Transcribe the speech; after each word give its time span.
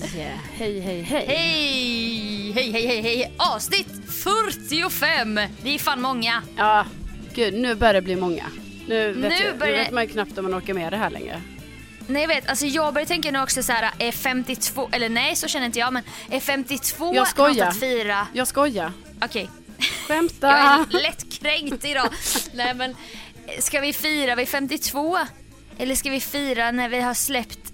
Hej! 0.00 0.38
Hej, 0.58 0.80
hej, 0.80 1.02
hej. 1.02 1.24
Hej! 1.26 2.52
Hej, 2.54 2.72
hej, 2.72 2.86
hej, 2.86 3.00
hej! 3.02 3.32
Avsnitt 3.36 3.86
45! 4.24 5.34
Det 5.62 5.74
är 5.74 5.78
fan 5.78 6.00
många. 6.02 6.42
Ja, 6.56 6.86
gud 7.34 7.54
nu 7.54 7.74
börjar 7.74 7.94
det 7.94 8.02
bli 8.02 8.16
många. 8.16 8.44
Nu 8.88 9.12
vet, 9.12 9.16
Nu 9.30 9.44
jag, 9.46 9.58
börjar- 9.58 9.72
nu 9.76 9.78
vet 9.82 9.90
man 9.92 10.02
ju 10.06 10.08
knappt 10.12 10.38
om 10.38 10.44
man 10.44 10.54
orkar 10.58 10.74
med 10.74 10.92
det 10.92 10.96
här 10.96 11.10
längre. 11.10 11.42
Nej 12.06 12.22
jag 12.22 12.28
vet, 12.28 12.48
alltså 12.48 12.66
jag 12.66 12.94
börjar 12.94 13.06
tänka 13.06 13.30
nu 13.30 13.42
också 13.42 13.62
så 13.62 13.72
här, 13.72 13.90
är 13.98 14.12
52, 14.12 14.88
eller 14.92 15.08
nej 15.08 15.36
så 15.36 15.48
känner 15.48 15.66
inte 15.66 15.78
jag 15.78 15.92
men 15.92 16.02
är 16.30 16.40
52 16.40 17.14
Jag 17.14 17.28
skojar. 17.28 17.54
något 17.54 17.74
att 17.74 17.80
fira? 17.80 18.26
Jag 18.32 18.48
skojar. 18.48 18.92
Okej, 19.24 19.50
Skämta. 20.08 20.46
jag 20.46 20.80
är 20.98 21.02
lätt 21.02 21.32
kränkt 21.40 21.84
idag. 21.84 22.08
nej 22.54 22.74
men, 22.74 22.94
ska 23.58 23.80
vi 23.80 23.92
fira 23.92 24.34
vid 24.34 24.48
52? 24.48 25.18
Eller 25.78 25.94
ska 25.94 26.10
vi 26.10 26.20
fira 26.20 26.70
när 26.70 26.88
vi 26.88 27.00
har 27.00 27.14
släppt 27.14 27.71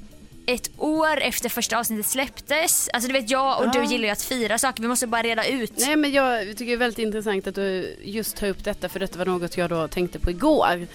ett 0.48 0.70
år 0.78 1.20
efter 1.20 1.48
första 1.48 1.78
avsnittet 1.78 2.06
släpptes? 2.06 2.88
Alltså 2.92 3.08
du 3.08 3.12
vet 3.20 3.30
jag 3.30 3.58
och 3.60 3.66
Ja. 3.66 3.70
du 3.80 3.84
gillar 3.84 4.04
ju 4.04 4.10
att 4.10 4.22
fira 4.22 4.58
saker, 4.58 4.82
vi 4.82 4.88
måste 4.88 5.06
bara 5.06 5.22
reda 5.22 5.46
ut. 5.46 5.72
Nej 5.76 5.96
men 5.96 6.12
jag 6.12 6.42
tycker 6.48 6.64
det 6.66 6.72
är 6.72 6.76
väldigt 6.76 6.98
intressant 6.98 7.46
att 7.46 7.54
du 7.54 7.96
just 8.02 8.36
tar 8.36 8.46
upp 8.48 8.64
detta 8.64 8.88
för 8.88 9.00
detta 9.00 9.18
var 9.18 9.26
något 9.26 9.56
jag 9.56 9.70
då 9.70 9.88
tänkte 9.88 10.18
på 10.18 10.30
igår. 10.30 10.86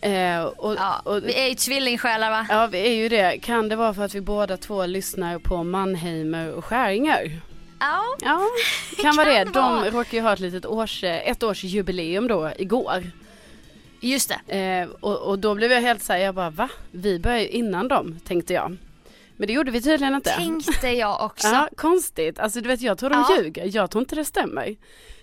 Eh, 0.00 0.42
och, 0.44 0.74
Ja, 0.74 1.00
och, 1.04 1.24
vi 1.24 1.34
är 1.40 1.48
ju 1.48 1.54
tvillingsjälar 1.54 2.30
va? 2.30 2.46
ja 2.50 2.66
vi 2.66 2.78
är 2.86 2.94
ju 2.94 3.08
det. 3.08 3.38
Kan 3.42 3.68
det 3.68 3.76
vara 3.76 3.94
för 3.94 4.04
att 4.04 4.14
vi 4.14 4.20
båda 4.20 4.56
två 4.56 4.86
lyssnar 4.86 5.38
på 5.38 5.64
Mannheimer 5.64 6.52
och 6.52 6.64
Skäringer? 6.64 7.40
Ja. 7.80 8.02
Ja, 8.22 8.40
kan 9.02 9.16
vara 9.16 9.28
det. 9.28 9.44
Kan 9.44 9.52
De 9.52 9.74
vara. 9.76 9.90
råkar 9.90 10.14
ju 10.18 10.20
ha 10.20 10.32
ett 10.32 10.40
litet 10.40 10.66
års, 10.66 11.04
ett 11.04 11.42
års 11.42 11.64
jubileum 11.64 12.28
då 12.28 12.52
igår. 12.58 13.02
Just 14.04 14.32
det. 14.46 14.58
Eh, 14.58 14.88
och, 15.00 15.18
och 15.28 15.38
då 15.38 15.54
blev 15.54 15.72
jag 15.72 15.80
helt 15.80 16.02
såhär, 16.02 16.20
jag 16.20 16.34
bara 16.34 16.50
va? 16.50 16.68
Vi 16.90 17.18
börjar 17.18 17.38
ju 17.38 17.48
innan 17.48 17.88
dem, 17.88 18.20
tänkte 18.24 18.52
jag. 18.54 18.76
Men 19.36 19.46
det 19.46 19.52
gjorde 19.52 19.70
vi 19.70 19.82
tydligen 19.82 20.14
inte. 20.14 20.30
Tänkte 20.30 20.88
jag 20.88 21.24
också. 21.24 21.46
Ja, 21.48 21.68
konstigt. 21.76 22.38
Alltså 22.38 22.60
du 22.60 22.68
vet 22.68 22.80
jag 22.80 22.98
tror 22.98 23.10
de 23.10 23.24
Ja. 23.28 23.36
ljuger. 23.42 23.70
Jag 23.74 23.90
tror 23.90 24.02
inte 24.02 24.14
det 24.14 24.24
stämmer. 24.24 24.76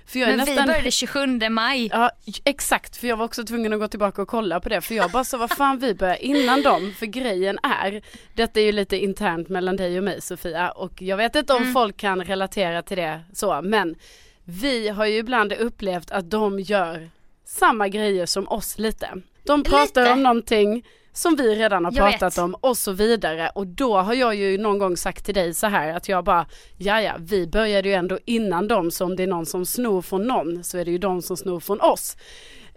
För 0.06 0.20
jag 0.20 0.30
är 0.30 0.38
Men 0.38 0.46
vi 0.46 0.52
nästan... 0.52 0.68
började 0.68 0.92
27 0.92 1.50
maj. 1.50 1.90
Ja 1.94 2.12
exakt, 2.46 2.98
för 2.98 3.08
jag 3.08 3.18
var 3.18 3.26
också 3.26 3.44
tvungen 3.44 3.74
att 3.74 3.80
gå 3.80 3.88
tillbaka 3.88 4.22
och 4.22 4.28
kolla 4.28 4.60
på 4.60 4.70
det. 4.70 4.82
För 4.82 4.96
jag 4.96 5.12
bara 5.12 5.24
så 5.24 5.38
vad 5.38 5.52
fan 5.52 5.80
vi 5.80 5.94
börjar 5.96 6.16
innan 6.24 6.62
dem. 6.62 6.94
För 7.00 7.06
grejen 7.06 7.60
är, 7.64 8.02
detta 8.34 8.60
är 8.60 8.64
ju 8.64 8.72
lite 8.72 8.98
internt 8.98 9.50
mellan 9.50 9.76
dig 9.76 9.98
och 9.98 10.04
mig 10.04 10.22
Sofia. 10.22 10.72
Och 10.72 11.02
jag 11.02 11.18
vet 11.18 11.36
inte 11.36 11.54
om 11.54 11.62
Mm. 11.62 11.74
folk 11.74 11.98
kan 11.98 12.24
relatera 12.24 12.82
till 12.82 12.98
det 12.98 13.20
så. 13.34 13.62
Men 13.62 13.96
vi 14.44 14.90
har 14.90 15.06
ju 15.06 15.18
ibland 15.18 15.54
upplevt 15.54 16.12
att 16.12 16.30
de 16.32 16.60
gör 16.60 17.10
samma 17.50 17.88
grejer 17.88 18.26
som 18.26 18.48
oss 18.48 18.78
lite. 18.80 19.10
De 19.44 19.64
pratar 19.64 20.02
Lite. 20.02 20.14
om 20.14 20.24
någonting 20.24 20.86
som 21.14 21.36
vi 21.36 21.56
redan 21.56 21.86
har 21.86 21.92
Jag 21.92 22.12
pratat 22.12 22.34
vet. 22.38 22.44
om 22.44 22.56
och 22.56 22.78
så 22.78 22.92
vidare. 22.92 23.52
Och 23.56 23.68
då 23.68 23.98
har 23.98 24.14
jag 24.14 24.36
ju 24.36 24.58
någon 24.58 24.80
gång 24.80 24.98
sagt 24.98 25.26
till 25.26 25.34
dig 25.36 25.54
så 25.54 25.68
här 25.68 25.94
att 25.94 26.10
jag 26.10 26.24
bara, 26.24 26.46
ja 26.78 27.02
ja, 27.02 27.14
vi 27.20 27.48
började 27.48 27.90
ju 27.90 27.96
ändå 27.96 28.20
innan 28.26 28.68
dem 28.68 28.92
så 28.92 29.06
om 29.06 29.16
det 29.16 29.24
är 29.24 29.28
någon 29.28 29.46
som 29.46 29.66
snor 29.66 30.02
från 30.02 30.28
någon 30.28 30.64
så 30.64 30.78
är 30.78 30.86
det 30.86 30.92
ju 30.92 30.98
de 30.98 31.22
som 31.22 31.38
snor 31.38 31.60
från 31.60 31.82
oss. 31.82 32.18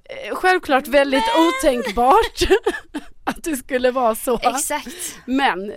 Eh, 0.04 0.34
Självklart 0.34 0.86
väldigt 0.88 1.24
otänkbart 1.64 2.42
att 3.24 3.44
det 3.44 3.56
skulle 3.56 3.90
vara 3.90 4.14
så. 4.14 4.38
Exakt. 4.42 5.18
Men, 5.26 5.72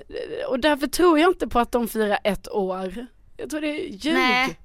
och 0.50 0.60
därför 0.60 0.88
tror 0.88 1.20
jag 1.20 1.30
inte 1.30 1.48
på 1.48 1.60
att 1.60 1.72
de 1.72 1.88
firar 1.88 2.20
ett 2.24 2.50
år. 2.52 3.06
Jag 3.38 3.50
tror 3.50 3.62
det 3.62 3.68
är 3.68 3.90
ljug. 3.90 4.14
Nej. 4.14 4.60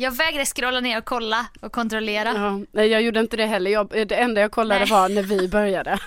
Jag 0.00 0.10
vägrade 0.10 0.44
scrolla 0.46 0.80
ner 0.80 0.98
och 0.98 1.04
kolla 1.04 1.46
och 1.60 1.72
kontrollera. 1.72 2.32
Ja, 2.34 2.60
nej 2.72 2.88
jag 2.88 3.02
gjorde 3.02 3.20
inte 3.20 3.36
det 3.36 3.46
heller. 3.46 3.70
Jag, 3.70 3.88
det 4.08 4.14
enda 4.14 4.40
jag 4.40 4.50
kollade 4.50 4.80
Nej. 4.80 4.90
var 4.90 5.08
när 5.08 5.22
vi 5.22 5.48
började. 5.48 5.98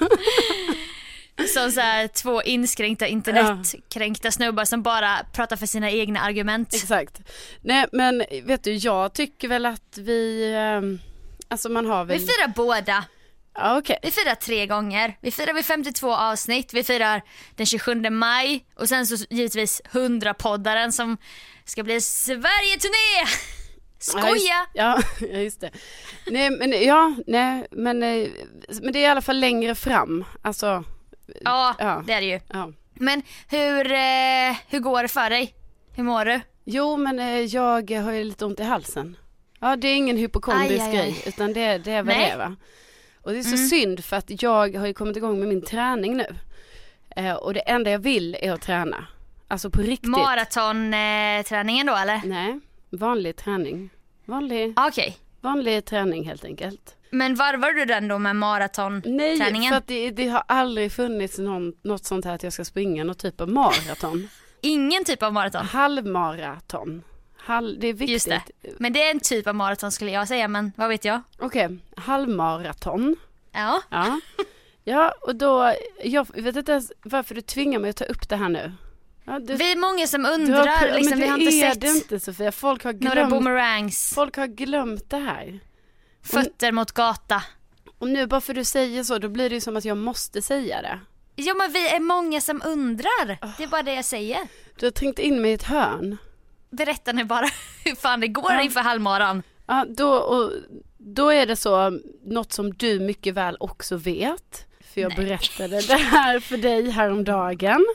Som 1.53 1.71
så 1.71 1.79
här, 1.81 2.07
två 2.07 2.43
inskränkta 2.43 3.07
internetkränkta 3.07 4.31
snubbar 4.31 4.65
som 4.65 4.83
bara 4.83 5.19
pratar 5.33 5.55
för 5.55 5.65
sina 5.65 5.91
egna 5.91 6.19
argument. 6.19 6.73
Exakt. 6.73 7.21
Nej 7.61 7.85
men 7.91 8.23
vet 8.43 8.63
du, 8.63 8.73
jag 8.73 9.13
tycker 9.13 9.47
väl 9.47 9.65
att 9.65 9.97
vi, 9.97 10.53
ehm, 10.55 10.99
alltså 11.47 11.69
man 11.69 11.85
har 11.85 12.05
Vi 12.05 12.13
väl, 12.13 12.19
firar 12.27 12.47
båda. 12.55 13.05
ja 13.53 13.77
okej. 13.77 13.99
Vi 14.01 14.11
firar 14.11 14.35
tre 14.35 14.65
gånger. 14.65 15.17
Vi 15.21 15.31
firar 15.31 15.53
vid 15.53 15.65
52 15.65 16.13
avsnitt, 16.15 16.73
vi 16.73 16.83
firar 16.83 17.21
den 17.55 17.65
27 17.65 17.95
maj 18.09 18.65
och 18.75 18.89
sen 18.89 19.07
så 19.07 19.25
givetvis 19.29 19.81
100-poddaren 19.91 20.91
som 20.91 21.17
ska 21.65 21.83
bli 21.83 22.01
Sverige-turné! 22.01 23.27
Skoja! 24.03 24.65
Ja, 24.73 24.95
just, 24.97 25.21
ja, 25.33 25.37
just 25.39 25.61
det. 25.61 25.71
Nej 26.27 26.49
men 26.49 26.71
ja, 26.85 27.15
nej 27.27 27.67
men, 27.71 28.03
eh, 28.03 28.27
men 28.81 28.93
det 28.93 28.99
är 28.99 29.03
i 29.03 29.05
alla 29.05 29.21
fall 29.21 29.39
längre 29.39 29.75
fram. 29.75 30.25
Alltså, 30.41 30.83
Ja, 31.43 31.75
Ja. 31.79 32.03
det 32.07 32.13
är 32.13 32.21
det 32.21 32.27
ju. 32.27 32.39
ja. 32.53 32.71
Men 32.93 33.21
hur, 33.49 33.91
eh, 33.91 34.55
hur 34.67 34.79
går 34.79 35.01
det 35.01 35.07
för 35.07 35.29
dig? 35.29 35.53
Hur 35.95 36.03
mår 36.03 36.25
du? 36.25 36.41
Jo 36.65 36.97
men 36.97 37.19
eh, 37.19 37.39
jag 37.39 37.91
har 37.91 38.11
ju 38.11 38.23
lite 38.23 38.45
ont 38.45 38.59
i 38.59 38.63
halsen. 38.63 39.17
Ja 39.59 39.75
det 39.75 39.87
är 39.87 39.95
ingen 39.95 40.17
hypokondrisk 40.17 40.91
grej 40.91 41.23
utan 41.27 41.53
det, 41.53 41.77
det 41.77 41.91
är 41.91 42.03
vad 42.03 42.15
Nej. 42.15 42.25
det 42.25 42.31
är 42.31 42.37
va. 42.37 42.55
Och 43.21 43.31
det 43.31 43.39
är 43.39 43.43
så 43.43 43.55
Mm. 43.55 43.67
synd 43.67 44.05
för 44.05 44.17
att 44.17 44.41
jag 44.41 44.75
har 44.77 44.87
ju 44.87 44.93
kommit 44.93 45.17
igång 45.17 45.39
med 45.39 45.47
min 45.47 45.61
träning 45.61 46.17
nu. 46.17 46.25
Eh, 47.15 47.33
och 47.33 47.53
det 47.53 47.59
enda 47.59 47.91
jag 47.91 47.99
vill 47.99 48.37
är 48.41 48.51
att 48.51 48.61
träna. 48.61 49.07
Alltså 49.47 49.69
på 49.69 49.81
riktigt. 49.81 50.09
Maratonträningen 50.09 51.85
då 51.87 51.95
eller? 51.95 52.21
Nej, 52.25 52.59
vanlig 52.97 53.35
träning. 53.35 53.89
Vanlig, 54.25 54.73
Okej. 54.77 55.17
vanlig 55.41 55.85
träning 55.85 56.27
helt 56.27 56.45
enkelt. 56.45 56.95
Men 57.09 57.35
varvar 57.35 57.71
du 57.71 57.85
den 57.85 58.07
då 58.07 58.19
med 58.19 58.35
maraton? 58.35 59.01
Nej, 59.05 59.37
för 59.69 59.75
att 59.75 59.87
det, 59.87 60.09
det 60.09 60.27
har 60.27 60.43
aldrig 60.47 60.91
funnits 60.91 61.37
någon, 61.37 61.73
något 61.81 62.05
sånt 62.05 62.25
här 62.25 62.35
att 62.35 62.43
jag 62.43 62.53
ska 62.53 62.65
springa 62.65 63.03
någon 63.03 63.15
typ 63.15 63.41
av 63.41 63.49
maraton. 63.49 64.29
Ingen 64.61 65.03
typ 65.03 65.23
av 65.23 65.33
maraton? 65.33 65.65
Halvmaraton. 65.65 67.03
Halv, 67.37 67.79
det 67.79 67.87
är 67.87 67.93
viktigt. 67.93 68.09
Just 68.09 68.29
det. 68.29 68.41
Men 68.77 68.93
det 68.93 69.03
är 69.03 69.11
en 69.11 69.19
typ 69.19 69.47
av 69.47 69.55
maraton 69.55 69.91
skulle 69.91 70.11
jag 70.11 70.27
säga 70.27 70.47
men 70.47 70.71
vad 70.75 70.89
vet 70.89 71.05
jag? 71.05 71.21
Okej, 71.39 71.77
halvmaraton. 71.97 73.15
Ja. 73.51 73.81
Ja. 73.89 74.19
ja, 74.83 75.13
och 75.21 75.35
då, 75.35 75.73
jag 76.03 76.27
vet 76.35 76.55
inte 76.55 76.71
ens 76.71 76.91
varför 77.03 77.35
du 77.35 77.41
tvingar 77.41 77.79
mig 77.79 77.89
att 77.89 77.95
ta 77.95 78.05
upp 78.05 78.29
det 78.29 78.35
här 78.35 78.49
nu. 78.49 78.71
Ja, 79.25 79.39
du, 79.39 79.55
Vi 79.55 79.71
är 79.71 79.75
många 79.75 80.07
som 80.07 80.25
har- 80.25 80.31
undrar, 80.33 80.81
men 80.85 80.95
liksom, 80.95 81.19
vi 81.19 81.27
har 81.27 81.37
det 81.37 81.43
inte 81.43 81.55
är 81.55 81.69
sett 81.71 81.81
det 81.81 81.87
inte 81.87 82.19
Sofia, 82.19 82.51
folk 82.51 82.83
har 82.83 82.93
några 82.93 83.13
glömt, 83.13 83.29
boomerangs, 83.29 84.13
folk 84.15 84.37
har 84.37 84.47
glömt 84.47 85.09
det 85.09 85.17
här. 85.17 85.59
fötter 86.23 86.71
mot 86.71 86.91
gata. 86.91 87.43
Och 87.97 88.07
nu 88.07 88.27
bara 88.27 88.41
för 88.41 88.53
du 88.53 88.63
säger 88.63 89.03
så, 89.03 89.17
då 89.17 89.29
blir 89.29 89.49
det 89.49 89.55
ju 89.55 89.61
som 89.61 89.77
att 89.77 89.85
jag 89.85 89.97
måste 89.97 90.41
säga 90.41 90.81
det. 90.81 90.99
Ja 91.35 91.53
men 91.53 91.71
vi 91.71 91.87
är 91.89 91.99
många 91.99 92.41
som 92.41 92.61
undrar. 92.65 93.55
Det 93.57 93.63
är 93.63 93.67
bara 93.67 93.83
det 93.83 93.93
jag 93.93 94.05
säger. 94.05 94.39
Du 94.79 94.85
har 94.85 94.91
trängt 94.91 95.19
in 95.19 95.41
mig 95.41 95.51
i 95.51 95.53
ett 95.53 95.63
hörn. 95.63 96.17
Berätta 96.69 97.11
nu 97.11 97.23
bara 97.23 97.45
hur 97.85 97.95
fan 97.95 98.19
det 98.19 98.27
går 98.27 98.51
Ja. 98.51 98.61
inför 98.61 98.79
halvmaran. 98.79 99.43
Ja, 99.67 99.85
då, 99.89 100.09
och, 100.13 100.51
då 100.97 101.29
är 101.29 101.45
det 101.45 101.55
så, 101.55 101.99
något 102.25 102.53
som 102.53 102.73
du 102.73 102.99
mycket 102.99 103.33
väl 103.33 103.57
också 103.59 103.95
vet. 103.97 104.65
För 104.93 105.01
jag 105.01 105.17
Nej. 105.17 105.25
berättade 105.25 105.81
det 105.81 105.93
här 105.95 106.39
för 106.39 106.57
dig 106.57 106.89
häromdagen. 106.89 107.85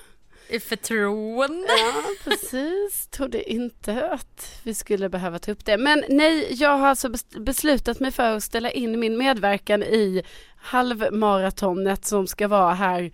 I 0.51 0.61
förtroende. 0.61 1.69
Ja, 1.69 2.03
precis. 2.25 3.07
Trodde 3.11 3.51
inte 3.53 4.11
att 4.11 4.61
vi 4.63 4.75
skulle 4.75 5.09
behöva 5.09 5.39
ta 5.39 5.53
upp 5.53 5.65
det. 5.65 5.77
Men 5.79 6.05
nej, 6.09 6.47
jag 6.51 6.79
har 6.79 6.89
alltså 6.89 7.09
bes- 7.09 7.41
beslutat 7.41 8.01
mig 8.01 8.11
för 8.11 8.37
att 8.37 8.43
ställa 8.43 8.71
in 8.71 9.01
min 9.01 9.19
medverkan 9.19 9.83
i 9.83 10.23
halvmaratonet 10.57 12.05
som 12.05 12.27
ska 12.27 12.49
vara 12.49 12.75
här 12.75 13.11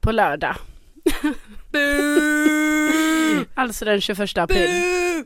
på 0.00 0.12
lördag. 0.12 0.56
Alltså 3.54 3.84
den 3.84 4.00
21 4.00 4.38
april. 4.38 4.68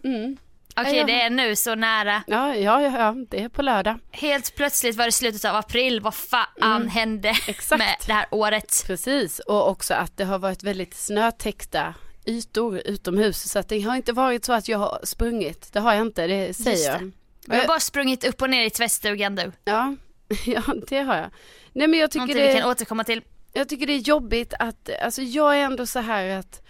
Mm. 0.04 0.36
Okej 0.76 1.04
det 1.06 1.20
är 1.22 1.30
nu 1.30 1.56
så 1.56 1.74
nära. 1.74 2.22
Ja, 2.26 2.54
ja, 2.56 2.82
ja, 2.82 3.14
det 3.30 3.42
är 3.42 3.48
på 3.48 3.62
lördag. 3.62 3.98
Helt 4.10 4.54
plötsligt 4.56 4.96
var 4.96 5.04
det 5.06 5.12
slutet 5.12 5.44
av 5.44 5.56
april. 5.56 6.00
Vad 6.00 6.14
fan 6.14 6.46
Mm. 6.62 6.88
hände 6.88 7.28
Exakt. 7.48 7.78
med 7.78 7.96
det 8.06 8.12
här 8.12 8.26
året? 8.30 8.84
Precis, 8.86 9.38
och 9.38 9.68
också 9.68 9.94
att 9.94 10.16
det 10.16 10.24
har 10.24 10.38
varit 10.38 10.62
väldigt 10.62 10.94
snötäckta 10.94 11.94
ytor 12.26 12.78
utomhus. 12.84 13.50
Så 13.50 13.58
att 13.58 13.68
det 13.68 13.80
har 13.80 13.96
inte 13.96 14.12
varit 14.12 14.44
så 14.44 14.52
att 14.52 14.68
jag 14.68 14.78
har 14.78 15.00
sprungit. 15.04 15.72
Det 15.72 15.80
har 15.80 15.92
jag 15.94 16.02
inte, 16.06 16.26
det 16.26 16.54
säger 16.54 16.70
Just 16.70 16.86
jag. 16.86 17.12
Jag 17.46 17.56
har 17.60 17.66
bara 17.66 17.80
sprungit 17.80 18.24
upp 18.24 18.42
och 18.42 18.50
ner 18.50 18.64
i 18.64 18.70
tvättstugan 18.70 19.34
du. 19.36 19.52
Ja, 19.64 19.94
ja, 20.46 20.62
det 20.88 20.98
har 21.02 21.16
jag. 21.16 21.30
Nej 21.72 21.86
men 21.88 22.00
jag 22.00 22.10
tycker, 22.10 22.20
Någonting 22.20 22.46
vi 22.46 22.52
kan 22.52 22.62
det, 22.62 22.68
återkomma 22.68 23.04
till. 23.04 23.22
jag 23.52 23.68
tycker 23.68 23.86
det 23.86 23.92
är 23.92 23.98
jobbigt 23.98 24.54
att, 24.58 24.90
alltså 25.02 25.22
jag 25.22 25.58
är 25.58 25.62
ändå 25.64 25.86
så 25.86 25.98
här 25.98 26.38
att 26.38 26.62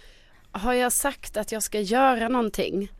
har 0.51 0.73
jag 0.73 0.91
sagt 0.91 1.37
att 1.37 1.51
jag 1.51 1.63
ska 1.63 1.79
göra 1.79 2.27
någonting 2.27 2.91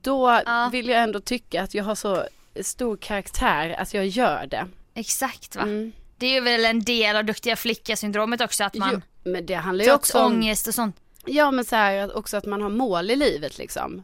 då 0.00 0.40
Ja. 0.46 0.68
vill 0.72 0.88
jag 0.88 1.02
ändå 1.02 1.20
tycka 1.20 1.62
att 1.62 1.74
jag 1.74 1.84
har 1.84 1.94
så 1.94 2.26
stor 2.60 2.96
karaktär 2.96 3.76
att 3.78 3.94
jag 3.94 4.06
gör 4.06 4.46
det. 4.46 4.66
Exakt 4.94 5.56
va? 5.56 5.62
Mm. 5.62 5.92
Det 6.18 6.26
är 6.26 6.30
ju 6.34 6.40
väl 6.40 6.64
en 6.64 6.80
del 6.82 7.16
av 7.16 7.24
duktiga 7.24 7.56
flicka-syndromet 7.56 8.40
också 8.40 8.64
att 8.64 8.74
man 8.74 8.90
Jo, 8.92 9.00
men 9.30 9.46
det 9.46 9.54
handlar 9.54 9.84
ju 9.84 9.92
också 9.92 10.18
om 10.18 10.32
ångest 10.32 10.68
och 10.68 10.74
sånt. 10.74 10.96
Ja 11.26 11.50
men 11.50 11.64
så 11.64 11.76
här 11.76 12.16
också 12.16 12.36
att 12.36 12.46
man 12.46 12.62
har 12.62 12.70
mål 12.70 13.10
i 13.10 13.16
livet 13.16 13.58
liksom. 13.58 14.02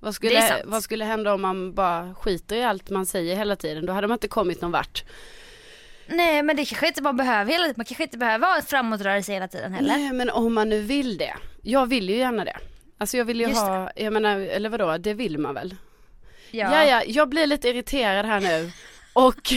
Vad 0.00 0.14
skulle, 0.14 0.62
vad 0.64 0.82
skulle 0.82 1.04
hända 1.04 1.34
om 1.34 1.42
man 1.42 1.74
bara 1.74 2.14
skiter 2.14 2.56
i 2.56 2.64
allt 2.64 2.90
man 2.90 3.06
säger 3.06 3.36
hela 3.36 3.56
tiden? 3.56 3.86
Då 3.86 3.92
hade 3.92 4.06
man 4.06 4.14
inte 4.14 4.28
kommit 4.28 4.60
någon 4.60 4.70
vart. 4.70 5.04
Nej 6.06 6.42
men 6.42 6.56
det 6.56 6.64
kanske 6.64 6.86
inte 6.86 7.02
man 7.02 7.16
behöver 7.16 7.52
hela 7.52 7.66
Man 7.76 7.86
kanske 7.86 8.02
inte 8.02 8.18
behöver 8.18 8.46
ha 8.46 8.62
framåtrörelse 8.62 9.32
hela 9.32 9.48
tiden 9.48 9.72
heller. 9.72 9.88
Nej 9.88 10.12
men 10.12 10.30
om 10.30 10.54
man 10.54 10.68
nu 10.68 10.80
vill 10.80 11.18
det. 11.18 11.36
Jag 11.62 11.86
vill 11.86 12.10
ju 12.10 12.16
gärna 12.16 12.44
det. 12.44 12.56
Alltså 13.00 13.16
jag 13.16 13.24
vill 13.24 13.40
ju 13.40 13.46
Just 13.48 13.60
ha, 13.60 13.90
jag 13.96 14.12
menar, 14.12 14.38
eller 14.38 14.68
vadå, 14.68 14.96
det 14.98 15.14
vill 15.14 15.38
man 15.38 15.54
väl? 15.54 15.74
Ja. 16.50 16.74
Ja, 16.74 16.84
ja, 16.84 17.02
jag 17.06 17.28
blir 17.28 17.46
lite 17.46 17.68
irriterad 17.68 18.26
här 18.26 18.40
nu. 18.40 18.70
Och 19.12 19.52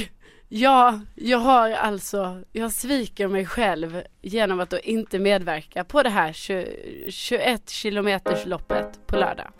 ja, 0.49 0.99
jag 1.15 1.37
har 1.37 1.69
alltså, 1.71 2.41
jag 2.51 2.71
sviker 2.71 3.27
mig 3.27 3.45
själv 3.45 4.01
genom 4.21 4.59
att 4.59 4.69
då 4.69 4.79
inte 4.79 5.19
medverka 5.19 5.83
på 5.83 6.03
det 6.03 6.09
här 6.09 6.33
20, 6.33 6.67
21 7.09 7.69
kilometers 7.69 8.45
loppet 8.45 9.07
på 9.07 9.15
lördag. 9.15 9.51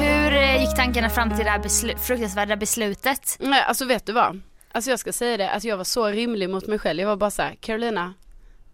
Hur 0.00 0.32
eh, 0.34 0.60
gick 0.60 0.76
tankarna 0.76 1.10
fram 1.10 1.36
till 1.36 1.44
det 1.44 1.50
här 1.50 1.58
beslu- 1.58 1.98
fruktansvärda 1.98 2.56
beslutet? 2.56 3.36
Nej, 3.40 3.62
alltså 3.62 3.84
vet 3.84 4.06
du 4.06 4.12
vad? 4.12 4.40
Alltså 4.76 4.90
jag 4.90 4.98
ska 5.00 5.12
säga 5.12 5.36
det, 5.36 5.50
alltså 5.50 5.68
jag 5.68 5.76
var 5.76 5.84
så 5.84 6.06
rimlig 6.06 6.50
mot 6.50 6.66
mig 6.66 6.78
själv. 6.78 7.00
Jag 7.00 7.08
var 7.08 7.16
bara 7.16 7.30
så 7.30 7.42
här, 7.42 7.54
Carolina, 7.60 8.14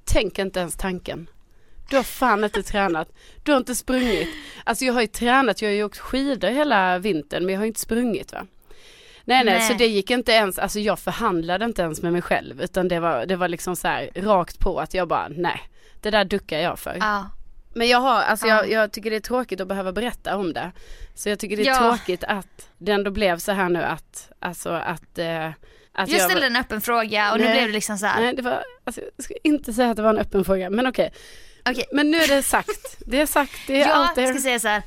tänk 0.04 0.38
inte 0.38 0.60
ens 0.60 0.76
tanken. 0.76 1.26
Du 1.90 1.96
har 1.96 2.02
fan 2.02 2.44
inte 2.44 2.62
tränat. 2.62 3.08
Du 3.42 3.52
har 3.52 3.58
inte 3.58 3.74
sprungit. 3.74 4.28
Alltså 4.64 4.84
jag 4.84 4.92
har 4.92 5.00
ju 5.00 5.06
tränat, 5.06 5.62
jag 5.62 5.68
har 5.68 5.74
ju 5.74 5.84
åkt 5.84 5.98
skidor 5.98 6.48
hela 6.48 6.98
vintern 6.98 7.44
men 7.46 7.52
jag 7.52 7.60
har 7.60 7.66
inte 7.66 7.80
sprungit 7.80 8.32
va. 8.32 8.46
Nej, 9.24 9.44
nej 9.44 9.58
Nej. 9.58 9.68
så 9.68 9.74
det 9.74 9.86
gick 9.86 10.10
inte 10.10 10.32
ens, 10.32 10.58
alltså 10.58 10.80
jag 10.80 10.98
förhandlade 10.98 11.64
inte 11.64 11.82
ens 11.82 12.02
med 12.02 12.12
mig 12.12 12.22
själv 12.22 12.62
utan 12.62 12.88
det 12.88 13.00
var, 13.00 13.26
det 13.26 13.36
var 13.36 13.48
liksom 13.48 13.76
så 13.76 13.88
här 13.88 14.10
rakt 14.14 14.58
på 14.58 14.80
att 14.80 14.94
jag 14.94 15.08
bara 15.08 15.28
nej, 15.28 15.60
det 16.00 16.10
där 16.10 16.24
duckar 16.24 16.58
jag 16.58 16.78
för. 16.78 16.96
Ja. 17.00 17.30
Men 17.74 17.88
jag 17.88 17.98
har, 17.98 18.22
alltså 18.22 18.46
Ja. 18.46 18.54
jag, 18.56 18.70
jag 18.70 18.92
tycker 18.92 19.10
det 19.10 19.16
är 19.16 19.20
tråkigt 19.20 19.60
att 19.60 19.68
behöva 19.68 19.92
berätta 19.92 20.36
om 20.36 20.52
det. 20.52 20.72
Så 21.14 21.28
jag 21.28 21.38
tycker 21.38 21.56
det 21.56 21.62
är 21.62 21.66
Ja. 21.66 21.78
tråkigt 21.78 22.24
att 22.24 22.68
det 22.78 22.92
ändå 22.92 23.10
blev 23.10 23.38
så 23.38 23.52
här 23.52 23.68
nu 23.68 23.82
att, 23.82 24.30
alltså 24.38 24.70
att, 24.70 25.18
eh, 25.18 25.50
att 25.94 26.08
Jag 26.08 26.18
jag 26.20 26.30
ställde 26.30 26.46
en 26.46 26.56
öppen 26.56 26.80
fråga 26.80 27.32
och 27.32 27.38
nu 27.38 27.44
Nej. 27.44 27.52
blev 27.54 27.66
det 27.66 27.72
liksom 27.72 27.98
så 27.98 28.06
här. 28.06 28.20
Nej 28.20 28.34
det 28.36 28.42
var, 28.42 28.64
alltså 28.84 29.00
jag 29.16 29.24
ska 29.24 29.34
inte 29.44 29.72
säga 29.72 29.90
att 29.90 29.96
det 29.96 30.02
var 30.02 30.10
en 30.10 30.18
öppen 30.18 30.44
fråga 30.44 30.70
men 30.70 30.86
okej. 30.86 31.12
Okej. 31.70 31.84
Men 31.92 32.10
nu 32.10 32.16
är 32.18 32.28
det 32.28 32.42
sagt, 32.42 32.96
det 33.06 33.20
är 33.20 33.26
sagt, 33.26 33.52
det 33.66 33.76
är 33.82 33.88
Jag 33.88 33.90
allt 33.90 34.12
ska 34.12 34.22
det 34.22 34.40
säga 34.40 34.60
så 34.60 34.68
här. 34.68 34.82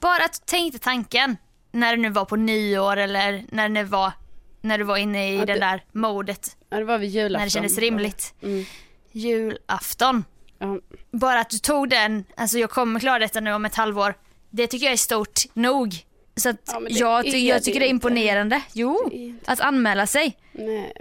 Bara 0.00 0.24
att 0.24 0.32
du 0.32 0.38
tänkte 0.46 0.78
tanken 0.78 1.36
när 1.72 1.96
det 1.96 2.02
nu 2.02 2.08
var 2.10 2.24
på 2.24 2.36
nyår 2.36 2.96
eller 2.96 3.44
när 3.50 3.68
det 3.68 3.84
var 3.84 4.12
när 4.60 4.78
du 4.78 4.84
var 4.84 4.96
inne 4.96 5.32
i 5.32 5.38
Ja, 5.38 5.44
det 5.44 5.52
det- 5.54 5.60
där 5.60 5.84
modet. 5.92 6.56
Ja 6.70 6.76
det 6.78 6.84
var 6.84 6.98
vid 6.98 7.10
julafton. 7.10 7.38
När 7.40 7.46
det 7.46 7.50
kändes 7.50 7.78
rimligt. 7.78 8.34
Mm. 8.42 8.64
Julafton. 9.12 10.24
Ja. 10.58 10.78
Bara 11.10 11.40
att 11.40 11.50
du 11.50 11.58
tog 11.58 11.88
den, 11.88 12.24
alltså 12.36 12.58
jag 12.58 12.70
kommer 12.70 13.00
klara 13.00 13.18
detta 13.18 13.40
nu 13.40 13.52
om 13.52 13.64
ett 13.64 13.74
halvår. 13.74 14.14
Det 14.50 14.66
tycker 14.66 14.86
jag 14.86 14.92
är 14.92 14.96
stort 14.96 15.40
nog. 15.54 15.94
Så 16.36 16.48
att 16.48 16.56
Ja, 16.66 16.80
det 16.80 16.90
jag, 16.94 17.24
ty- 17.24 17.46
jag 17.48 17.56
det 17.60 17.64
tycker 17.64 17.80
det 17.80 17.86
är 17.86 17.90
inte. 17.90 18.06
imponerande. 18.08 18.60
Jo, 18.72 19.08
Det 19.10 19.16
inte- 19.16 19.52
att 19.52 19.60
anmäla 19.60 20.06
sig. 20.06 20.36
Nej. 20.52 20.92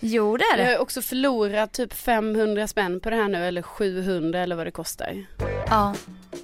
Jo 0.00 0.36
det 0.36 0.44
är 0.44 0.58
Jag 0.58 0.64
har 0.64 0.72
det. 0.72 0.78
också 0.78 1.02
förlorat 1.02 1.72
typ 1.72 1.94
500 1.94 2.66
spänn 2.66 3.00
på 3.00 3.10
det 3.10 3.16
här 3.16 3.28
nu 3.28 3.44
eller 3.48 3.62
700 3.62 4.40
eller 4.40 4.56
vad 4.56 4.66
det 4.66 4.70
kostar. 4.70 5.24
Ja. 5.70 5.94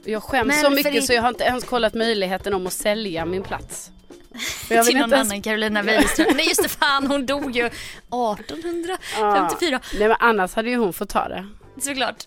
Jag 0.05 0.23
skäms 0.23 0.47
Men 0.49 0.57
så 0.57 0.71
mycket 0.71 0.93
din- 0.93 1.03
så 1.03 1.13
jag 1.13 1.23
har 1.23 1.29
inte 1.29 1.45
ens 1.45 1.65
kollat 1.65 1.95
möjligheten 1.95 2.55
om 2.55 2.67
att 2.67 2.73
sälja 2.73 3.25
min 3.25 3.43
plats. 3.43 3.91
Till 4.69 4.77
någon 4.77 5.13
ens 5.13 5.31
annan 5.31 5.43
Carolina 5.43 5.83
Widerström. 5.83 6.27
Nej 6.37 6.49
just 6.49 6.63
det, 6.63 6.69
fan 6.69 7.07
hon 7.07 7.27
dog 7.27 7.57
ju 7.57 7.67
1854. 7.67 9.81
Nej 9.99 10.09
men 10.09 10.17
annars 10.21 10.55
hade 10.55 10.71
ju 10.71 10.77
hon 10.77 10.93
fått 10.93 11.09
ta 11.09 11.29
det. 11.29 11.47
Såklart. 11.79 12.25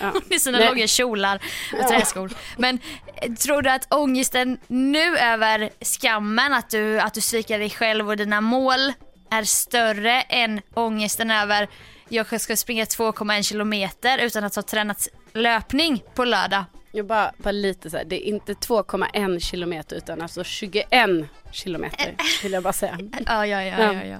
Ja. 0.00 0.12
Med 0.30 0.40
sina 0.40 0.58
Nej. 0.58 0.68
långa 0.68 0.86
kjolar 0.86 1.36
och 1.72 1.78
Ja. 1.82 1.88
träskor. 1.88 2.30
Men 2.56 2.78
eh, 3.22 3.32
tror 3.32 3.62
du 3.62 3.70
att 3.70 3.94
ångesten 3.94 4.58
nu 4.66 5.18
över 5.18 5.70
skammen, 5.84 6.52
att 6.52 6.70
du, 6.70 7.00
att 7.00 7.14
du 7.14 7.20
sviker 7.20 7.58
dig 7.58 7.70
själv 7.70 8.08
och 8.08 8.16
dina 8.16 8.40
mål 8.40 8.92
är 9.30 9.44
större 9.44 10.20
än 10.22 10.60
ångesten 10.74 11.30
över 11.30 11.68
jag 12.08 12.40
ska 12.40 12.56
springa 12.56 12.84
2,1 12.84 13.42
kilometer 13.42 14.18
utan 14.18 14.44
att 14.44 14.54
ha 14.54 14.62
tränat 14.62 15.08
löpning 15.32 16.02
på 16.14 16.24
lördag? 16.24 16.64
Jag 16.92 17.06
bara, 17.06 17.32
bara 17.36 17.52
lite 17.52 17.90
så 17.90 17.96
här, 17.96 18.04
det 18.04 18.16
är 18.28 18.28
inte 18.28 18.52
2,1 18.52 19.38
kilometer 19.40 19.96
utan 19.96 20.22
alltså 20.22 20.44
21 20.44 20.86
kilometer 21.52 22.14
vill 22.42 22.52
jag 22.52 22.62
bara 22.62 22.72
säga. 22.72 22.98
Ja, 23.26 23.46
ja, 23.46 23.62
ja, 23.62 23.92
ja, 23.92 24.04
ja. 24.04 24.18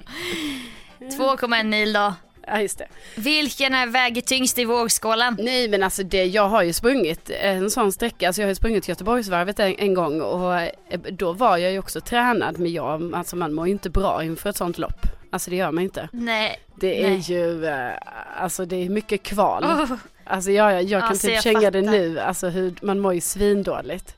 2,1 0.99 1.63
mil 1.63 1.93
då. 1.93 2.13
Ja 2.51 2.61
just 2.61 2.77
det. 2.77 2.87
Vilken 3.15 3.73
är 3.73 3.87
väger 3.87 4.21
tyngst 4.21 4.57
i 4.59 4.65
vågskålen? 4.65 5.37
Nej 5.39 5.67
men 5.69 5.83
alltså 5.83 6.03
det, 6.03 6.25
jag 6.25 6.47
har 6.49 6.63
ju 6.63 6.73
sprungit 6.73 7.29
en 7.29 7.71
sån 7.71 7.91
sträcka, 7.91 8.27
alltså 8.27 8.41
jag 8.41 8.45
har 8.47 8.51
ju 8.51 8.55
sprungit 8.55 8.87
Göteborgsvarvet 8.87 9.59
en, 9.59 9.75
en 9.79 9.93
gång 9.93 10.21
och 10.21 10.55
eh, 10.61 10.69
då 11.11 11.33
var 11.33 11.57
jag 11.57 11.71
ju 11.71 11.79
också 11.79 12.01
tränad 12.01 12.59
men 12.59 12.71
jag, 12.73 13.13
alltså 13.15 13.35
man 13.35 13.53
mår 13.53 13.65
ju 13.67 13.71
inte 13.71 13.89
bra 13.89 14.23
inför 14.23 14.49
ett 14.49 14.57
sånt 14.57 14.77
lopp. 14.77 15.05
Alltså 15.31 15.49
det 15.49 15.55
gör 15.55 15.71
man 15.71 15.83
inte. 15.83 16.09
Nej. 16.11 16.59
Det 16.75 17.03
är 17.03 17.09
Nej. 17.09 17.19
ju, 17.19 17.65
eh, 17.65 17.91
alltså 18.37 18.65
det 18.65 18.75
är 18.85 18.89
mycket 18.89 19.23
kval. 19.23 19.63
Oh. 19.63 19.91
Alltså 20.23 20.51
jag, 20.51 20.73
jag, 20.73 20.83
jag 20.83 21.01
kan 21.01 21.09
Alltså, 21.09 21.27
typ 21.27 21.35
jag 21.35 21.43
känga 21.43 21.71
det 21.71 21.83
fattar. 21.83 21.91
nu, 21.91 22.19
alltså 22.19 22.47
hur, 22.49 22.73
man 22.81 22.99
mår 22.99 23.13
ju 23.13 23.21
svindåligt. 23.21 24.15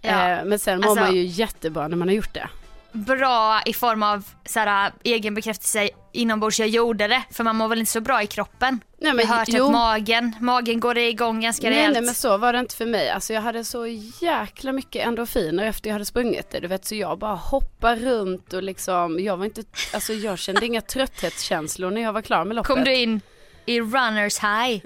Ja. 0.00 0.30
Eh, 0.30 0.44
men 0.44 0.58
sen 0.58 0.80
mår 0.80 0.88
Alltså- 0.90 1.04
man 1.04 1.14
ju 1.16 1.22
jättebra 1.22 1.88
när 1.88 1.96
man 1.96 2.08
har 2.08 2.14
gjort 2.14 2.34
det. 2.34 2.48
Bra 2.92 3.60
i 3.66 3.72
form 3.72 4.02
av 4.02 4.24
såhär, 4.46 4.92
egen 5.04 5.34
bekräftelse 5.34 5.90
inombords 6.12 6.60
jag 6.60 6.68
gjorde 6.68 7.08
det. 7.08 7.22
För 7.30 7.44
man 7.44 7.56
mår 7.56 7.68
väl 7.68 7.78
inte 7.78 7.92
så 7.92 8.00
bra 8.00 8.22
i 8.22 8.26
kroppen. 8.26 8.80
Nej, 9.00 9.12
jag 9.16 9.26
har 9.26 9.36
hört 9.36 9.48
att 9.48 9.72
magen, 9.72 10.36
magen 10.40 10.80
går 10.80 10.98
igång 10.98 11.40
ganska 11.40 11.70
nej, 11.70 11.78
rejält. 11.78 11.92
nej 11.92 12.02
men 12.02 12.14
så 12.14 12.36
var 12.36 12.52
det 12.52 12.58
inte 12.58 12.76
för 12.76 12.86
mig. 12.86 13.10
Alltså 13.10 13.32
jag 13.32 13.40
hade 13.40 13.64
så 13.64 13.86
jäkla 14.20 14.72
mycket 14.72 15.06
endorfiner 15.06 15.64
efter 15.64 15.90
jag 15.90 15.94
hade 15.94 16.04
sprungit 16.04 16.50
det. 16.50 16.60
Du 16.60 16.68
vet 16.68 16.84
så 16.84 16.94
jag 16.94 17.18
bara 17.18 17.34
hoppade 17.34 18.00
runt 18.00 18.52
och 18.52 18.62
liksom, 18.62 19.20
jag 19.20 19.36
var 19.36 19.44
inte, 19.44 19.62
alltså 19.94 20.12
jag 20.12 20.38
kände 20.38 20.66
inga 20.66 20.80
trötthetskänslor 20.80 21.90
när 21.90 22.00
jag 22.00 22.12
var 22.12 22.22
klar 22.22 22.44
med 22.44 22.56
loppet. 22.56 22.74
Kom 22.74 22.84
du 22.84 22.94
in 22.94 23.20
i 23.66 23.80
runners 23.80 24.38
high? 24.38 24.84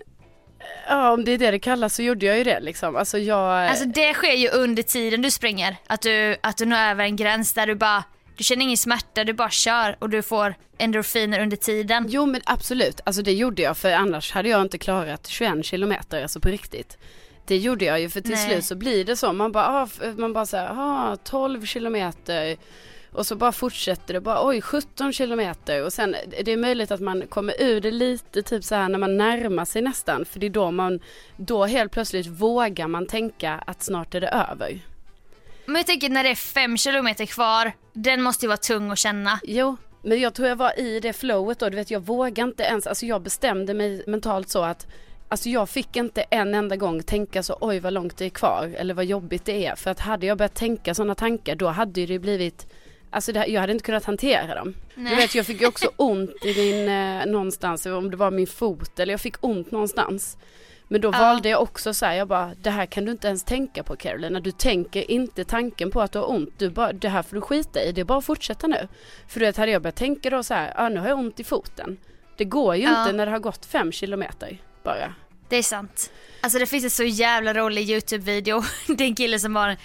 Ja 0.88 1.12
om 1.12 1.24
det 1.24 1.32
är 1.32 1.38
det 1.38 1.50
det 1.50 1.58
kallas 1.58 1.94
så 1.94 2.02
gjorde 2.02 2.26
jag 2.26 2.38
ju 2.38 2.44
det 2.44 2.60
liksom. 2.60 2.96
Alltså 2.96 3.18
jag, 3.18 3.68
Alltså 3.68 3.84
det 3.84 4.14
sker 4.14 4.32
ju 4.32 4.48
under 4.48 4.82
tiden 4.82 5.22
du 5.22 5.30
springer. 5.30 5.76
Att 5.86 6.02
du, 6.02 6.36
att 6.40 6.56
du 6.56 6.66
når 6.66 6.76
över 6.76 7.04
en 7.04 7.16
gräns 7.16 7.52
där 7.52 7.66
du 7.66 7.74
bara, 7.74 8.04
du 8.36 8.44
känner 8.44 8.62
ingen 8.62 8.76
smärta, 8.76 9.24
du 9.24 9.32
bara 9.32 9.50
kör 9.50 9.96
och 9.98 10.10
du 10.10 10.22
får 10.22 10.54
endorfiner 10.78 11.40
under 11.40 11.56
tiden. 11.56 12.06
Jo 12.08 12.26
men 12.26 12.40
absolut, 12.44 13.00
alltså 13.04 13.22
det 13.22 13.32
gjorde 13.32 13.62
jag 13.62 13.76
för 13.76 13.92
annars 13.92 14.32
hade 14.32 14.48
jag 14.48 14.62
inte 14.62 14.78
klarat 14.78 15.26
21 15.26 15.64
kilometer, 15.64 16.22
alltså 16.22 16.40
på 16.40 16.48
riktigt. 16.48 16.98
Det 17.46 17.56
gjorde 17.56 17.84
jag 17.84 18.00
ju 18.00 18.08
för 18.08 18.20
till 18.20 18.30
Nej. 18.30 18.48
slut 18.48 18.64
så 18.64 18.74
blir 18.74 19.04
det 19.04 19.16
så, 19.16 19.32
man 19.32 19.52
bara, 19.52 19.66
ah, 19.66 19.88
man 20.16 20.32
bara 20.32 20.46
säger, 20.46 20.68
ah, 20.72 21.16
12 21.16 21.66
kilometer 21.66 22.56
och 23.12 23.26
så 23.26 23.36
bara 23.36 23.52
fortsätter 23.52 24.14
det, 24.14 24.20
bara 24.20 24.46
oj 24.46 24.60
17 24.60 25.12
kilometer 25.12 25.84
och 25.84 25.92
sen 25.92 26.16
det 26.44 26.52
är 26.52 26.56
möjligt 26.56 26.90
att 26.90 27.00
man 27.00 27.26
kommer 27.26 27.62
ur 27.62 27.80
det 27.80 27.90
lite 27.90 28.42
typ 28.42 28.64
så 28.64 28.74
här 28.74 28.88
när 28.88 28.98
man 28.98 29.16
närmar 29.16 29.64
sig 29.64 29.82
nästan 29.82 30.24
för 30.24 30.40
det 30.40 30.46
är 30.46 30.50
då 30.50 30.70
man, 30.70 31.00
då 31.36 31.64
helt 31.64 31.92
plötsligt 31.92 32.26
vågar 32.26 32.88
man 32.88 33.06
tänka 33.06 33.62
att 33.66 33.82
snart 33.82 34.14
är 34.14 34.20
det 34.20 34.28
över. 34.28 34.80
Men 35.66 35.76
jag 35.76 35.86
tänker 35.86 36.08
när 36.08 36.24
det 36.24 36.30
är 36.30 36.34
fem 36.34 36.76
kilometer 36.76 37.26
kvar, 37.26 37.72
den 37.92 38.22
måste 38.22 38.44
ju 38.44 38.48
vara 38.48 38.56
tung 38.56 38.90
att 38.90 38.98
känna. 38.98 39.40
Jo, 39.42 39.76
men 40.02 40.20
jag 40.20 40.34
tror 40.34 40.48
jag 40.48 40.56
var 40.56 40.80
i 40.80 41.00
det 41.00 41.12
flowet 41.12 41.58
då. 41.58 41.68
Du 41.68 41.76
vet, 41.76 41.90
jag 41.90 42.00
vågade 42.00 42.42
inte 42.42 42.62
ens, 42.62 42.86
alltså 42.86 43.06
jag 43.06 43.22
bestämde 43.22 43.74
mig 43.74 44.04
mentalt 44.06 44.48
så 44.48 44.62
att 44.62 44.86
Alltså 45.28 45.48
jag 45.48 45.68
fick 45.68 45.96
inte 45.96 46.22
en 46.22 46.54
enda 46.54 46.76
gång 46.76 47.02
tänka 47.02 47.42
så 47.42 47.58
oj 47.60 47.80
vad 47.80 47.92
långt 47.92 48.16
det 48.16 48.24
är 48.24 48.30
kvar 48.30 48.74
eller 48.76 48.94
vad 48.94 49.04
jobbigt 49.04 49.44
det 49.44 49.66
är. 49.66 49.76
För 49.76 49.90
att 49.90 50.00
hade 50.00 50.26
jag 50.26 50.38
börjat 50.38 50.54
tänka 50.54 50.94
sådana 50.94 51.14
tankar 51.14 51.54
då 51.56 51.68
hade 51.68 52.06
det 52.06 52.18
blivit 52.18 52.66
Alltså 53.12 53.32
det, 53.32 53.46
jag 53.46 53.60
hade 53.60 53.72
inte 53.72 53.84
kunnat 53.84 54.04
hantera 54.04 54.54
dem. 54.54 54.74
Du 54.94 55.02
Nej. 55.02 55.16
vet 55.16 55.34
jag 55.34 55.46
fick 55.46 55.60
ju 55.60 55.66
också 55.66 55.90
ont 55.96 56.44
i 56.44 56.54
min, 56.56 56.88
eh, 56.88 57.26
någonstans, 57.26 57.86
om 57.86 58.10
det 58.10 58.16
var 58.16 58.30
min 58.30 58.46
fot 58.46 58.98
eller 58.98 59.12
jag 59.12 59.20
fick 59.20 59.34
ont 59.44 59.70
någonstans. 59.70 60.36
Men 60.88 61.00
då 61.00 61.08
Ja. 61.08 61.18
valde 61.18 61.48
jag 61.48 61.62
också 61.62 61.94
så 61.94 62.06
här, 62.06 62.14
jag 62.14 62.28
bara 62.28 62.50
det 62.62 62.70
här 62.70 62.86
kan 62.86 63.04
du 63.04 63.10
inte 63.12 63.28
ens 63.28 63.44
tänka 63.44 63.82
på 63.82 63.96
Carolina. 63.96 64.40
Du 64.40 64.50
tänker 64.50 65.10
inte 65.10 65.44
tanken 65.44 65.90
på 65.90 66.00
att 66.00 66.12
du 66.12 66.18
har 66.18 66.30
ont. 66.30 66.58
Du 66.58 66.70
bara, 66.70 66.92
det 66.92 67.08
här 67.08 67.22
får 67.22 67.36
du 67.36 67.40
skita 67.42 67.82
i, 67.82 67.92
det 67.92 68.00
är 68.00 68.04
bara 68.04 68.18
att 68.18 68.24
fortsätta 68.24 68.66
nu. 68.66 68.88
För 69.28 69.40
du 69.40 69.46
vet 69.46 69.56
hade 69.56 69.72
jag 69.72 69.82
börjat 69.82 69.96
tänka 69.96 70.30
då 70.30 70.42
så 70.42 70.54
här, 70.54 70.72
ja 70.76 70.88
nu 70.88 71.00
har 71.00 71.08
jag 71.08 71.18
ont 71.18 71.40
i 71.40 71.44
foten. 71.44 71.96
Det 72.36 72.44
går 72.44 72.76
ju 72.76 72.82
Ja. 72.82 73.00
inte 73.02 73.12
när 73.12 73.26
det 73.26 73.32
har 73.32 73.38
gått 73.38 73.66
fem 73.66 73.92
kilometer 73.92 74.58
bara. 74.82 75.14
Det 75.48 75.56
är 75.56 75.62
sant. 75.62 76.12
Alltså 76.40 76.58
det 76.58 76.66
finns 76.66 76.84
en 76.84 76.90
så 76.90 77.04
jävla 77.04 77.54
rolig 77.54 77.90
YouTube-video. 77.90 78.62
Det 78.96 79.04
är 79.04 79.08
en 79.08 79.14
kille 79.14 79.38
som 79.38 79.56
har 79.56 79.76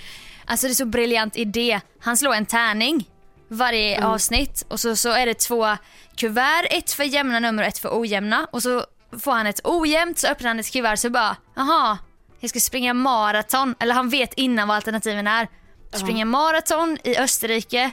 alltså 0.46 0.67
det 0.67 0.72
är 0.72 0.75
så 0.75 0.86
briljant 0.86 1.38
idé. 1.38 1.79
Han 2.00 2.17
slår 2.17 2.34
en 2.34 2.46
tärning 2.46 3.10
varje 3.48 4.06
avsnitt 4.06 4.66
och 4.68 4.80
så, 4.80 4.96
så 4.96 5.10
är 5.10 5.25
det 5.25 5.39
två 5.39 5.77
kuvert, 6.16 6.68
ett 6.70 6.92
för 6.92 7.04
jämna 7.04 7.39
nummer 7.39 7.63
och 7.63 7.70
ett 7.70 7.77
för 7.77 8.00
ojämna. 8.00 8.48
Och 8.51 8.63
så 8.63 8.86
får 9.20 9.32
han 9.32 9.48
ett 9.48 9.62
ojämnt 9.63 10.20
så 10.20 10.27
öppnar 10.27 10.48
han 10.48 10.60
ett 10.60 10.72
kuvert 10.72 10.98
så 10.98 11.10
bara, 11.10 11.36
jaha, 11.56 11.98
jag 12.39 12.50
ska 12.50 12.60
springa 12.60 12.94
maraton. 12.94 13.75
Eller 13.80 13.94
han 13.94 14.10
vet 14.10 14.34
innan 14.34 14.68
vad 14.68 14.75
alternativen 14.75 15.27
är. 15.27 15.48
Springa 15.94 16.25
maraton 16.25 16.98
i 17.04 17.18
Österrike 17.18 17.92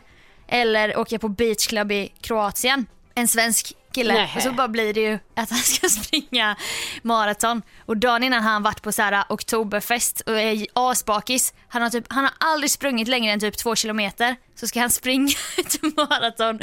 eller 0.49 0.99
åka 0.99 1.18
på 1.18 1.28
beachclub 1.28 1.92
i 1.92 2.12
Kroatien. 2.20 2.87
En 3.14 3.28
svensk 3.28 3.73
kille. 3.94 4.14
Nej. 4.14 4.32
Och 4.36 4.42
så 4.42 4.52
bara 4.52 4.68
blir 4.68 4.94
det 4.94 5.00
ju 5.00 5.18
att 5.36 5.50
han 5.50 5.58
ska 5.58 5.88
springa 6.04 6.56
maraton. 7.02 7.62
Och 7.86 7.96
dagen 7.96 8.22
innan 8.22 8.42
har 8.42 8.50
han 8.50 8.62
varit 8.62 8.82
på 8.82 8.92
så 8.92 9.02
här 9.02 9.24
oktoberfest 9.28 10.20
och 10.20 10.40
är 10.40 10.66
asbakis. 10.72 11.54
Han 11.68 11.82
har, 11.82 11.90
typ, 11.90 12.04
han 12.08 12.24
har 12.24 12.32
aldrig 12.38 12.70
sprungit 12.70 13.08
längre 13.08 13.32
än 13.32 13.40
typ 13.40 13.56
två 13.56 13.74
kilometer. 13.76 14.36
Så 14.54 14.66
ska 14.66 14.80
han 14.80 14.90
springa 14.90 15.32
ett 15.58 15.82
maraton. 15.96 16.58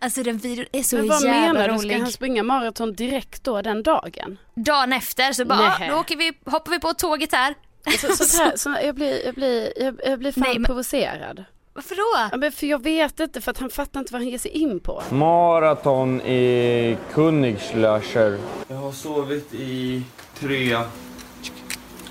Alltså 0.00 0.22
den 0.22 0.38
videon 0.38 0.66
är 0.72 0.82
så 0.82 0.96
Men 0.96 1.08
vad 1.08 1.22
jävla 1.22 1.52
menar 1.52 1.68
du? 1.68 1.78
Ska 1.78 1.86
rolig. 1.86 1.98
han 2.00 2.12
springa 2.12 2.42
maraton 2.42 2.94
direkt 2.94 3.44
då 3.44 3.62
den 3.62 3.82
dagen? 3.82 4.38
Dagen 4.54 4.92
efter 4.92 5.32
så 5.32 5.44
bara, 5.44 5.58
Nej. 5.78 5.88
ah, 5.90 5.94
då 5.94 6.00
åker 6.00 6.16
vi, 6.16 6.32
hoppar 6.44 6.70
vi 6.70 6.78
på 6.80 6.94
tåget 6.94 7.32
här. 7.32 7.54
Så, 7.98 8.24
så, 8.26 8.38
här, 8.42 8.56
så 8.56 8.76
jag, 8.82 8.94
blir, 8.94 9.24
jag, 9.26 9.34
blir, 9.34 9.72
jag, 9.82 10.00
jag 10.06 10.18
blir 10.18 10.32
fan 10.32 10.42
Nej, 10.46 10.54
men- 10.58 10.64
provocerad. 10.64 11.44
Varför 11.76 11.94
då? 11.96 12.28
Ja, 12.32 12.36
men 12.36 12.52
för 12.52 12.66
jag 12.66 12.82
vet 12.82 13.20
inte, 13.20 13.40
för 13.40 13.50
att 13.50 13.58
han 13.58 13.70
fattar 13.70 14.00
inte 14.00 14.12
vad 14.12 14.22
han 14.22 14.28
ger 14.28 14.38
sig 14.38 14.50
in 14.50 14.80
på. 14.80 15.02
Maraton 15.10 16.20
i 16.20 16.96
Königslöscher. 17.14 18.38
Jag 18.68 18.76
har 18.76 18.92
sovit 18.92 19.54
i 19.54 20.02
tre 20.38 20.76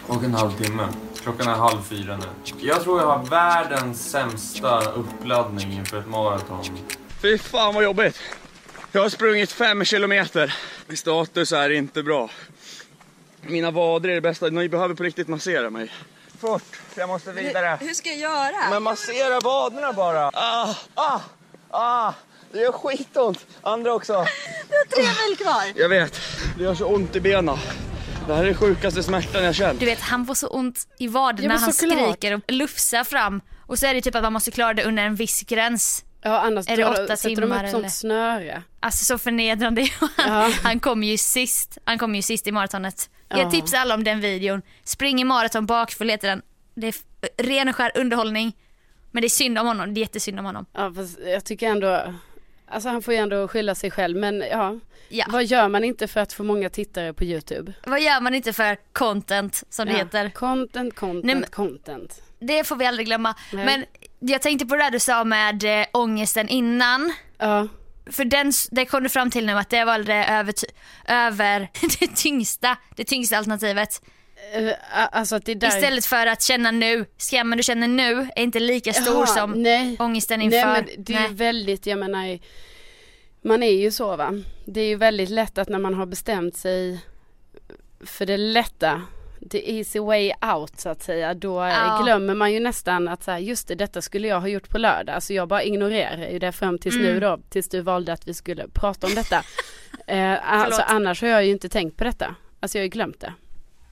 och 0.07 0.23
en 0.23 0.33
halv 0.33 0.51
timme. 0.51 0.87
Klockan 1.21 1.47
är 1.47 1.53
halv 1.53 1.81
fyra 1.81 2.17
nu. 2.17 2.25
Jag 2.59 2.83
tror 2.83 2.99
jag 2.99 3.07
har 3.07 3.25
världens 3.25 4.09
sämsta 4.11 4.91
uppladdning 4.91 5.73
inför 5.73 5.99
ett 5.99 6.07
maraton. 6.07 6.65
Fy 7.21 7.37
fan 7.37 7.73
vad 7.75 7.83
jobbigt. 7.83 8.19
Jag 8.91 9.01
har 9.01 9.09
sprungit 9.09 9.51
fem 9.51 9.83
kilometer. 9.83 10.55
Min 10.87 10.97
status 10.97 11.51
är 11.51 11.69
inte 11.69 12.03
bra. 12.03 12.29
Mina 13.41 13.71
vader 13.71 14.09
är 14.09 14.15
det 14.15 14.21
bästa. 14.21 14.49
Ni 14.49 14.69
behöver 14.69 14.95
på 14.95 15.03
riktigt 15.03 15.27
massera 15.27 15.69
mig. 15.69 15.91
Fort, 16.43 16.79
jag 16.95 17.09
måste 17.09 17.31
vidare. 17.31 17.77
Hur 17.81 17.93
ska 17.93 18.09
jag 18.09 18.17
göra? 18.17 18.69
Men 18.69 18.83
massera 18.83 19.39
vaderna 19.39 19.93
bara. 19.93 20.31
Ah, 20.33 20.75
ah, 20.95 21.19
ah. 21.69 22.13
Det 22.51 22.59
gör 22.59 22.71
skitont. 22.71 23.45
Andra 23.61 23.93
också. 23.93 24.13
Du 24.69 24.75
har 24.75 24.85
tre 24.85 25.27
mil 25.27 25.37
kvar. 25.37 25.63
Jag 25.75 25.89
vet. 25.89 26.19
Det 26.57 26.63
gör 26.63 26.75
så 26.75 26.85
ont 26.85 27.15
i 27.15 27.19
benen. 27.19 27.57
Det 28.27 28.33
här 28.33 28.41
är 28.41 28.45
den 28.45 28.55
sjukaste 28.55 29.03
smärtan 29.03 29.43
jag 29.43 29.55
känt. 29.55 29.79
Du 29.79 29.85
vet 29.85 29.99
han 29.99 30.25
får 30.25 30.33
så 30.33 30.47
ont 30.47 30.87
i 30.99 31.07
vaderna, 31.07 31.53
Ja, 31.53 31.59
han 31.59 31.73
skriker 31.73 32.33
och 32.33 32.41
lufsar 32.47 33.03
fram. 33.03 33.41
Och 33.67 33.79
så 33.79 33.85
är 33.85 33.93
det 33.93 34.01
typ 34.01 34.15
att 34.15 34.23
man 34.23 34.33
måste 34.33 34.51
klara 34.51 34.73
det 34.73 34.83
under 34.83 35.03
en 35.03 35.15
viss 35.15 35.41
gräns. 35.41 36.05
Ja, 36.23 36.39
annars 36.39 36.67
Är 36.69 36.77
det 36.77 36.85
åtta 36.85 37.05
de 37.07 37.15
timmar 37.35 37.63
upp 37.63 37.69
sånt 37.69 37.79
eller? 37.81 37.89
snöre. 37.89 38.63
Alltså 38.79 39.05
så 39.05 39.17
förnedrande. 39.17 39.81
Ja. 40.17 40.51
han 40.63 40.79
kom 40.79 41.03
ju 41.03 41.17
sist. 41.17 41.77
Han 41.85 41.97
kom 41.97 42.15
ju 42.15 42.21
sist 42.21 42.47
i 42.47 42.51
maratonet. 42.51 43.09
Ja. 43.29 43.37
Jag 43.39 43.51
tipsar 43.51 43.77
alla 43.77 43.95
om 43.95 44.03
den 44.03 44.19
videon. 44.19 44.61
Spring 44.83 45.21
i 45.21 45.23
maraton 45.23 45.65
bakfull 45.65 46.09
heter 46.09 46.27
den. 46.27 46.41
Det 46.75 46.87
är 46.87 46.93
ren 47.43 47.69
och 47.69 47.75
skär 47.75 47.91
underhållning. 47.95 48.55
Men 49.11 49.21
det 49.21 49.27
är 49.27 49.29
synd 49.29 49.59
om 49.59 49.67
honom. 49.67 49.93
Det 49.93 49.99
är 49.99 50.01
jättesynd 50.01 50.39
om 50.39 50.45
honom. 50.45 50.65
Ja, 50.73 50.93
fast 50.95 51.19
jag 51.25 51.45
tycker 51.45 51.67
ändå, 51.69 52.13
alltså 52.67 52.89
han 52.89 53.01
får 53.01 53.13
ju 53.13 53.19
ändå 53.19 53.47
skylla 53.47 53.75
sig 53.75 53.91
själv. 53.91 54.17
Men 54.17 54.43
ja, 54.51 54.79
Ja. 55.09 55.25
vad 55.29 55.45
gör 55.45 55.67
man 55.67 55.83
inte 55.83 56.07
för 56.07 56.19
att 56.19 56.33
få 56.33 56.43
många 56.43 56.69
tittare 56.69 57.13
på 57.13 57.23
YouTube? 57.23 57.73
Vad 57.85 58.01
gör 58.01 58.21
man 58.21 58.33
inte 58.35 58.53
för 58.53 58.77
content 58.93 59.63
som 59.69 59.85
det 59.85 59.91
Ja. 59.91 59.97
heter? 59.97 60.29
Content, 60.29 60.95
content, 60.95 61.25
Nej, 61.25 61.35
men- 61.35 61.49
content. 61.49 62.21
Det 62.47 62.63
får 62.63 62.75
vi 62.75 62.85
aldrig 62.85 63.07
glömma. 63.07 63.35
Nej. 63.51 63.65
Men 63.65 63.85
jag 64.19 64.41
tänkte 64.41 64.65
på 64.65 64.75
det 64.75 64.83
där 64.83 64.91
du 64.91 64.99
sa 64.99 65.23
med 65.23 65.63
äh, 65.81 65.85
ångesten 65.91 66.49
innan. 66.49 67.13
Ja, 67.37 67.67
För 68.05 68.25
den, 68.25 68.51
det 68.71 68.85
kom 68.85 69.03
du 69.03 69.09
fram 69.09 69.31
till 69.31 69.45
nu 69.45 69.53
att 69.53 69.69
det 69.69 69.85
var 69.85 69.99
det 69.99 70.25
över, 70.25 70.53
över 71.07 71.59
det 71.99 72.15
tyngsta, 72.15 72.77
det 72.95 73.03
tyngsta 73.03 73.37
alternativet. 73.37 74.01
eh, 74.53 74.73
alltså 75.11 75.39
där... 75.39 75.67
Istället 75.67 76.05
för 76.05 76.27
att 76.27 76.41
känna 76.43 76.71
nu, 76.71 77.05
skammen 77.17 77.57
du 77.57 77.63
känner 77.63 77.87
nu 77.87 78.27
är 78.35 78.43
inte 78.43 78.59
lika 78.59 78.93
stor 78.93 79.13
Jaha, 79.13 79.27
som 79.27 79.51
nej. 79.51 79.95
ångesten 79.99 80.41
inför. 80.41 80.57
Nej 80.57 80.85
men 80.95 81.03
det 81.03 81.13
är 81.13 81.27
ju 81.27 81.33
väldigt, 81.33 81.85
jag 81.85 81.99
menar, 81.99 82.39
man 83.43 83.63
är 83.63 83.71
ju 83.71 83.91
så 83.91 84.15
va. 84.15 84.33
Det 84.65 84.81
är 84.81 84.87
ju 84.87 84.95
väldigt 84.95 85.29
lätt 85.29 85.57
att 85.57 85.69
när 85.69 85.79
man 85.79 85.93
har 85.93 86.05
bestämt 86.05 86.57
sig 86.57 86.99
för 88.05 88.25
det 88.25 88.37
lätta, 88.37 89.01
the 89.49 89.77
easy 89.77 89.99
way 89.99 90.31
out 90.55 90.79
så 90.79 90.89
att 90.89 91.03
säga, 91.03 91.33
då 91.33 91.55
Ja. 91.59 91.99
glömmer 92.03 92.35
man 92.35 92.53
ju 92.53 92.59
nästan 92.59 93.07
att 93.07 93.23
så 93.23 93.31
här, 93.31 93.39
just 93.39 93.67
det, 93.67 93.75
detta 93.75 94.01
skulle 94.01 94.27
jag 94.27 94.41
ha 94.41 94.47
gjort 94.47 94.69
på 94.69 94.77
lördag. 94.77 95.15
Alltså 95.15 95.33
jag 95.33 95.47
bara 95.47 95.63
ignorerar 95.63 96.29
ju 96.29 96.39
det 96.39 96.51
fram 96.51 96.77
tills 96.79 96.95
Mm. 96.95 97.07
nu 97.07 97.19
då, 97.19 97.39
tills 97.49 97.69
du 97.69 97.81
valde 97.81 98.13
att 98.13 98.27
vi 98.27 98.33
skulle 98.33 98.67
prata 98.67 99.07
om 99.07 99.15
detta. 99.15 99.43
eh, 100.07 100.51
alltså 100.53 100.81
annars 100.81 101.21
har 101.21 101.29
jag 101.29 101.45
ju 101.45 101.51
inte 101.51 101.69
tänkt 101.69 101.97
på 101.97 102.03
detta. 102.03 102.35
Alltså 102.59 102.77
jag 102.77 102.81
har 102.81 102.85
ju 102.85 102.89
glömt 102.89 103.19
det. 103.19 103.33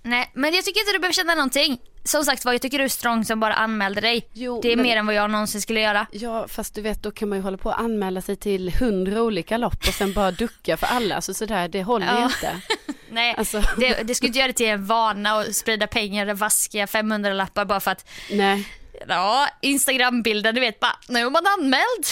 Nej 0.03 0.31
men 0.33 0.53
jag 0.53 0.65
tycker 0.65 0.79
inte 0.79 0.91
du 0.91 0.99
behöver 0.99 1.13
känna 1.13 1.35
någonting. 1.35 1.79
Som 2.03 2.23
sagt 2.23 2.45
var, 2.45 2.51
jag 2.51 2.61
tycker 2.61 2.77
du 2.77 2.83
är 2.83 2.87
strong 2.87 3.25
som 3.25 3.39
bara 3.39 3.53
anmälde 3.53 4.01
dig. 4.01 4.27
Jo, 4.33 4.59
det 4.61 4.71
är 4.71 4.75
men- 4.75 4.83
mer 4.83 4.97
än 4.97 5.05
vad 5.05 5.15
jag 5.15 5.31
någonsin 5.31 5.61
skulle 5.61 5.79
göra. 5.81 6.07
Ja 6.11 6.47
fast 6.47 6.75
du 6.75 6.81
vet 6.81 7.03
då 7.03 7.11
kan 7.11 7.29
man 7.29 7.37
ju 7.37 7.41
hålla 7.43 7.57
på 7.57 7.71
att 7.71 7.79
anmäla 7.79 8.21
sig 8.21 8.35
till 8.35 8.71
hundra 8.79 9.21
olika 9.21 9.57
lopp 9.57 9.87
och 9.87 9.93
sen 9.93 10.13
bara 10.13 10.31
ducka 10.31 10.77
för 10.77 10.87
alla. 10.87 11.15
Alltså 11.15 11.33
sådär, 11.33 11.67
det 11.67 11.83
håller 11.83 12.05
Ja. 12.07 12.23
inte. 12.23 12.55
Nej, 13.11 13.35
Alltså. 13.37 13.63
det, 13.77 14.03
det 14.03 14.15
skulle 14.15 14.27
inte 14.27 14.39
göra 14.39 14.47
det 14.47 14.53
till 14.53 14.67
en 14.67 14.85
vana 14.85 15.37
och 15.37 15.45
sprida 15.55 15.87
pengar 15.87 16.27
och 16.27 16.39
vaska 16.39 16.87
500 16.87 17.33
lappar 17.33 17.65
bara 17.65 17.79
för 17.79 17.91
att, 17.91 18.09
Nej. 18.31 18.67
ja, 19.07 19.47
Instagram-bilden, 19.61 20.55
du 20.55 20.61
vet 20.61 20.79
bara, 20.79 20.95
nu 21.07 21.19
är 21.19 21.29
man 21.29 21.43
anmäld. 21.59 22.05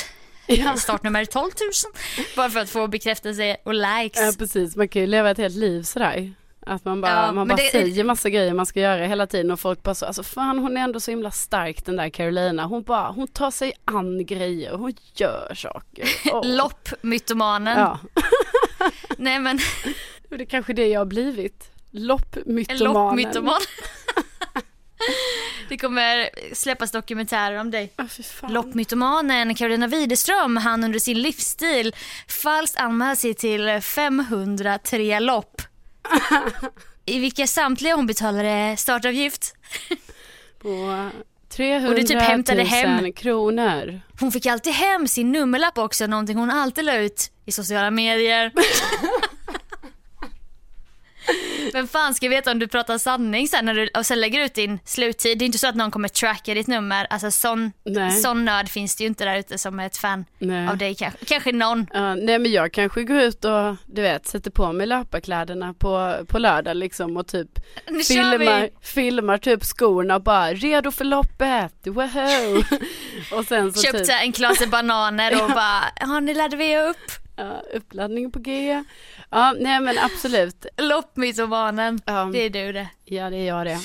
Ja. 0.47 0.75
Startnummer 0.77 1.25
12 1.25 1.43
000. 1.43 1.51
Bara 2.35 2.49
för 2.49 2.59
att 2.59 2.69
få 2.69 2.87
bekräftelse 2.87 3.57
och 3.63 3.73
likes. 3.73 4.21
ja 4.21 4.31
precis, 4.37 4.75
man 4.75 4.87
kan 4.87 5.01
ju 5.01 5.07
leva 5.07 5.29
ett 5.31 5.37
helt 5.37 5.55
liv 5.55 5.83
sådär. 5.83 6.33
Att 6.65 6.85
man 6.85 7.01
bara, 7.01 7.11
Ja, 7.11 7.31
man 7.31 7.47
bara 7.47 7.55
det- 7.55 7.71
säger 7.71 8.03
massa 8.03 8.29
grejer 8.29 8.53
man 8.53 8.65
ska 8.65 8.79
göra 8.79 9.05
hela 9.05 9.27
tiden 9.27 9.51
och 9.51 9.59
folk 9.59 9.83
bara 9.83 9.95
så, 9.95 10.05
alltså 10.05 10.23
fan 10.23 10.59
hon 10.59 10.77
är 10.77 10.81
ändå 10.81 10.99
så 10.99 11.11
himla 11.11 11.31
stark 11.31 11.85
den 11.85 11.95
där 11.95 12.09
Carolina. 12.09 12.65
Hon 12.65 12.83
bara, 12.83 13.07
hon 13.11 13.27
tar 13.27 13.51
sig 13.51 13.73
an 13.85 14.25
grejer, 14.25 14.71
hon 14.71 14.93
gör 15.15 15.53
saker. 15.55 16.09
Åh. 16.33 16.41
Loppmytomanen. 16.45 17.79
Ja, 17.79 17.99
Nej 19.17 19.39
men, 19.39 19.59
och 20.29 20.37
det 20.37 20.43
är 20.43 20.45
kanske 20.45 20.73
det 20.73 20.87
jag 20.87 20.99
har 20.99 21.05
blivit. 21.05 21.71
en 21.93 22.05
Loppmytomanen. 22.05 22.93
loppmytoman. 22.93 23.59
Det 25.69 25.77
kommer 25.77 26.29
släppas 26.55 26.91
dokumentärer 26.91 27.57
om 27.59 27.71
dig. 27.71 27.93
Fan. 28.23 28.53
Loppmytomanen 28.53 29.55
Carolina 29.55 29.87
Widerström 29.87 30.57
han 30.57 30.83
under 30.83 30.99
sin 30.99 31.21
livsstil 31.21 31.95
falskt 32.27 32.79
anmält 32.79 33.19
sig 33.19 33.33
till 33.33 33.81
503 33.81 35.19
lopp. 35.19 35.61
I 37.05 37.19
vilka 37.19 37.47
samtliga 37.47 37.95
hon 37.95 38.07
betalade 38.07 38.75
startavgift. 38.77 39.55
På 40.59 41.09
300 41.49 41.89
Och 41.89 41.95
du 41.95 42.03
typ 42.03 42.21
hämtade 42.21 42.57
000 42.61 42.67
hem. 42.67 43.13
kronor. 43.13 44.01
Hon 44.19 44.31
fick 44.31 44.45
alltid 44.45 44.73
hem 44.73 45.07
sin 45.07 45.31
nummerlapp 45.31 45.77
också, 45.77 46.07
någonting 46.07 46.37
hon 46.37 46.49
alltid 46.49 46.85
la 46.85 46.95
ut 46.97 47.31
i 47.45 47.51
sociala 47.51 47.91
medier. 47.91 48.51
Vem 51.73 51.87
fan 51.87 52.13
ska 52.13 52.29
veta 52.29 52.51
om 52.51 52.59
du 52.59 52.67
pratar 52.67 52.97
sanning 52.97 53.47
sen 53.47 53.65
när 53.65 53.73
du 53.73 53.87
och 53.87 54.05
sen 54.05 54.19
lägger 54.19 54.45
ut 54.45 54.53
din 54.53 54.79
sluttid? 54.85 55.39
Det 55.39 55.43
är 55.43 55.45
inte 55.45 55.57
så 55.57 55.67
att 55.67 55.75
någon 55.75 55.91
kommer 55.91 56.07
tracka 56.07 56.53
ditt 56.53 56.67
nummer. 56.67 57.07
Alltså 57.09 57.31
sån, 57.31 57.71
Nej. 57.85 58.11
sån 58.11 58.45
nörd 58.45 58.69
finns 58.69 58.95
det 58.95 59.03
ju 59.03 59.07
inte 59.07 59.25
där 59.25 59.37
ute 59.39 59.57
som 59.57 59.79
är 59.79 59.85
ett 59.85 59.97
fan 59.97 60.25
Nej. 60.39 60.67
av 60.67 60.77
dig 60.77 60.95
kanske. 60.95 61.25
Kanske 61.25 61.51
någon. 61.51 61.87
Ja, 61.93 62.15
nej 62.15 62.39
men 62.39 62.51
jag 62.51 62.73
kanske 62.73 63.03
går 63.03 63.19
ut 63.19 63.45
och 63.45 63.75
du 63.85 64.01
vet 64.01 64.27
sätter 64.27 64.51
på 64.51 64.71
mig 64.73 64.87
löparkläderna 64.87 65.73
på, 65.73 66.15
på 66.27 66.39
lördag 66.39 66.77
liksom 66.77 67.17
och 67.17 67.27
typ 67.27 67.49
Nu 67.89 68.03
filmar, 68.03 68.69
filmar 68.81 69.37
typ 69.37 69.63
skorna 69.63 70.15
och 70.15 70.23
bara 70.23 70.53
redo 70.53 70.91
för 70.91 71.05
loppet, 71.05 71.73
woho! 71.87 72.63
och 73.37 73.45
sen 73.45 73.73
så 73.73 73.81
Köpte 73.81 73.99
typ 73.99 74.21
en 74.21 74.31
klase 74.31 74.67
bananer 74.67 75.43
och 75.43 75.49
bara, 75.49 75.83
ja 75.99 76.19
nu 76.19 76.33
laddar 76.33 76.57
vi 76.57 76.77
upp. 76.77 77.11
Ja, 77.39 77.61
uppladdning 77.73 78.31
på 78.31 78.39
G. 78.39 78.83
Ja 79.29 79.55
nej 79.59 79.79
men 79.79 79.97
absolut, 79.97 80.65
Loppmytomanen. 80.77 82.01
Ja. 82.05 82.29
Det 82.33 82.39
är 82.39 82.49
du 82.49 82.71
det. 82.71 82.87
ja 83.05 83.29
det 83.29 83.37
är 83.37 83.47
jag 83.47 83.65
det. 83.65 83.79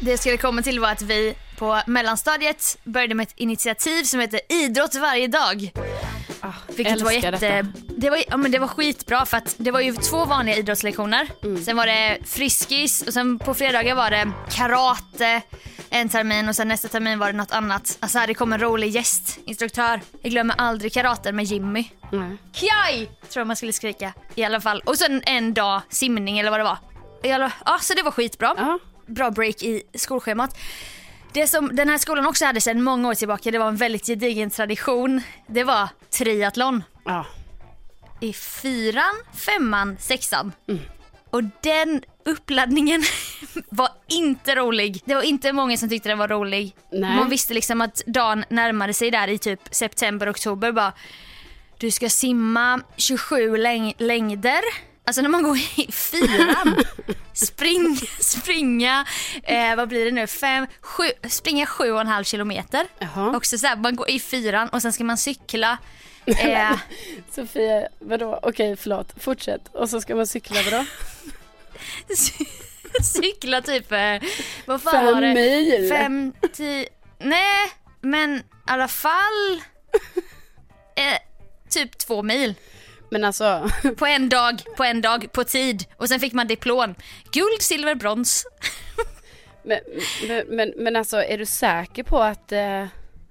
Det 0.00 0.18
skulle 0.18 0.36
komma 0.36 0.62
till 0.62 0.80
var 0.80 0.90
att 0.90 1.02
vi 1.02 1.34
på 1.58 1.80
mellanstadiet 1.86 2.78
började 2.84 3.14
med 3.14 3.26
ett 3.28 3.34
initiativ 3.36 4.02
som 4.02 4.20
heter 4.20 4.40
Idrott 4.48 4.94
varje 4.94 5.28
dag. 5.28 5.72
Ah, 6.44 6.52
Vilket 6.76 7.00
var 7.02 7.12
jätte... 7.12 7.30
detta. 7.30 7.68
Det 7.88 8.10
var, 8.10 8.22
ja, 8.28 8.36
men 8.36 8.50
det 8.50 8.58
var 8.58 8.66
skitbra 8.66 9.26
för 9.26 9.36
att 9.36 9.54
det 9.58 9.70
var 9.70 9.80
ju 9.80 9.92
två 9.96 10.24
vanliga 10.24 10.56
idrottslektioner. 10.56 11.28
Mm. 11.42 11.64
Sen 11.64 11.76
var 11.76 11.86
det 11.86 12.18
friskis 12.24 13.02
och 13.02 13.12
sen 13.12 13.38
på 13.38 13.54
fredagar 13.54 13.94
var 13.94 14.10
det 14.10 14.30
karate 14.50 15.42
en 15.90 16.08
termin 16.08 16.48
och 16.48 16.56
sen 16.56 16.68
nästa 16.68 16.88
termin 16.88 17.18
var 17.18 17.26
det 17.26 17.32
något 17.38 17.52
annat. 17.52 17.96
Alltså 18.00 18.18
det 18.26 18.34
kom 18.34 18.52
en 18.52 18.60
rolig 18.60 18.90
gästinstruktör. 18.90 20.00
Jag 20.22 20.30
glömmer 20.32 20.54
aldrig 20.58 20.92
karaten 20.92 21.36
med 21.36 21.44
Jimmy. 21.44 21.84
Nej. 22.12 22.36
Kaj! 22.52 23.10
Tror 23.28 23.44
man 23.44 23.56
skulle 23.56 23.72
skrika 23.72 24.12
i 24.34 24.44
alla 24.44 24.60
fall. 24.60 24.80
Och 24.86 24.98
sen 24.98 25.22
en 25.26 25.54
dag 25.54 25.80
simning 25.88 26.38
eller 26.38 26.50
vad 26.50 26.60
det 26.60 26.64
var. 26.64 26.78
I 27.22 27.32
alla, 27.32 27.52
ja, 27.64 27.78
så 27.82 27.94
det 27.94 28.02
var 28.02 28.10
skitbra. 28.10 28.54
Ja, 28.56 28.78
Bra 29.06 29.30
break 29.30 29.62
i 29.62 29.82
skolschemat. 29.94 30.58
Det 31.34 31.46
som 31.46 31.76
den 31.76 31.88
här 31.88 31.98
skolan 31.98 32.26
också 32.26 32.44
hade 32.44 32.60
sedan 32.60 32.82
många 32.82 33.08
år 33.08 33.14
tillbaka, 33.14 33.50
det 33.50 33.58
var 33.58 33.68
en 33.68 33.76
väldigt 33.76 34.06
gedigen 34.06 34.50
tradition. 34.50 35.20
Det 35.46 35.64
var 35.64 35.88
triathlon. 36.10 36.84
ja, 37.04 37.26
I 38.20 38.32
fyran, 38.32 39.14
femman, 39.34 39.96
sexan. 40.00 40.52
Och 41.30 41.42
den 41.60 42.02
uppladdningen 42.24 43.02
var 43.70 43.88
inte 44.08 44.54
rolig. 44.54 45.00
Det 45.04 45.14
var 45.14 45.22
inte 45.22 45.52
många 45.52 45.76
som 45.76 45.88
tyckte 45.88 46.08
den 46.08 46.18
var 46.18 46.28
rolig. 46.28 46.76
Nej. 46.92 47.16
Man 47.16 47.30
visste 47.30 47.54
liksom 47.54 47.80
att 47.80 48.02
dagen 48.06 48.44
närmade 48.48 48.94
sig 48.94 49.10
där 49.10 49.28
i 49.28 49.38
typ 49.38 49.60
september, 49.70 50.30
oktober 50.30 50.72
bara 50.72 50.92
du 51.78 51.90
ska 51.90 52.08
simma 52.08 52.80
27 52.96 53.56
läng- 53.56 53.94
längder. 53.98 54.60
Alltså 55.04 55.22
när 55.22 55.28
man 55.28 55.42
går 55.42 55.56
i 55.56 55.92
fyran. 55.92 56.76
Spring, 57.32 57.96
springa, 58.20 59.06
eh, 59.42 59.76
vad 59.76 59.88
blir 59.88 60.04
det 60.04 60.10
nu, 60.10 60.26
fem, 60.26 60.66
sju, 60.80 61.04
springa 61.28 61.66
sju 61.66 61.90
och 61.92 62.00
en 62.00 62.06
halv 62.06 62.24
kilometer. 62.24 62.86
Jaha. 62.98 63.36
Också 63.36 63.58
så 63.58 63.66
här, 63.66 63.76
man 63.76 63.96
går 63.96 64.10
i 64.10 64.20
fyran 64.20 64.68
och 64.68 64.82
sen 64.82 64.92
ska 64.92 65.04
man 65.04 65.18
cykla. 65.18 65.78
Eh, 66.26 66.78
Sofia, 67.30 67.88
vadå? 67.98 68.38
Okej, 68.42 68.76
förlåt. 68.76 69.12
Fortsätt. 69.16 69.68
Och 69.72 69.90
så 69.90 70.00
ska 70.00 70.14
man 70.14 70.26
cykla 70.26 70.56
vadå? 70.70 70.84
cykla 73.02 73.62
typ, 73.62 73.92
eh, 73.92 74.16
vad 74.66 74.82
fan 74.82 74.92
Fem 74.92 75.14
var 75.14 75.20
det? 75.20 75.34
mil? 75.34 75.88
Fem, 75.88 76.32
tio, 76.52 76.88
nej 77.18 77.72
men 78.00 78.36
i 78.36 78.42
alla 78.66 78.88
fall 78.88 79.62
eh, 80.96 81.18
typ 81.70 81.98
två 81.98 82.22
mil. 82.22 82.54
Men 83.12 83.24
alltså, 83.24 83.70
På 83.96 84.06
en 84.06 84.28
dag, 84.28 84.62
på 84.76 84.84
en 84.84 85.00
dag, 85.00 85.32
på 85.32 85.44
tid. 85.44 85.84
Och 85.96 86.08
sen 86.08 86.20
fick 86.20 86.32
man 86.32 86.46
diplom. 86.46 86.94
Guld, 87.32 87.62
silver, 87.62 87.94
brons. 87.94 88.46
men, 89.62 89.78
men, 90.28 90.46
men, 90.48 90.72
men 90.76 90.96
alltså 90.96 91.16
är 91.22 91.38
du 91.38 91.46
säker 91.46 92.02
på 92.02 92.18
att... 92.18 92.52
Eh, 92.52 92.82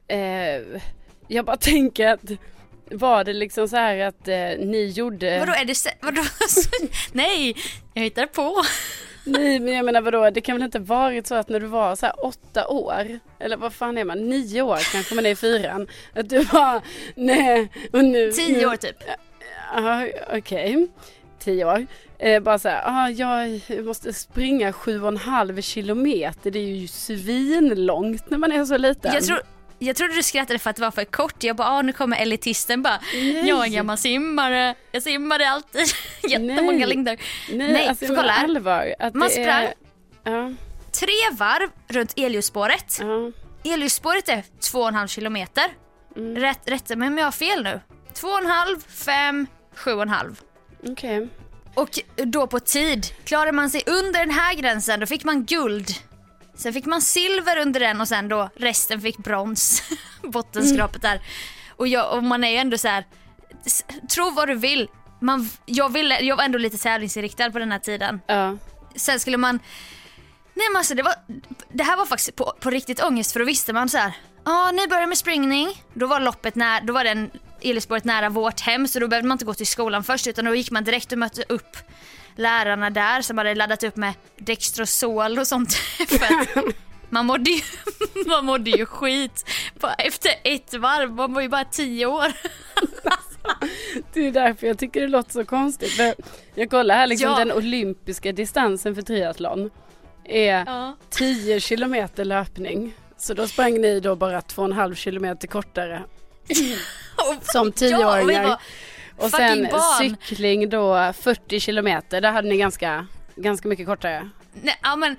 eh, 0.08 0.62
jag 1.28 1.46
bara 1.46 1.58
tänker 1.58 2.08
att 2.08 2.32
var 2.92 3.24
det 3.24 3.34
liksom 3.34 3.68
så 3.68 3.76
här 3.76 4.00
att 4.00 4.28
eh, 4.28 4.68
ni 4.68 4.94
gjorde... 4.96 5.40
Vadå 5.40 5.54
är 5.54 5.66
det 5.66 5.96
vadå? 6.02 6.22
Nej, 7.12 7.56
jag 7.94 8.04
hittar 8.04 8.26
på. 8.26 8.64
Nej 9.24 9.60
men 9.60 9.74
jag 9.74 9.86
menar 9.86 10.02
vadå, 10.02 10.30
det 10.30 10.42
kan 10.42 10.56
väl 10.56 10.64
inte 10.64 10.80
varit 10.80 11.28
så 11.28 11.36
att 11.36 11.50
när 11.50 11.60
du 11.60 11.68
var 11.68 11.96
så 11.96 12.06
här 12.06 12.26
åtta 12.26 12.68
år, 12.68 13.20
eller 13.40 13.58
vad 13.58 13.74
fan 13.74 13.98
är 13.98 14.06
man, 14.06 14.30
nio 14.30 14.62
år 14.62 14.92
kanske 14.92 15.16
man 15.16 15.26
är 15.26 15.30
i 15.30 15.36
fyran, 15.36 15.88
att 16.16 16.30
du 16.30 16.46
bara 16.46 16.82
nej 17.16 17.72
och 17.94 18.06
nu... 18.06 18.32
Tio 18.32 18.58
nu, 18.58 18.66
år 18.66 18.76
typ. 18.76 18.98
Okej, 20.38 20.88
tio 21.40 21.66
år. 21.66 21.86
Eh, 22.20 22.40
bara 22.40 22.60
så 22.60 22.70
här, 22.70 22.82
ah, 22.86 23.10
jag 23.10 23.62
måste 23.86 24.14
springa 24.14 24.74
sju 24.74 25.02
och 25.02 25.08
en 25.08 25.18
halv 25.18 25.62
kilometer, 25.62 26.52
det 26.52 26.60
är 26.60 26.64
ju 26.76 26.88
svinlångt 26.88 28.30
när 28.30 28.38
man 28.38 28.52
är 28.52 28.66
så 28.66 28.78
liten. 28.78 29.14
Jag, 29.14 29.24
tror, 29.24 29.42
jag 29.80 29.96
trodde 29.96 30.14
du 30.16 30.24
skrattade 30.24 30.60
för 30.60 30.70
att 30.70 30.76
det 30.76 30.82
var 30.82 30.92
för 30.92 31.06
kort. 31.06 31.44
Jag 31.44 31.56
bara, 31.56 31.68
ah, 31.68 31.82
nu 31.82 31.94
kommer 31.94 32.18
elitisten 32.18 32.82
bara. 32.82 33.00
Nej. 33.14 33.48
Jag 33.48 33.60
är 33.60 33.64
en 33.64 33.72
gammal 33.72 33.98
simmare. 33.98 34.76
Jag 34.92 35.04
simmade 35.04 35.50
alltid 35.50 35.82
jättemånga 36.24 36.72
Nej. 36.72 36.88
längder. 36.88 37.18
Nej, 37.52 37.74
Nej, 37.74 37.88
alltså, 37.88 38.06
för 38.06 38.16
kolla 38.16 38.32
här. 38.32 38.44
allvar. 38.44 38.96
Man 39.14 39.30
sprang. 39.30 39.68
Är, 40.24 40.56
Tre 40.92 41.38
varv 41.38 41.70
runt 41.88 42.14
Eliusspåret. 42.18 42.98
ja. 43.02 43.32
Eliusspåret 43.74 44.30
är 44.30 44.44
två 44.72 44.80
och 44.80 44.88
en 44.88 44.96
halv 44.96 45.08
kilometer. 45.08 45.64
Mm. 46.16 46.36
Rätt, 46.36 46.60
rätta 46.66 46.96
mig 46.96 47.08
om 47.08 47.18
jag 47.18 47.26
har 47.26 47.32
fel 47.32 47.64
nu. 47.64 47.80
Två 48.14 48.28
och 48.28 48.40
en 48.40 48.46
halv, 48.46 48.80
fem, 48.88 49.48
sju 49.76 49.92
och 49.92 50.02
en 50.02 50.10
halv. 50.10 50.42
Okej. 50.88 51.28
Och 51.76 52.00
då 52.16 52.48
på 52.48 52.60
tid. 52.60 53.06
Klarar 53.24 53.52
man 53.52 53.70
sig 53.70 53.84
under 53.86 54.20
den 54.20 54.32
här 54.32 54.56
gränsen 54.56 55.00
då 55.00 55.06
fick 55.06 55.24
man 55.24 55.46
guld. 55.46 55.88
Sen 56.56 56.74
fick 56.74 56.86
man 56.86 57.02
silver 57.02 57.58
under 57.58 57.80
den 57.80 58.02
och 58.02 58.08
sen 58.08 58.28
då 58.28 58.50
resten 58.56 59.02
fick 59.02 59.18
brons. 59.18 59.84
Bottenskrapet 60.24 61.02
där. 61.02 61.22
Och, 61.70 61.88
jag, 61.88 62.18
och 62.18 62.24
man 62.24 62.44
är 62.44 62.50
ju 62.50 62.58
ändå 62.58 62.78
så 62.78 62.88
här. 62.88 63.06
Tro 64.10 64.30
vad 64.30 64.48
du 64.48 64.56
vill. 64.56 64.90
Man, 65.20 65.50
jag, 65.66 65.94
ville, 65.94 66.20
jag 66.20 66.36
var 66.36 66.44
ändå 66.44 66.58
lite 66.58 66.78
tävlingsinriktad 66.78 67.52
på 67.52 67.60
den 67.60 67.72
här 67.72 67.80
tiden. 67.80 68.22
Ja. 68.28 68.58
Sen 68.96 69.20
skulle 69.20 69.38
man... 69.38 69.60
Nej 70.54 70.68
men 70.72 70.78
alltså 70.78 70.96
det 70.96 71.04
var... 71.04 71.14
Det 71.74 71.84
här 71.84 71.98
var 71.98 72.06
faktiskt 72.06 72.36
på, 72.36 72.54
på 72.60 72.70
riktigt 72.70 73.04
ångest 73.04 73.32
för 73.32 73.40
då 73.40 73.46
visste 73.46 73.74
man 73.74 73.90
så 73.90 73.98
här. 73.98 74.14
Ja, 74.46 74.72
ni 74.72 74.88
börjar 74.88 75.08
med 75.08 75.18
springning. 75.18 75.84
Då 75.94 76.08
var 76.08 76.20
loppet 76.20 76.56
när, 76.56 76.82
då 76.82 76.94
var 76.94 77.04
den 77.04 77.32
Ellisborget 77.62 78.04
nära 78.06 78.30
vårt 78.30 78.60
hem 78.60 78.88
så 78.88 79.00
då 79.00 79.08
behövde 79.08 79.28
man 79.28 79.36
inte 79.36 79.46
gå 79.46 79.54
till 79.54 79.68
skolan 79.68 80.04
först 80.04 80.28
utan 80.28 80.46
då 80.46 80.56
gick 80.56 80.72
man 80.72 80.84
direkt 80.84 81.12
och 81.12 81.18
mötte 81.18 81.44
upp 81.50 81.78
lärarna 82.36 82.90
där 82.90 83.22
som 83.22 83.38
hade 83.38 83.56
laddat 83.56 83.84
upp 83.84 83.96
med 83.96 84.14
Dextrosol 84.38 85.40
och 85.40 85.48
sånt. 85.48 85.78
man 87.10 87.26
mådde 87.26 87.50
ju, 87.52 87.62
man 88.28 88.46
mådde 88.46 88.70
ju 88.72 88.86
skit 88.86 89.46
efter 89.98 90.32
ett 90.44 90.74
varv. 90.74 91.12
Man 91.12 91.34
var 91.34 91.42
ju 91.42 91.50
bara 91.50 91.66
tio 91.66 92.06
år. 92.06 92.26
Det 94.14 94.28
är 94.28 94.32
därför 94.32 94.68
jag 94.68 94.78
tycker 94.80 95.02
det 95.02 95.08
låter 95.08 95.32
så 95.32 95.46
konstigt. 95.46 95.92
För 95.92 96.14
jag 96.56 96.70
kollar 96.70 96.96
här 96.96 97.08
liksom 97.08 97.30
Ja. 97.30 97.38
den 97.38 97.52
olympiska 97.52 98.32
distansen 98.32 98.96
för 98.96 99.02
triathlon 99.02 99.70
är 100.26 100.64
Ja. 100.66 100.98
10 101.10 101.60
kilometer 101.60 102.26
löpning. 102.26 102.94
Så 103.18 103.34
då 103.34 103.48
sprang 103.48 103.82
ni 103.82 104.00
då 104.00 104.16
bara 104.16 104.40
2,5 104.42 104.96
kilometer 104.96 105.48
kortare 105.48 106.04
som 107.44 107.68
Ja, 107.68 107.72
tioåringar. 107.72 108.44
var 108.48 108.60
och 109.18 109.30
sen 109.32 109.68
barn. 109.72 109.98
cykling 110.00 110.70
då 110.70 111.14
40 111.22 111.60
kilometer. 111.60 112.22
Där 112.22 112.32
hade 112.32 112.50
ni 112.50 112.58
ganska, 112.58 113.08
ganska 113.36 113.68
mycket 113.68 113.86
kortare. 113.86 114.30
Nej, 114.62 114.80
ja, 114.84 114.96
men, 114.96 115.16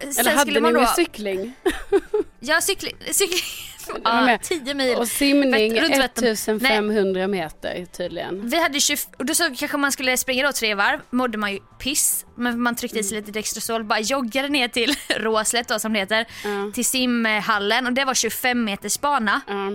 Eller 0.00 0.12
sen 0.12 0.38
hade 0.38 0.60
ni 0.60 0.72
då... 0.72 0.86
cykling? 0.86 1.52
Ja, 2.40 2.60
cykling. 2.60 2.96
cykling. 3.10 3.40
Ja, 4.04 4.20
med. 4.24 4.42
10 4.42 4.74
mil. 4.74 4.96
Och 4.96 5.08
simning 5.08 5.74
Vättern. 5.74 6.24
1500 6.24 7.26
meter 7.26 7.86
tydligen. 7.92 8.48
Vi 8.48 8.62
hade 8.62 8.80
20, 8.80 8.96
och 9.18 9.26
då 9.26 9.34
så 9.34 9.54
kanske 9.58 9.76
man 9.76 9.92
skulle 9.92 10.16
springa 10.16 10.46
då 10.46 10.52
tre 10.52 10.74
varv, 10.74 11.00
mådde 11.10 11.38
man 11.38 11.52
ju 11.52 11.58
piss. 11.78 12.26
Men 12.36 12.60
man 12.62 12.76
tryckte 12.76 12.98
i 12.98 13.02
sig 13.04 13.16
lite 13.16 13.30
Dextrosol, 13.32 13.84
bara 13.84 14.00
joggade 14.00 14.48
ner 14.48 14.68
till 14.68 14.94
Råslätt 15.16 15.68
då 15.68 15.78
som 15.78 15.92
det 15.92 15.98
heter. 15.98 16.26
Ja. 16.44 16.70
Till 16.74 16.84
simhallen 16.84 17.86
och 17.86 17.92
det 17.92 18.04
var 18.04 18.14
25 18.14 18.64
meters 18.64 19.00
bana. 19.00 19.40
Ja. 19.46 19.70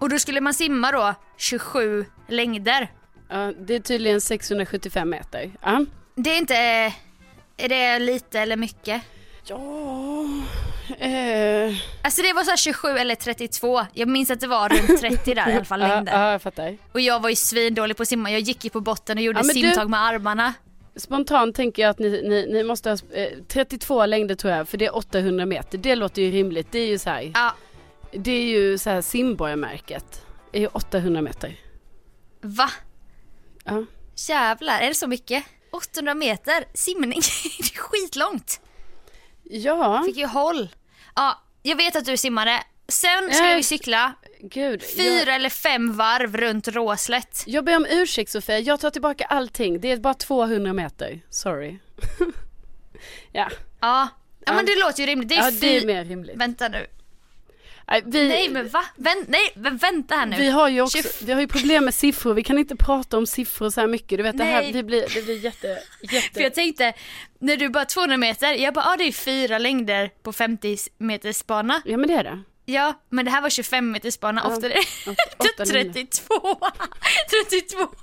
Och 0.00 0.08
då 0.08 0.18
skulle 0.18 0.40
man 0.40 0.54
simma 0.54 0.92
då 0.92 1.14
27 1.36 2.04
längder. 2.28 2.88
Ja, 3.28 3.52
det 3.60 3.74
är 3.74 3.80
tydligen 3.80 4.20
675 4.20 5.10
meter. 5.10 5.50
Ja. 5.62 5.84
Det 6.14 6.30
är 6.30 6.38
inte, 6.38 6.54
är 7.56 7.68
det 7.68 7.98
lite 7.98 8.40
eller 8.40 8.56
mycket? 8.56 9.02
Ja, 9.44 9.56
eh, 10.98 11.74
Alltså 12.02 12.22
det 12.22 12.32
var 12.32 12.44
så 12.44 12.50
här 12.50 12.56
27 12.56 12.88
eller 12.88 13.14
32. 13.14 13.86
Jag 13.94 14.08
minns 14.08 14.30
att 14.30 14.40
det 14.40 14.46
var 14.46 14.68
runt 14.68 15.00
30 15.00 15.34
där 15.34 15.48
i 15.50 15.54
alla 15.54 15.64
fall 15.64 15.80
ja, 15.88 15.88
längder. 15.88 16.12
ja, 16.12 16.32
jag 16.32 16.42
fattar. 16.42 16.76
Och 16.92 17.00
jag 17.00 17.20
var 17.20 17.28
ju 17.30 17.36
svindålig 17.36 17.96
på 17.96 18.02
att 18.02 18.08
simma. 18.08 18.30
Jag 18.30 18.40
gick 18.40 18.64
ju 18.64 18.70
på 18.70 18.80
botten 18.80 19.18
och 19.18 19.24
gjorde 19.24 19.38
Ja, 19.38 19.42
men 19.46 19.54
du- 19.56 19.60
simtag 19.62 19.90
med 19.90 20.00
armarna. 20.00 20.54
Spontant 20.96 21.56
tänker 21.56 21.82
jag 21.82 21.90
att 21.90 21.98
ni, 21.98 22.08
ni, 22.28 22.46
ni 22.52 22.64
måste 22.64 22.90
ha 22.90 22.96
eh, 23.12 23.28
32 23.48 24.06
längder 24.06 24.34
tror 24.34 24.52
jag, 24.54 24.68
för 24.68 24.78
det 24.78 24.86
är 24.86 24.96
800 24.96 25.46
meter. 25.46 25.78
Det 25.78 25.94
låter 25.96 26.22
ju 26.22 26.30
rimligt. 26.30 26.68
Det 26.72 26.78
är 26.78 26.86
ju 26.86 26.98
så 26.98 27.10
här, 27.10 27.30
Ja, 27.34 27.54
det 28.12 28.30
är 28.32 28.44
ju 28.44 28.78
så 28.78 28.90
här 28.90 29.00
simborgarmärket. 29.02 30.24
Det 30.52 30.58
är 30.58 30.60
ju 30.62 30.66
800 30.66 31.22
meter. 31.22 31.56
va? 32.40 32.70
Ja. 33.64 33.84
Jävlar, 34.28 34.80
är 34.80 34.88
det 34.88 34.94
så 34.94 35.06
mycket? 35.06 35.44
800 35.72 36.14
meter 36.14 36.64
simning, 36.74 37.20
det 37.58 37.64
är 37.64 37.78
skitlångt. 37.78 38.60
Ja, 39.42 40.02
Fick 40.06 40.16
ju 40.16 40.26
håll. 40.26 40.68
Ja, 41.16 41.40
jag 41.62 41.76
vet 41.76 41.96
att 41.96 42.04
du 42.04 42.16
simmade. 42.16 42.62
Sen 42.88 43.32
ska 43.32 43.42
Nej. 43.42 43.56
vi 43.56 43.62
cykla 43.62 44.12
gud. 44.40 44.82
fyra 44.96 45.24
Jag, 45.26 45.34
eller 45.34 45.50
fem 45.50 45.96
varv 45.96 46.36
runt 46.36 46.68
Råslätt. 46.68 47.42
jag 47.46 47.64
ber 47.64 47.76
om 47.76 47.86
ursäkt 47.90 48.30
Sofia, 48.30 48.58
jag 48.58 48.80
tar 48.80 48.90
tillbaka 48.90 49.24
allting. 49.24 49.80
Det 49.80 49.90
är 49.92 49.96
bara 49.96 50.14
200 50.14 50.72
meter. 50.72 51.20
Sorry. 51.30 51.78
ja, 53.32 53.50
Ja, 53.80 54.08
ja 54.46 54.52
men 54.52 54.66
det 54.66 54.80
låter 54.80 55.00
ju 55.00 55.06
rimligt. 55.06 55.28
Det 55.28 55.34
är, 55.34 55.44
ja 55.44 55.50
det 55.60 55.76
är 55.78 55.86
mer 55.86 56.04
rimligt. 56.04 56.36
Vänta 56.36 56.68
nu. 56.68 56.86
Nej, 57.90 58.02
vi, 58.06 58.28
Nej 58.28 58.48
men 58.48 58.68
va? 58.68 58.84
Vänt, 58.96 59.28
nej 59.28 59.52
men 59.54 59.76
vänta 59.76 60.14
här 60.14 60.26
nu. 60.26 60.36
vi 60.36 60.50
har 60.50 60.68
ju 60.68 60.80
också, 60.82 60.98
vi 61.24 61.32
har 61.32 61.40
ju 61.40 61.48
problem 61.48 61.84
med 61.84 61.94
siffror. 61.94 62.34
Vi 62.34 62.42
kan 62.42 62.58
inte 62.58 62.76
prata 62.76 63.18
om 63.18 63.26
siffror 63.26 63.70
så 63.70 63.80
här 63.80 63.88
mycket. 63.88 64.16
Du 64.18 64.22
vet 64.22 64.38
det 64.38 64.44
här, 64.44 64.62
Nej. 64.62 64.72
det 64.72 64.82
blir, 64.82 65.06
det 65.14 65.22
blir 65.22 65.44
jätte, 65.44 65.66
jätte. 66.02 66.34
För 66.34 66.40
jag 66.40 66.54
tänkte, 66.54 66.92
när 67.38 67.56
du 67.56 67.68
bara 67.68 67.84
200 67.84 68.16
meter, 68.16 68.52
jag 68.52 68.74
bara 68.74 68.84
ah, 68.84 68.96
det 68.96 69.04
är 69.04 69.12
fyra 69.12 69.58
längder 69.58 70.10
på 70.22 70.32
50 70.32 70.76
meters 70.98 71.46
bana. 71.46 71.82
Ja 71.84 71.96
men 71.96 72.08
det 72.08 72.14
är 72.14 72.24
det. 72.24 72.42
Ja, 72.64 73.02
men 73.08 73.24
det 73.24 73.30
här 73.30 73.40
var 73.40 73.50
25 73.50 73.90
meters 73.90 74.20
bana, 74.20 74.40
Ja. 74.44 74.50
ofta 74.54 74.66
är 74.66 74.70
det 74.70 75.10
Åtta, 75.38 75.64
nio. 75.64 75.92
32. 75.92 76.58
32. 77.50 77.78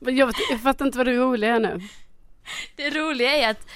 Men 0.00 0.16
Jag, 0.16 0.26
vet, 0.26 0.36
jag 0.50 0.62
fattar 0.62 0.86
inte 0.86 0.98
vad 0.98 1.06
det 1.06 1.14
roliga 1.16 1.54
är 1.54 1.60
nu. 1.60 1.80
Det 2.76 2.90
roliga 2.90 3.32
är 3.36 3.50
att, 3.50 3.66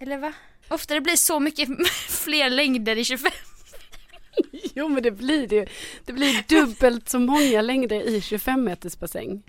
eller 0.00 0.18
va? 0.18 0.32
Ofta 0.68 0.94
det 0.94 1.00
blir 1.00 1.16
så 1.16 1.40
mycket 1.40 1.68
fler 2.08 2.50
längder 2.50 2.96
i 2.98 3.04
25. 3.04 3.32
Jo 4.74 4.88
men 4.88 5.02
det 5.02 5.10
blir 5.10 5.46
det. 5.46 5.68
Det 6.04 6.12
blir 6.12 6.44
dubbelt 6.48 7.08
så 7.08 7.18
många 7.18 7.62
längder 7.62 8.00
i 8.08 8.20
25 8.20 8.64
meters 8.64 8.98
bassäng. 8.98 9.42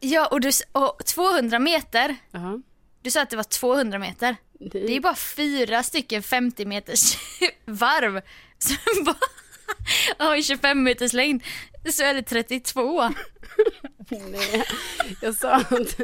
Ja, 0.00 0.26
och, 0.26 0.40
du, 0.40 0.50
och 0.72 1.04
200 1.06 1.58
meter, 1.58 2.16
Ja. 2.32 2.60
du 3.02 3.10
sa 3.10 3.22
att 3.22 3.30
det 3.30 3.36
var 3.36 3.44
200 3.44 3.98
meter. 3.98 4.36
Det 4.58 4.68
Det 4.80 4.96
är 4.96 5.00
bara 5.00 5.14
fyra 5.14 5.82
stycken 5.82 6.22
50 6.22 6.64
meters 6.64 7.16
varv 7.64 8.20
som 8.58 9.04
bara 9.04 9.16
har 10.24 10.42
25 10.42 10.82
meters 10.82 11.12
längd. 11.12 11.42
Så 11.92 12.02
är 12.04 12.14
det 12.14 12.22
32. 12.22 13.02
Nej, 14.10 14.64
jag 15.22 15.34
sa 15.34 15.54
att 15.54 16.00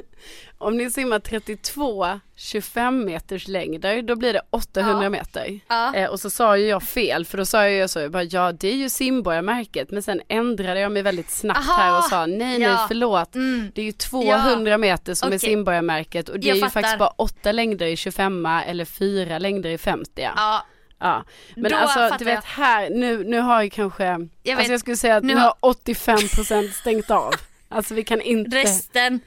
om 0.58 0.76
ni 0.76 0.90
simmar 0.90 1.18
32 1.18 2.20
25 2.36 3.04
meters 3.04 3.48
längder 3.48 4.02
då 4.02 4.16
blir 4.16 4.32
det 4.32 4.40
800 4.50 5.02
Ja. 5.04 5.10
meter. 5.10 5.60
Ja. 5.68 5.94
Eh, 5.94 6.10
och 6.10 6.20
så 6.20 6.30
sa 6.30 6.56
ju 6.56 6.66
jag 6.66 6.82
fel 6.82 7.24
för 7.24 7.38
då 7.38 7.46
sa 7.46 7.68
jag 7.68 7.90
så, 7.90 7.98
jag 8.00 8.10
bara, 8.10 8.22
ja 8.22 8.52
det 8.52 8.68
är 8.68 8.74
ju 8.74 8.88
simborgarmärket 8.88 9.90
men 9.90 10.02
sen 10.02 10.20
ändrade 10.28 10.80
jag 10.80 10.92
mig 10.92 11.02
väldigt 11.02 11.30
snabbt 11.30 11.60
Aha, 11.68 11.82
här 11.82 11.98
och 11.98 12.04
sa 12.04 12.26
nej 12.26 12.38
nej 12.38 12.60
ja. 12.60 12.84
förlåt. 12.88 13.34
Mm. 13.34 13.70
Det 13.74 13.80
är 13.80 13.84
ju 13.86 13.92
200 13.92 14.78
meter 14.78 15.14
som 15.14 15.26
är 15.26 15.30
Okej. 15.36 15.38
simborgarmärket 15.50 16.28
och 16.28 16.40
det 16.40 16.46
Jag 16.46 16.52
är 16.52 16.56
ju 16.56 16.60
fattar. 16.62 16.72
faktiskt 16.80 16.98
bara 16.98 17.08
8 17.16 17.52
längder 17.52 17.86
i 17.86 17.96
25 17.96 18.46
eller 18.46 18.84
4 18.84 19.38
längder 19.38 19.70
i 19.70 19.78
50. 19.78 20.10
Ja, 20.36 20.66
Ja. 21.00 21.24
Men 21.56 21.70
Då 21.70 21.76
alltså 21.78 22.16
du 22.18 22.24
vet 22.24 22.44
här, 22.44 22.90
nu, 22.90 23.24
nu 23.24 23.40
har 23.40 23.62
ju 23.62 23.70
kanske, 23.70 24.04
Jag 24.04 24.20
alltså 24.20 24.56
vet. 24.56 24.68
jag 24.68 24.80
skulle 24.80 24.96
säga 24.96 25.16
att 25.16 25.24
Nu 25.24 25.34
nu 25.34 25.40
har- 25.40 25.54
har 25.62 25.72
85% 25.74 26.70
stängt 26.72 27.10
av. 27.10 27.34
Alltså 27.68 27.94
vi 27.94 28.04
kan 28.04 28.20
inte. 28.20 28.56
resten 28.56 29.20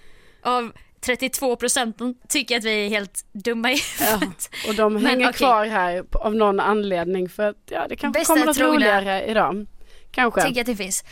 av 0.44 0.72
32 1.02 1.56
procenten 1.56 2.16
tycker 2.30 2.58
att 2.58 2.64
vi 2.64 2.86
är 2.86 2.90
helt 2.90 3.26
dumma 3.32 3.72
i 3.72 3.82
Ja, 4.00 4.06
huvudet. 4.06 4.50
och 4.68 4.76
de 4.76 4.94
Men 4.94 5.06
hänger 5.06 5.26
okej. 5.30 5.38
kvar 5.38 5.66
här 5.66 6.04
av 6.12 6.36
någon 6.36 6.60
anledning 6.60 7.30
för 7.30 7.50
att 7.50 7.56
ja 7.66 7.86
det 7.90 7.96
kanske 7.96 8.20
Bästa 8.20 8.34
kommer 8.34 8.46
något 8.46 8.60
roligare 8.60 9.26
idag. 9.26 9.66
Kanske. 10.12 10.42
Tänk 10.42 10.58
att 10.58 10.66
det 10.66 10.76
finns. 10.76 11.04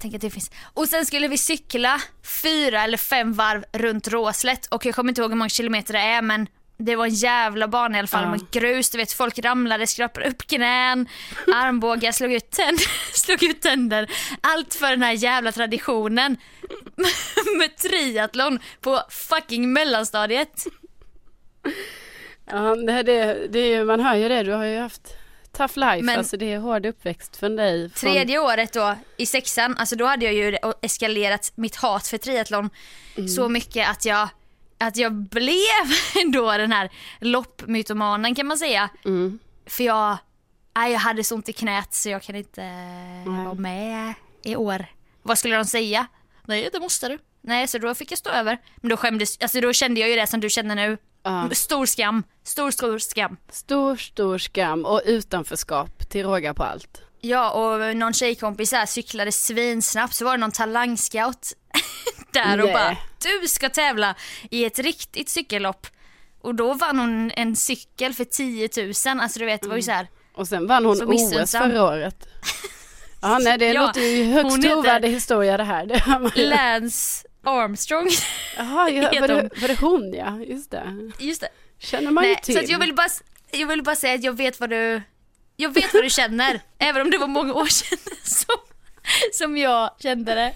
Tänk 0.00 0.14
att 0.14 0.20
det 0.20 0.30
finns. 0.30 0.50
Och 0.74 0.88
sen 0.88 1.06
skulle 1.06 1.28
vi 1.28 1.38
cykla 1.38 2.00
fyra 2.42 2.82
eller 2.84 2.98
fem 2.98 3.32
varv 3.32 3.64
runt 3.72 4.08
Råslätt 4.08 4.66
och 4.66 4.86
jag 4.86 4.94
kommer 4.94 5.10
inte 5.10 5.20
ihåg 5.20 5.30
hur 5.30 5.36
många 5.36 5.48
kilometer 5.48 5.92
det 5.92 6.00
är 6.00 6.22
men 6.22 6.46
det 6.76 6.96
var 6.96 7.04
en 7.04 7.14
jävla 7.14 7.68
bana 7.68 7.96
i 7.96 7.98
alla 7.98 8.08
fall 8.08 8.24
Ja. 8.24 8.30
med 8.30 8.50
grus, 8.50 8.90
du 8.90 8.98
vet 8.98 9.12
folk 9.12 9.38
ramlade, 9.38 9.86
skrapade 9.86 10.28
upp 10.28 10.46
knän, 10.46 11.08
armbågar, 11.54 12.12
slog 12.12 12.32
ut, 12.32 12.56
slog 13.12 13.42
ut 13.42 13.62
tänder. 13.62 14.10
Allt 14.40 14.74
för 14.74 14.90
den 14.90 15.02
här 15.02 15.12
jävla 15.12 15.52
traditionen 15.52 16.36
med 17.58 17.76
triathlon 17.76 18.58
på 18.80 19.00
fucking 19.10 19.72
mellanstadiet. 19.72 20.64
Ja, 22.50 22.74
det, 22.76 23.02
det, 23.02 23.46
det 23.48 23.84
man 23.84 24.00
hör 24.00 24.14
ju 24.14 24.28
det, 24.28 24.42
du 24.42 24.52
har 24.52 24.64
ju 24.64 24.78
haft 24.78 25.16
tough 25.56 25.78
life, 25.78 26.02
Men- 26.02 26.18
alltså 26.18 26.36
det 26.36 26.52
är 26.52 26.58
hård 26.58 26.86
uppväxt 26.86 27.36
från 27.36 27.56
dig. 27.56 27.90
Från, 27.90 28.12
Tredje 28.12 28.38
året 28.38 28.72
då 28.72 28.96
i 29.16 29.26
sexan, 29.26 29.76
alltså 29.78 29.96
då 29.96 30.06
hade 30.06 30.24
jag 30.24 30.34
ju 30.34 30.56
eskalerat 30.82 31.52
mitt 31.54 31.76
hat 31.76 32.06
för 32.06 32.18
triathlon 32.18 32.70
så 33.36 33.48
mycket 33.48 33.88
att 33.90 34.04
jag, 34.04 34.28
att 34.78 34.96
jag 34.96 35.12
blev 35.12 35.84
ändå 36.24 36.52
den 36.52 36.72
här 36.72 36.90
loppmytomanen 37.20 38.34
kan 38.34 38.46
man 38.46 38.58
säga. 38.58 38.90
Mm. 39.04 39.38
För 39.66 39.84
jag, 39.84 40.18
nej, 40.76 40.92
jag 40.92 40.98
hade 40.98 41.24
så 41.24 41.34
ont 41.34 41.48
i 41.48 41.52
knät 41.52 41.94
så 41.94 42.08
jag 42.08 42.22
kan 42.22 42.36
inte 42.36 42.60
vara 43.26 43.54
med 43.54 44.14
i 44.42 44.56
år. 44.56 44.86
Vad 45.22 45.38
skulle 45.38 45.56
de 45.56 45.64
säga? 45.64 46.06
Nej 46.44 46.68
det 46.72 46.80
måste 46.80 47.08
du. 47.08 47.18
Nej 47.40 47.68
så 47.68 47.78
då 47.78 47.94
fick 47.94 48.12
jag 48.12 48.18
stå 48.18 48.30
över. 48.30 48.58
Men 48.76 48.90
då 48.90 48.96
skämdes, 48.96 49.38
alltså 49.40 49.60
då 49.60 49.72
kände 49.72 50.00
jag 50.00 50.10
ju 50.10 50.16
det 50.16 50.26
som 50.26 50.40
du 50.40 50.50
känner 50.50 50.74
nu. 50.74 50.98
Ja. 51.22 51.48
Stor 51.52 51.86
skam, 51.86 52.22
stor 52.42 52.70
stor 52.70 52.98
skam. 52.98 53.36
Stor, 53.50 53.96
stor 53.96 54.38
skam 54.38 54.84
och 54.84 55.02
utanförskap 55.04 56.10
till 56.10 56.22
råga 56.22 56.54
på 56.54 56.62
allt. 56.62 57.02
Ja 57.20 57.50
och 57.50 57.96
någon 57.96 58.12
tjejkompis 58.12 58.72
här 58.72 58.86
cyklade 58.86 59.32
svinsnabbt 59.32 60.14
så 60.14 60.24
var 60.24 60.32
det 60.32 60.40
någon 60.40 60.52
talangscout 60.52 61.52
där 62.34 62.58
och 62.60 62.64
Nej. 62.64 62.74
bara 62.74 62.96
du 63.40 63.48
ska 63.48 63.68
tävla 63.68 64.14
i 64.50 64.64
ett 64.64 64.78
riktigt 64.78 65.28
cykellopp. 65.28 65.86
Och 66.40 66.54
då 66.54 66.74
vann 66.74 66.98
hon 66.98 67.30
en 67.30 67.56
cykel 67.56 68.14
för 68.14 68.24
10 68.24 68.68
000, 68.76 69.20
alltså 69.20 69.38
du 69.38 69.44
vet 69.44 69.62
det 69.62 69.68
var 69.68 69.76
ju 69.76 69.82
så 69.82 69.90
här. 69.90 70.08
Och 70.34 70.48
sen 70.48 70.66
vann 70.66 70.84
hon 70.84 71.02
OS 71.02 71.52
förra 71.52 71.84
året. 71.84 72.28
Ja 73.22 73.38
nej 73.38 73.58
det 73.58 73.66
Ja, 73.72 73.86
låter 73.86 74.00
ju 74.00 74.24
högst 74.24 74.62
trovärdig 74.62 75.08
historia 75.08 75.56
det 75.56 75.64
här. 75.64 75.86
Det 76.34 76.40
ju. 76.40 76.46
Lance 76.48 77.28
Armstrong. 77.44 78.08
Jaha, 78.56 78.90
ja, 78.90 79.20
var, 79.20 79.28
det, 79.28 79.34
hon. 79.34 79.50
var 79.60 79.68
det 79.68 79.80
hon 79.80 80.12
ja, 80.14 80.38
just 80.40 80.70
det. 80.70 81.10
Just 81.18 81.40
det. 81.40 81.48
Känner 81.78 82.10
man 82.10 82.24
ju 82.24 82.30
Nej, 82.30 82.40
till. 82.42 82.54
så 82.66 82.72
jag 82.72 82.78
vill 82.78 82.94
bara, 82.94 83.08
jag 83.50 83.66
vill 83.66 83.82
bara 83.82 83.96
säga 83.96 84.14
att 84.14 84.22
jag 84.24 84.36
vet 84.36 84.60
vad 84.60 84.70
du, 84.70 85.02
jag 85.56 85.74
vet 85.74 85.94
vad 85.94 86.02
du 86.02 86.10
känner. 86.10 86.60
även 86.78 87.02
om 87.02 87.10
det 87.10 87.18
var 87.18 87.26
många 87.26 87.54
år 87.54 87.66
sedan 87.66 87.98
som, 88.22 88.54
som 89.32 89.56
jag 89.56 89.90
kände 89.98 90.34
det. 90.34 90.54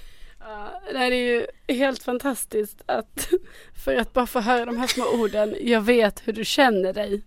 Ja, 0.49 0.81
det 0.93 0.99
är 0.99 1.11
ju 1.11 1.47
helt 1.69 2.03
fantastiskt 2.03 2.83
att 2.87 3.29
för 3.85 3.97
att 3.97 4.13
bara 4.13 4.27
få 4.27 4.41
höra 4.41 4.65
de 4.65 4.79
här 4.79 4.87
små 4.87 5.05
orden, 5.05 5.55
jag 5.61 5.81
vet 5.81 6.23
hur 6.25 6.33
du 6.33 6.45
känner 6.45 6.93
dig. 6.93 7.23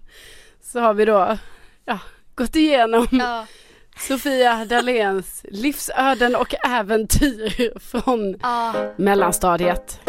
Så 0.62 0.80
har 0.80 0.94
vi 0.94 1.06
då 1.06 1.38
ja, 1.86 2.00
gått 2.36 2.56
igenom 2.56 3.08
Ja. 3.12 3.46
Sofia 4.08 4.66
Dahléns 4.66 5.46
livsöden 5.50 6.36
och 6.36 6.54
äventyr 6.66 7.80
från 7.80 8.40
Ja. 8.42 8.74
mellanstadiet. 8.98 10.00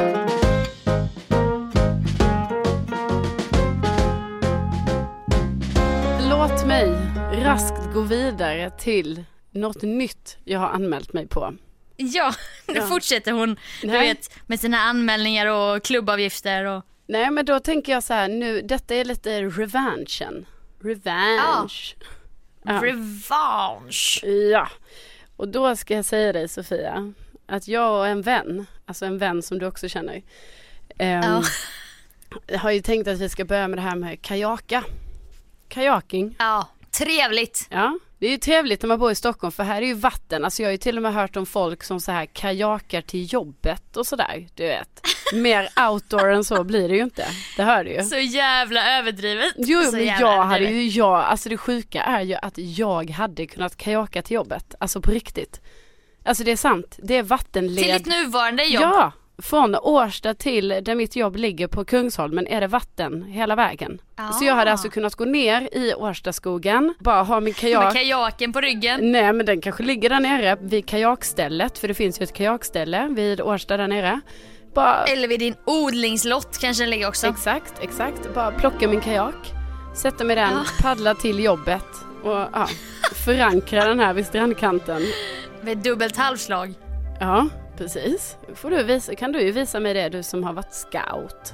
Låt 6.31 6.67
mig 6.67 6.97
raskt 7.45 7.95
gå 7.95 8.01
vidare 8.01 8.71
till 8.71 9.25
något 9.51 9.83
nytt 9.83 10.37
jag 10.45 10.61
har 10.61 10.69
anmält 10.69 11.13
mig 11.13 11.27
på. 11.27 11.55
Ja, 12.15 12.35
nu 12.67 12.75
Ja. 12.75 12.87
fortsätter 12.87 13.33
hon 13.33 13.57
du 13.83 13.87
Nej. 13.87 14.09
vet, 14.09 14.31
med 14.47 14.61
sina 14.61 14.79
anmälningar 14.79 15.47
och 15.47 15.85
klubbavgifter 15.85 16.65
och 16.65 16.83
Nej 17.07 17.31
men 17.31 17.45
då 17.45 17.61
tänker 17.61 17.93
jag 17.93 18.03
så 18.03 18.15
här 18.15 18.29
nu, 18.29 18.61
detta 18.63 18.95
är 18.95 19.05
lite 19.05 19.43
revanchen. 19.43 20.47
Revenge. 20.81 21.95
Ja. 22.65 22.81
revanche. 22.83 24.27
Ja. 24.27 24.69
Och 25.37 25.49
då 25.49 25.77
ska 25.77 25.95
jag 25.95 26.05
säga 26.05 26.33
dig 26.33 26.49
Sofia, 26.49 27.13
att 27.47 27.69
jag 27.69 27.99
och 27.99 28.07
en 28.07 28.23
vän, 28.23 28.67
alltså 28.87 29.05
en 29.05 29.19
vän 29.19 29.43
som 29.43 29.59
du 29.59 29.67
också 29.67 29.89
känner, 29.89 30.23
ehm, 30.99 31.43
har 32.59 32.71
ju 32.71 32.81
tänkt 32.81 33.09
att 33.09 33.19
vi 33.19 33.29
ska 33.29 33.45
börja 33.45 33.69
med 33.69 33.79
det 33.79 33.83
här 33.83 33.97
med 33.97 34.23
kajaka. 34.23 34.85
Kajaking. 35.69 36.37
Ja, 36.39 36.69
trevligt. 36.93 37.67
Ja, 37.71 37.99
det 38.19 38.27
är 38.27 38.31
ju 38.31 38.39
trevligt 38.39 38.83
när 38.83 38.89
man 38.89 38.99
bor 38.99 39.13
i 39.13 39.15
Stockholm 39.15 39.53
för 39.53 39.63
här 39.63 39.83
är 39.83 39.87
ju 39.87 39.95
vatten. 39.95 40.45
Alltså 40.45 40.63
jag 40.63 40.69
har 40.69 40.73
ju 40.73 40.79
till 40.79 40.97
och 40.97 41.03
med 41.03 41.15
hört 41.15 41.37
om 41.37 41.47
folk 41.47 41.83
som 41.83 42.01
så 42.01 42.13
här 42.13 42.27
kajakar 42.27 43.01
till 43.01 43.33
jobbet 43.33 43.97
och 43.97 44.07
sådär. 44.07 44.49
Du 44.55 44.63
vet. 44.63 45.01
Mer 45.35 45.69
outdoor 45.89 46.33
än 46.33 46.45
så 46.45 46.65
blir 46.65 46.89
det 46.89 46.95
ju 46.95 47.03
inte. 47.03 47.27
Det 47.57 47.63
hör 47.63 47.85
du 47.85 47.91
ju. 47.91 48.03
Så 48.03 48.19
jävla 48.19 48.99
överdrivet. 48.99 49.55
Jo, 49.57 49.83
så 49.83 49.97
men 49.97 50.07
jag 50.07 50.43
hade 50.43 50.65
ju, 50.65 50.89
jag, 50.89 51.15
alltså 51.15 51.49
det 51.49 51.57
sjuka 51.57 52.03
är 52.03 52.21
ju 52.21 52.35
att 52.35 52.59
jag 52.59 53.11
hade 53.11 53.47
kunnat 53.47 53.77
kajaka 53.77 54.23
till 54.23 54.35
jobbet. 54.35 54.75
Alltså 54.81 55.01
på 55.01 55.11
riktigt. 55.11 55.61
Alltså 56.25 56.45
det 56.45 56.53
är 56.53 56.57
sant. 56.57 56.99
Det 57.03 57.17
är 57.17 57.23
vattenled. 57.23 57.85
Till 57.85 57.93
ditt 57.93 58.07
nuvarande 58.07 58.65
jobb. 58.65 58.83
Ja, 58.83 59.13
från 59.43 59.75
Årsta 59.77 60.35
till 60.35 60.69
där 60.69 60.95
mitt 60.95 61.17
jobb 61.17 61.37
ligger 61.37 61.67
på 61.69 61.85
Kungsholmen 61.85 62.47
är 62.47 62.61
det 62.61 62.67
vatten 62.67 63.23
hela 63.23 63.57
vägen. 63.57 64.01
Så 64.39 64.45
jag 64.45 64.55
hade 64.55 64.71
Ah. 64.71 64.73
alltså 64.73 64.89
kunnat 64.89 65.15
gå 65.15 65.25
ner 65.25 65.69
i 65.73 65.95
Årstaskogen, 65.95 66.95
bara 67.01 67.23
ha 67.23 67.41
min 67.41 67.55
kajak 67.55 67.85
Med 67.85 67.93
kajaken 67.93 68.53
på 68.53 68.61
ryggen. 68.61 69.13
Nej 69.13 69.33
men 69.33 69.47
den 69.47 69.61
kanske 69.61 69.83
ligger 69.83 70.09
där 70.09 70.21
nere 70.21 70.57
vid 70.61 70.87
kajakstället 70.87 71.79
för 71.79 71.89
det 71.89 71.95
finns 71.95 72.21
ju 72.21 72.25
ett 72.25 72.33
kajakställe 72.33 73.09
vid 73.11 73.41
Årsta 73.41 73.77
där 73.77 73.89
nere. 73.89 74.21
Bara, 74.75 75.05
Eller 75.05 75.29
vid 75.29 75.41
din 75.41 75.55
odlingslott 75.67 76.59
kanske 76.61 76.83
den 76.83 76.91
ligger 76.91 77.09
också. 77.09 77.27
exakt, 77.27 77.75
exakt. 77.83 78.35
Bara 78.35 78.51
plocka 78.51 78.89
min 78.89 79.01
kajak, 79.01 79.35
sätta 79.97 80.25
mig 80.25 80.37
den, 80.37 80.51
Ja. 80.53 80.65
paddla 80.83 81.15
till 81.15 81.45
jobbet 81.45 81.85
och 82.23 82.31
ja, 82.53 82.69
förankra 83.25 83.85
den 83.85 84.01
här 84.01 84.15
vid 84.15 84.27
strandkanten. 84.27 85.03
Med 85.63 85.79
dubbelt 85.79 86.17
halvslag. 86.17 86.75
Ja, 87.21 87.49
precis. 87.83 88.37
Får 88.55 88.71
du 88.71 88.83
visa, 88.83 89.15
kan 89.15 89.33
du 89.33 89.43
ju 89.43 89.51
visa 89.53 89.81
mig 89.81 89.95
det 89.95 90.09
du 90.09 90.23
som 90.23 90.45
har 90.45 90.53
varit 90.53 90.75
scout. 90.75 91.53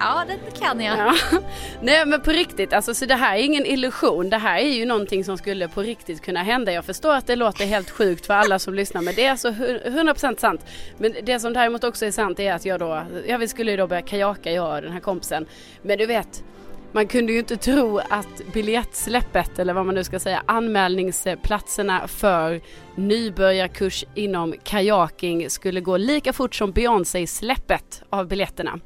Ja, 0.00 0.24
det 0.26 0.60
kan 0.60 0.80
jag. 0.80 0.98
Ja. 0.98 1.14
Nej 1.82 2.06
men 2.06 2.20
på 2.20 2.30
riktigt, 2.30 2.72
alltså 2.72 2.94
så 2.94 3.04
det 3.06 3.14
här 3.14 3.36
är 3.36 3.42
ingen 3.42 3.66
illusion. 3.66 4.30
Det 4.30 4.36
här 4.38 4.58
är 4.58 4.68
ju 4.68 4.84
någonting 4.86 5.24
som 5.24 5.38
skulle 5.38 5.68
på 5.68 5.80
riktigt 5.82 6.22
kunna 6.22 6.42
hända. 6.42 6.72
Jag 6.72 6.84
förstår 6.84 7.14
att 7.14 7.26
det 7.26 7.36
låter 7.36 7.64
helt 7.66 7.90
sjukt 7.90 8.26
för 8.26 8.34
alla 8.34 8.58
som 8.58 8.74
lyssnar 8.74 9.02
men 9.02 9.14
det 9.14 9.24
är 9.24 9.30
alltså 9.30 9.48
hu- 9.48 9.86
100% 9.86 10.36
sant. 10.38 10.66
Men 10.98 11.14
det 11.22 11.40
som 11.40 11.52
däremot 11.52 11.84
också 11.84 12.06
är 12.06 12.10
sant 12.10 12.40
är 12.40 12.52
att 12.52 12.64
jag 12.64 12.80
då, 12.80 13.02
ja 13.26 13.36
vi 13.36 13.48
skulle 13.48 13.70
ju 13.70 13.76
då 13.76 13.86
börja 13.86 14.02
kajaka 14.02 14.52
jag 14.52 14.74
och 14.76 14.82
den 14.82 14.92
här 14.92 15.00
kompisen. 15.00 15.46
Men 15.82 15.98
du 15.98 16.06
vet, 16.06 16.44
man 16.92 17.06
kunde 17.06 17.32
ju 17.32 17.38
inte 17.38 17.56
tro 17.56 17.98
att 17.98 18.52
biljettsläppet 18.52 19.58
eller 19.58 19.74
vad 19.74 19.86
man 19.86 19.94
nu 19.94 20.04
ska 20.04 20.18
säga, 20.18 20.42
anmälningsplatserna 20.46 22.08
för 22.08 22.60
nybörjarkurs 22.94 24.04
inom 24.14 24.54
kajaking 24.64 25.50
skulle 25.50 25.80
gå 25.80 25.96
lika 25.96 26.32
fort 26.32 26.54
som 26.54 26.72
Beyoncé-släppet 26.72 28.02
av 28.10 28.28
biljetterna. 28.28 28.80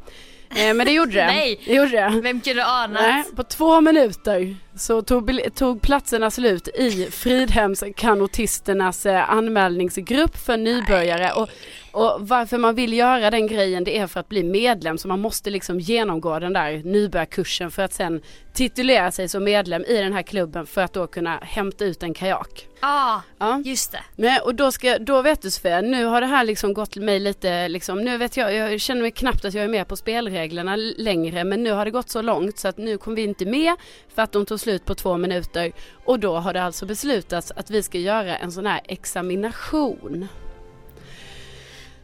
Eh, 0.56 0.74
men 0.74 0.86
det 0.86 0.92
gjorde 0.92 1.12
det. 1.12 1.26
Nej. 1.34 1.60
Det 1.66 1.74
gjorde 1.74 1.90
det. 1.90 2.20
Vem 2.22 2.40
kunde 2.40 2.66
ana? 2.66 3.00
Nej, 3.00 3.24
på 3.36 3.42
två 3.42 3.80
minuter 3.80 4.56
så 4.76 5.02
tog, 5.02 5.54
tog 5.54 5.82
platserna 5.82 6.30
slut 6.30 6.68
i 6.68 7.08
Fridhems 7.10 7.84
kanotisternas 7.96 9.06
eh, 9.06 9.30
anmälningsgrupp 9.30 10.36
för 10.36 10.56
nybörjare. 10.56 11.32
Och, 11.32 11.48
och 11.92 12.28
varför 12.28 12.58
man 12.58 12.74
vill 12.74 12.92
göra 12.92 13.30
den 13.30 13.46
grejen 13.46 13.84
det 13.84 13.98
är 13.98 14.06
för 14.06 14.20
att 14.20 14.28
bli 14.28 14.42
medlem 14.42 14.98
så 14.98 15.08
man 15.08 15.20
måste 15.20 15.50
liksom 15.50 15.80
genomgå 15.80 16.38
den 16.38 16.52
där 16.52 16.82
nybörjarkursen 16.84 17.70
för 17.70 17.82
att 17.82 17.92
sen 17.92 18.20
titulera 18.54 19.10
sig 19.10 19.28
som 19.28 19.44
medlem 19.44 19.84
i 19.84 19.96
den 19.96 20.12
här 20.12 20.22
klubben 20.22 20.66
för 20.66 20.80
att 20.80 20.92
då 20.92 21.06
kunna 21.06 21.38
hämta 21.42 21.84
ut 21.84 22.02
en 22.02 22.14
kajak. 22.14 22.66
Ja, 22.80 23.22
Ja. 23.38 23.62
just 23.64 23.92
det. 23.92 24.00
Nej, 24.16 24.40
och 24.40 24.54
då, 24.54 24.72
ska, 24.72 24.98
då 24.98 25.22
vet 25.22 25.42
du 25.42 25.50
Sofia, 25.50 25.80
nu 25.80 26.04
har 26.04 26.20
det 26.20 26.26
här 26.26 26.44
liksom 26.44 26.74
gått 26.74 26.96
mig 26.96 27.20
lite, 27.20 27.68
liksom, 27.68 27.98
nu 28.04 28.18
vet 28.18 28.36
jag, 28.36 28.54
jag 28.54 28.80
känner 28.80 29.02
mig 29.02 29.10
knappt 29.10 29.44
att 29.44 29.54
jag 29.54 29.64
är 29.64 29.68
med 29.68 29.88
på 29.88 29.96
spelreglerna 29.96 30.76
längre 30.76 31.44
men 31.44 31.62
nu 31.62 31.72
har 31.72 31.84
det 31.84 31.90
gått 31.90 32.10
så 32.10 32.22
långt 32.22 32.58
så 32.58 32.68
att 32.68 32.78
nu 32.78 32.98
kom 32.98 33.14
vi 33.14 33.22
inte 33.22 33.46
med 33.46 33.74
för 34.14 34.22
att 34.22 34.32
de 34.32 34.46
tog 34.46 34.60
slut 34.62 34.84
på 34.84 34.94
två 34.94 35.16
minuter 35.16 35.72
och 36.04 36.18
då 36.18 36.36
har 36.36 36.52
det 36.52 36.62
alltså 36.62 36.86
beslutats 36.86 37.52
att 37.56 37.70
vi 37.70 37.82
ska 37.82 37.98
göra 37.98 38.36
en 38.36 38.52
sån 38.52 38.66
här 38.66 38.80
examination. 38.84 40.28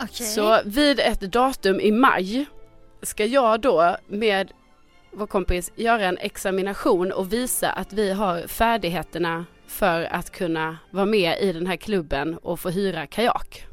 Okej. 0.01 0.27
Så 0.27 0.61
vid 0.64 1.01
ett 1.01 1.21
datum 1.21 1.81
i 1.81 1.92
maj 1.92 2.47
ska 3.03 3.25
jag 3.25 3.61
då 3.61 3.97
med 4.07 4.53
vår 5.12 5.27
kompis 5.27 5.73
göra 5.77 6.05
en 6.05 6.18
examination 6.18 7.12
och 7.12 7.33
visa 7.33 7.71
att 7.71 7.92
vi 7.92 8.12
har 8.12 8.47
färdigheterna 8.47 9.44
för 9.66 10.03
att 10.03 10.31
kunna 10.31 10.79
vara 10.90 11.07
med 11.07 11.38
i 11.40 11.53
den 11.53 11.66
här 11.66 11.77
klubben 11.77 12.38
och 12.38 12.61
få 12.61 12.71
hyra 12.71 13.07
kajak. 13.07 13.66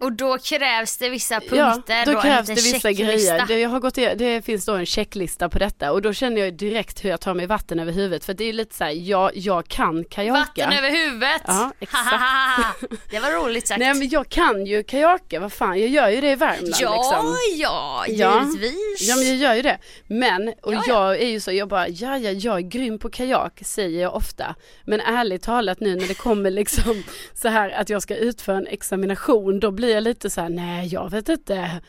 Och 0.00 0.12
då 0.12 0.38
krävs 0.38 0.96
det 0.96 1.08
vissa 1.08 1.40
punkter 1.40 1.96
Ja, 2.06 2.12
då 2.14 2.20
krävs 2.20 2.46
det 2.46 2.54
vissa 2.54 2.92
grejer. 2.92 3.46
Det, 3.46 3.58
jag 3.60 3.68
har 3.70 3.80
gått, 3.80 3.98
i- 3.98 4.14
det 4.16 4.42
finns 4.42 4.64
då 4.64 4.72
en 4.74 4.86
checklista 4.86 5.48
på 5.48 5.58
detta 5.58 5.92
och 5.92 6.02
då 6.02 6.12
känner 6.12 6.40
jag 6.40 6.54
direkt 6.54 7.04
hur 7.04 7.10
jag 7.10 7.20
tar 7.20 7.34
mig 7.34 7.46
vatten 7.46 7.80
över 7.80 7.92
huvudet 7.92 8.24
för 8.24 8.34
det 8.34 8.44
är 8.44 8.52
lite 8.52 8.74
så 8.74 8.84
här, 8.84 8.90
jag, 8.90 9.30
jag 9.34 9.68
kan 9.68 10.04
kajaka. 10.04 10.38
Vatten 10.40 10.72
över 10.78 10.90
huvudet. 10.90 11.42
Ja, 11.46 11.72
exakt. 11.80 12.06
det 13.10 13.18
var 13.18 13.30
roligt 13.44 13.68
sagt. 13.68 13.78
Nej 13.80 13.94
men 13.94 14.08
jag 14.08 14.28
kan 14.28 14.66
ju 14.66 14.82
kajaka, 14.82 15.40
vad 15.40 15.52
fan, 15.52 15.80
jag 15.80 15.88
gör 15.88 16.08
ju 16.08 16.20
det 16.20 16.30
i 16.30 16.34
Värmland 16.34 16.74
ja, 16.80 16.96
liksom. 16.96 17.36
ja, 17.56 18.04
Ja. 18.08 18.40
givetvis. 18.46 19.08
Ja 19.08 19.16
men 19.16 19.26
jag 19.28 19.36
gör 19.36 19.54
ju 19.54 19.62
det. 19.62 19.78
Men, 20.06 20.48
och 20.62 20.74
Ja, 20.74 20.82
ja. 20.86 21.12
jag 21.12 21.22
är 21.22 21.28
ju 21.28 21.40
så, 21.40 21.52
jag 21.52 21.68
bara, 21.68 21.88
ja 21.88 22.18
ja 22.18 22.30
jag 22.30 22.56
är 22.56 22.60
grym 22.60 22.98
på 22.98 23.10
kajak 23.10 23.60
säger 23.64 24.02
jag 24.02 24.14
ofta. 24.14 24.54
Men 24.84 25.00
ärligt 25.00 25.42
talat 25.42 25.80
nu 25.80 25.96
när 25.96 26.08
det 26.08 26.14
kommer 26.14 26.50
liksom 26.50 27.02
så 27.34 27.48
här 27.48 27.70
att 27.70 27.88
jag 27.90 28.02
ska 28.02 28.16
utföra 28.16 28.56
en 28.56 28.66
examination 28.66 29.60
då 29.60 29.70
blir 29.70 29.85
jag 29.88 30.02
lite 30.02 30.30
så 30.30 30.40
här, 30.40 30.48
nej 30.48 30.86
jag 30.88 31.10
vet 31.10 31.28
inte. 31.28 31.80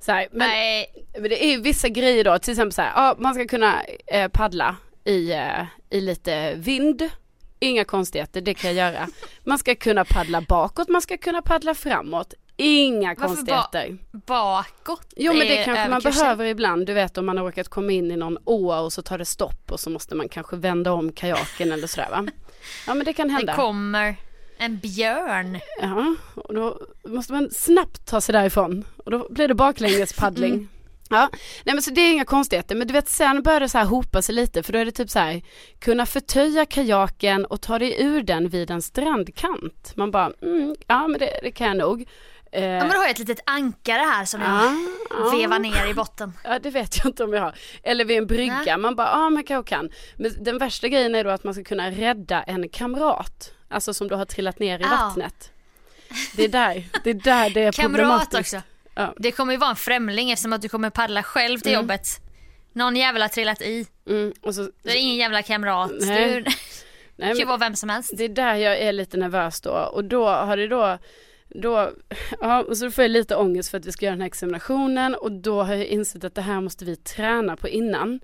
Så 0.00 0.12
här, 0.12 0.28
men, 0.32 0.48
Nej, 0.48 0.86
men 1.18 1.22
det 1.30 1.44
är 1.44 1.50
ju 1.50 1.60
vissa 1.60 1.88
grejer 1.88 2.24
då, 2.24 2.38
till 2.38 2.52
exempel 2.52 2.72
så 2.72 2.82
här, 2.82 2.92
ja 2.96 3.16
man 3.18 3.34
ska 3.34 3.46
kunna 3.46 3.82
eh, 4.06 4.28
paddla 4.28 4.76
i, 5.04 5.32
eh, 5.32 5.64
i 5.90 6.00
lite 6.00 6.54
vind. 6.54 7.10
Inga 7.58 7.84
konstigheter, 7.84 8.40
det 8.40 8.54
kan 8.54 8.74
jag 8.76 8.92
göra. 8.94 9.06
Man 9.44 9.58
ska 9.58 9.74
kunna 9.74 10.04
paddla 10.04 10.40
bakåt, 10.40 10.88
man 10.88 11.02
ska 11.02 11.16
kunna 11.16 11.42
paddla 11.42 11.74
framåt. 11.74 12.34
Inga 12.58 13.08
Varför 13.18 13.26
konstigheter. 13.26 13.98
bakåt. 14.12 15.06
Jo 15.16 15.32
men 15.32 15.46
det 15.48 15.56
kanske 15.64 15.72
man 15.72 15.92
överkursen. 15.92 16.20
behöver 16.22 16.44
ibland. 16.44 16.86
Du 16.86 16.92
vet 16.92 17.18
om 17.18 17.26
man 17.26 17.38
har 17.38 17.44
råkat 17.44 17.68
komma 17.68 17.92
in 17.92 18.10
i 18.10 18.16
någon 18.16 18.38
å 18.44 18.74
och 18.74 18.92
så 18.92 19.02
tar 19.02 19.18
det 19.18 19.24
stopp 19.24 19.72
och 19.72 19.80
så 19.80 19.90
måste 19.90 20.14
man 20.14 20.28
kanske 20.28 20.56
vända 20.56 20.92
om 20.92 21.12
kajaken 21.12 21.72
eller 21.72 21.86
sådär 21.86 22.10
va. 22.10 22.26
Ja 22.86 22.94
men 22.94 23.04
det 23.04 23.12
kan 23.12 23.28
Det 23.28 23.34
hända. 23.34 23.54
kommer 23.54 24.16
en 24.58 24.78
björn. 24.78 25.60
Ja, 25.80 26.14
och 26.34 26.54
då 26.54 26.78
måste 27.04 27.32
man 27.32 27.50
snabbt 27.50 28.06
ta 28.06 28.20
sig 28.20 28.32
därifrån. 28.32 28.84
Och 28.96 29.10
då 29.10 29.26
blir 29.30 29.48
det 29.48 29.54
baklängespaddling. 29.54 30.52
Mm. 30.52 30.68
Ja, 31.10 31.28
nej 31.64 31.74
men 31.74 31.82
så 31.82 31.90
det 31.90 32.00
är 32.00 32.12
inga 32.12 32.24
konstigheter. 32.24 32.74
Men 32.74 32.86
du 32.86 32.92
vet 32.92 33.08
sen 33.08 33.42
börjar 33.42 33.60
det 33.60 33.68
så 33.68 33.78
här 33.78 33.84
hopa 33.84 34.22
sig 34.22 34.34
lite 34.34 34.62
för 34.62 34.72
då 34.72 34.78
är 34.78 34.84
det 34.84 34.92
typ 34.92 35.10
så 35.10 35.18
här 35.18 35.42
kunna 35.78 36.06
förtöja 36.06 36.66
kajaken 36.66 37.44
och 37.44 37.60
ta 37.60 37.78
dig 37.78 38.02
ur 38.02 38.22
den 38.22 38.48
vid 38.48 38.70
en 38.70 38.82
strandkant. 38.82 39.92
Man 39.96 40.10
bara, 40.10 40.32
mm, 40.42 40.76
ja 40.86 41.08
men 41.08 41.20
det, 41.20 41.40
det 41.42 41.50
kan 41.50 41.66
jag 41.66 41.76
nog. 41.76 42.08
Eh, 42.52 42.64
Ja, 42.64 42.80
men 42.80 42.88
då 42.88 42.96
har 42.96 43.02
jag 43.02 43.10
ett 43.10 43.18
litet 43.18 43.40
ankare 43.46 44.02
här 44.02 44.24
som 44.24 44.40
jag 44.40 44.50
ja, 45.10 45.30
vevar 45.38 45.58
ner 45.58 45.90
i 45.90 45.94
botten. 45.94 46.32
Ja 46.44 46.58
det 46.58 46.70
vet 46.70 46.96
jag 46.98 47.06
inte 47.06 47.24
om 47.24 47.32
jag 47.32 47.42
har. 47.42 47.54
Eller 47.82 48.04
vid 48.04 48.18
en 48.18 48.26
brygga, 48.26 48.62
Nej. 48.66 48.76
man 48.76 48.96
bara, 48.96 49.06
ja 49.06 49.26
ah, 49.26 49.30
men 49.30 49.44
kanske 49.44 49.74
kan. 49.74 49.90
Men 50.16 50.44
den 50.44 50.58
värsta 50.58 50.88
grejen 50.88 51.14
är 51.14 51.24
då 51.24 51.30
att 51.30 51.44
man 51.44 51.54
ska 51.54 51.64
kunna 51.64 51.90
rädda 51.90 52.42
en 52.42 52.68
kamrat. 52.68 53.52
Alltså 53.68 53.94
som 53.94 54.08
då 54.08 54.16
har 54.16 54.24
trillat 54.24 54.58
ner 54.58 54.78
i 54.78 54.82
Ja. 54.82 54.88
vattnet. 54.88 55.52
Det 56.36 56.44
är 56.44 56.48
där, 56.48 56.84
det 57.04 57.10
är 57.10 57.14
där 57.14 57.50
det 57.50 57.62
är 57.62 57.72
Kamrat 57.72 57.96
problematiskt. 57.98 58.40
också. 58.54 58.62
Ja. 58.94 59.14
Det 59.16 59.32
kommer 59.32 59.52
ju 59.52 59.58
vara 59.58 59.70
en 59.70 59.76
främling 59.76 60.30
eftersom 60.30 60.52
att 60.52 60.62
du 60.62 60.68
kommer 60.68 60.90
paddla 60.90 61.22
själv 61.22 61.58
till 61.58 61.72
Mm. 61.72 61.82
jobbet. 61.82 62.06
Någon 62.72 62.96
jävel 62.96 63.22
har 63.22 63.28
trillat 63.28 63.62
i. 63.62 63.86
Mm, 64.08 64.32
och 64.42 64.54
så, 64.54 64.62
Då 64.62 64.68
är 64.90 64.92
det 64.92 64.98
ingen 64.98 65.16
jävla 65.16 65.42
kamrat. 65.42 65.90
Nej. 66.00 66.28
Det 66.30 66.34
ju- 66.36 66.44
nej, 66.44 66.54
kan 67.28 67.28
ju 67.28 67.34
men, 67.38 67.48
vara 67.48 67.58
vem 67.58 67.76
som 67.76 67.88
helst. 67.88 68.10
det 68.16 68.24
är 68.24 68.28
där 68.28 68.54
jag 68.54 68.78
är 68.78 68.92
lite 68.92 69.16
nervös 69.16 69.60
då. 69.60 69.70
Och 69.70 70.04
då 70.04 70.28
har 70.28 70.56
det 70.56 70.68
då 70.68 70.98
då, 71.48 71.90
ja, 72.40 72.62
och 72.62 72.76
så 72.78 72.90
får 72.90 73.04
jag 73.04 73.10
lite 73.10 73.36
ångest 73.36 73.70
för 73.70 73.78
att 73.78 73.86
vi 73.86 73.92
ska 73.92 74.04
göra 74.04 74.14
den 74.14 74.20
här 74.20 74.26
examinationen 74.26 75.14
och 75.14 75.32
då 75.32 75.62
har 75.62 75.74
jag 75.74 75.86
insett 75.86 76.24
att 76.24 76.34
det 76.34 76.42
här 76.42 76.60
måste 76.60 76.84
vi 76.84 76.96
träna 76.96 77.56
på 77.56 77.68
innan. 77.68 78.20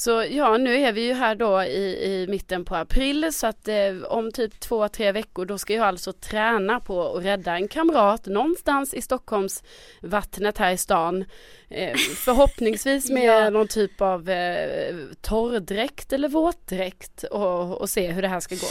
Så 0.00 0.24
ja, 0.30 0.56
nu 0.56 0.74
är 0.80 0.92
vi 0.92 1.00
ju 1.06 1.14
här 1.14 1.34
då 1.34 1.62
i, 1.62 2.04
i 2.04 2.26
mitten 2.28 2.64
på 2.64 2.76
april 2.76 3.32
så 3.32 3.46
att 3.46 3.68
eh, 3.68 4.02
om 4.08 4.32
typ 4.32 4.60
två, 4.60 4.88
tre 4.88 5.12
veckor 5.12 5.44
då 5.46 5.58
ska 5.58 5.74
jag 5.74 5.86
alltså 5.86 6.12
träna 6.12 6.80
på 6.80 7.16
att 7.16 7.24
rädda 7.24 7.54
en 7.54 7.68
kamrat 7.68 8.26
någonstans 8.26 8.94
i 8.94 9.02
Stockholms 9.02 9.62
vattnet 10.02 10.58
här 10.58 10.72
i 10.72 10.76
stan. 10.76 11.24
Eh, 11.70 11.96
förhoppningsvis 11.96 13.10
med 13.10 13.24
Ja. 13.44 13.50
någon 13.50 13.68
typ 13.68 14.00
av 14.00 14.30
eh, 14.30 14.96
torrdräkt 15.22 16.12
eller 16.12 16.28
våtdräkt 16.28 17.22
och, 17.22 17.80
och 17.80 17.90
se 17.90 18.12
hur 18.12 18.22
det 18.22 18.28
här 18.28 18.40
ska 18.40 18.54
gå. 18.54 18.70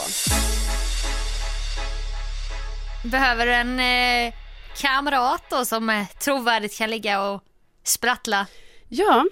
Behöver 3.10 3.46
en 3.46 3.80
eh, 3.80 4.34
kamrat 4.76 5.42
då 5.50 5.64
som 5.64 5.90
eh, 5.90 6.06
trovärdigt 6.24 6.78
kan 6.78 6.90
ligga 6.90 7.22
och 7.22 7.42
sprattla. 7.84 8.46
Ja, 8.88 9.24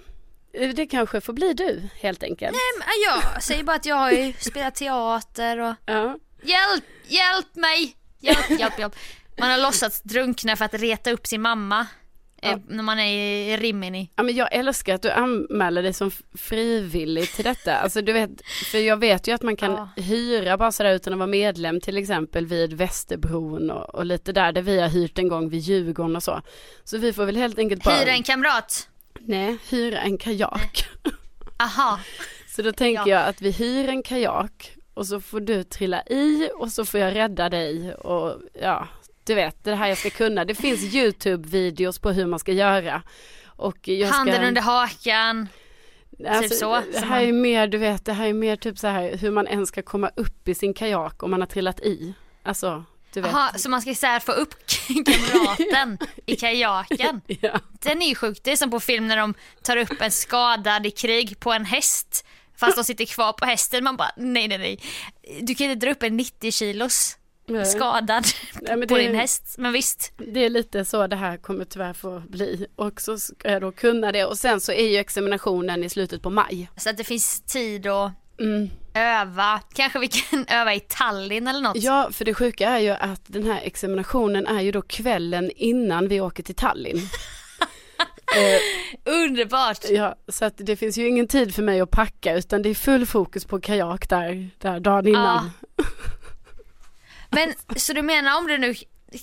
det 0.75 0.87
kanske 0.87 1.21
får 1.21 1.33
bli 1.33 1.53
du 1.55 1.83
helt 2.01 2.23
enkelt. 2.23 2.53
Men, 2.53 2.89
ja, 3.07 3.23
Jag 3.35 3.43
säger 3.43 3.65
bara 3.65 3.77
att 3.77 3.87
jag 3.87 3.97
har 3.97 4.11
ju 4.11 4.33
spelat 4.39 4.75
teater 4.75 5.59
och 5.61 5.75
Ja. 5.87 6.17
hjälp, 6.43 6.85
hjälp 7.07 7.55
mig, 7.57 7.97
hjälp, 8.21 8.51
hjälp, 8.61 8.79
hjälp. 8.79 8.95
Man 9.39 9.51
har 9.51 9.59
låtsats 9.59 10.03
drunkna 10.03 10.57
för 10.57 10.65
att 10.65 10.75
reta 10.75 11.11
upp 11.11 11.27
sin 11.27 11.43
mamma. 11.43 11.81
eh, 12.43 12.51
Ja. 12.51 12.59
När 12.69 12.83
man 12.83 12.99
är 12.99 13.13
i 13.15 13.57
Rimini. 13.57 14.11
Ja, 14.17 14.23
men 14.23 14.35
jag 14.35 14.53
älskar 14.55 14.95
att 14.95 15.03
du 15.03 15.11
anmäler 15.11 15.83
dig 15.83 15.93
som 15.93 16.11
frivillig 16.35 17.33
till 17.33 17.45
detta. 17.45 17.77
Alltså 17.77 18.01
du 18.03 18.13
vet, 18.13 18.31
för 18.71 18.79
jag 18.79 18.97
vet 18.97 19.29
ju 19.29 19.33
att 19.35 19.43
man 19.43 19.57
kan 19.57 19.73
Ja. 19.73 19.89
hyra 20.03 20.57
bara 20.57 20.73
sådär 20.73 20.95
utan 20.95 21.13
att 21.13 21.19
vara 21.19 21.27
medlem 21.27 21.81
till 21.81 21.97
exempel 21.99 22.47
vid 22.47 22.73
Västerbron 22.73 23.71
och, 23.71 23.95
och 23.95 24.07
lite 24.07 24.33
där, 24.33 24.53
där 24.53 24.63
vi 24.63 24.81
har 24.81 24.89
hyrt 24.89 25.19
en 25.19 25.29
gång 25.29 25.49
vid 25.49 25.61
Djurgården 25.61 26.17
och 26.17 26.23
så. 26.23 26.43
Så 26.85 26.99
vi 26.99 27.13
får 27.13 27.25
väl 27.25 27.37
helt 27.37 27.59
enkelt 27.59 27.85
bara, 27.85 27.95
Hyra 27.95 28.11
en 28.13 28.23
kamrat. 28.23 28.89
Nej, 29.21 29.57
hyra 29.71 29.99
en 30.01 30.19
kajak. 30.19 30.87
Aha. 31.59 32.01
Så 32.49 32.63
då 32.63 32.73
tänker 32.73 33.01
Ja. 33.11 33.21
jag 33.21 33.29
att 33.29 33.43
vi 33.43 33.51
hyr 33.51 33.89
en 33.89 34.03
kajak 34.03 34.73
och 34.95 35.07
så 35.07 35.21
får 35.21 35.41
du 35.41 35.65
trilla 35.65 36.03
i 36.07 36.51
och 36.55 36.73
så 36.73 36.85
får 36.85 37.01
jag 37.01 37.15
rädda 37.15 37.49
dig 37.49 37.95
och 37.95 38.41
ja, 38.63 38.89
du 39.25 39.35
vet 39.35 39.65
det 39.65 39.75
här 39.75 39.89
jag 39.89 39.99
ska 39.99 40.11
kunna. 40.11 40.45
Det 40.45 40.55
finns 40.55 40.81
Youtube-videos 40.95 42.01
på 42.01 42.11
hur 42.11 42.27
man 42.27 42.39
ska 42.39 42.53
göra. 42.53 43.03
Och 43.47 43.89
jag 43.89 44.09
ska... 44.09 44.17
Handen 44.19 44.45
under 44.45 44.63
hakan. 44.63 45.49
typ 46.19 46.53
så, 46.53 46.73
Alltså, 46.75 46.91
Det 46.93 46.99
som 46.99 47.09
här 47.09 47.21
man- 47.21 47.29
är 47.29 47.33
mer, 47.33 47.67
du 47.69 47.79
vet, 47.79 48.05
det 48.05 48.13
här 48.13 48.27
är 48.29 48.33
mer 48.33 48.57
typ 48.57 48.79
så 48.79 48.87
här 48.87 49.17
hur 49.17 49.31
man 49.31 49.47
ens 49.49 49.69
ska 49.69 49.83
komma 49.83 50.11
upp 50.17 50.49
i 50.49 50.55
sin 50.55 50.75
kajak 50.75 51.23
om 51.23 51.31
man 51.31 51.41
har 51.41 51.47
trillat 51.47 51.81
i. 51.81 52.15
Alltså, 52.43 52.85
du 53.17 53.23
vet. 53.23 53.35
Aha, 53.35 53.53
så 53.57 53.71
man 53.71 53.83
ska 53.83 53.95
så 53.95 54.07
här 54.07 54.21
få 54.21 54.33
upp 54.33 54.55
kamraten 55.07 55.99
i 56.27 56.37
kajaken. 56.37 57.21
Ja. 57.41 57.61
Den 57.73 58.03
är 58.03 58.09
ju 58.09 58.15
sjuk. 58.15 58.41
Det 58.43 58.53
är 58.53 58.57
som 58.57 58.71
på 58.71 58.81
film 58.81 59.07
när 59.07 59.17
de 59.17 59.35
tar 59.63 59.77
upp 59.77 60.01
en 60.01 60.11
skadad 60.11 60.87
i 60.87 60.91
krig 60.91 61.41
på 61.41 61.53
en 61.53 61.65
häst. 61.65 62.27
Fast 62.57 62.77
de 62.77 62.85
sitter 62.85 63.05
kvar 63.05 63.33
på 63.33 63.45
hästen. 63.45 63.85
Man 63.85 63.97
bara 63.97 64.11
nej 64.17 64.49
nej 64.49 64.59
nej. 64.59 64.81
Du 65.43 65.55
kan 65.55 65.71
inte 65.71 65.87
dra 65.87 65.93
upp 65.93 66.03
en 66.03 66.17
90 66.17 66.53
kilos 66.53 67.17
skadad 67.65 68.25
Nej, 68.61 68.87
på 68.87 68.97
din 68.97 69.15
häst. 69.15 69.55
Men 69.59 69.73
visst. 69.73 70.13
Det 70.17 70.45
är 70.45 70.51
lite 70.51 70.85
så 70.85 71.07
det 71.07 71.17
här 71.17 71.37
kommer 71.37 71.65
tyvärr 71.65 71.93
få 71.93 72.23
bli. 72.29 72.67
Och 72.77 73.01
så 73.01 73.19
ska 73.19 73.51
jag 73.51 73.63
då 73.63 73.73
kunna 73.73 74.13
det. 74.13 74.25
Och 74.25 74.39
sen 74.39 74.61
så 74.61 74.73
är 74.73 74.89
ju 74.89 74.97
examinationen 74.97 75.85
i 75.85 75.89
slutet 75.89 76.23
på 76.23 76.31
maj. 76.31 76.71
Så 76.77 76.91
att 76.91 76.97
det 76.97 77.05
finns 77.05 77.41
tid 77.41 77.87
att 77.87 78.13
Mm. 78.41 78.71
öva. 78.95 79.61
Kanske 79.75 79.99
vi 79.99 80.09
kan 80.09 80.47
öva 80.49 80.75
i 80.75 80.81
Tallinn 80.81 81.47
eller 81.49 81.61
något. 81.61 81.77
Ja, 81.77 82.09
för 82.13 82.25
det 82.25 82.35
sjuka 82.35 82.69
är 82.69 82.79
ju 82.79 82.91
att 82.91 83.23
den 83.27 83.47
här 83.47 83.61
examinationen 83.65 84.47
är 84.47 84.61
ju 84.61 84.73
då 84.73 84.83
kvällen 84.83 85.51
innan 85.57 86.09
vi 86.09 86.21
åker 86.21 86.43
till 86.43 86.55
Tallinn. 86.55 86.97
eh, 88.37 89.13
Underbart. 89.13 89.85
ja, 89.91 90.17
så 90.29 90.45
att 90.45 90.55
det 90.57 90.77
finns 90.77 90.99
ju 90.99 91.09
ingen 91.09 91.29
tid 91.29 91.55
för 91.55 91.63
mig 91.63 91.81
att 91.81 91.91
packa 91.91 92.35
utan 92.35 92.63
det 92.63 92.69
är 92.69 92.75
full 92.75 93.07
fokus 93.07 93.45
på 93.45 93.61
kajak 93.61 94.09
där, 94.09 94.51
där 94.59 94.81
dagen 94.81 95.09
innan. 95.09 95.51
Men 97.31 97.55
så 97.77 97.93
du 97.93 98.03
menar 98.03 98.39
om 98.39 98.47
du 98.47 98.59
nu 98.59 98.75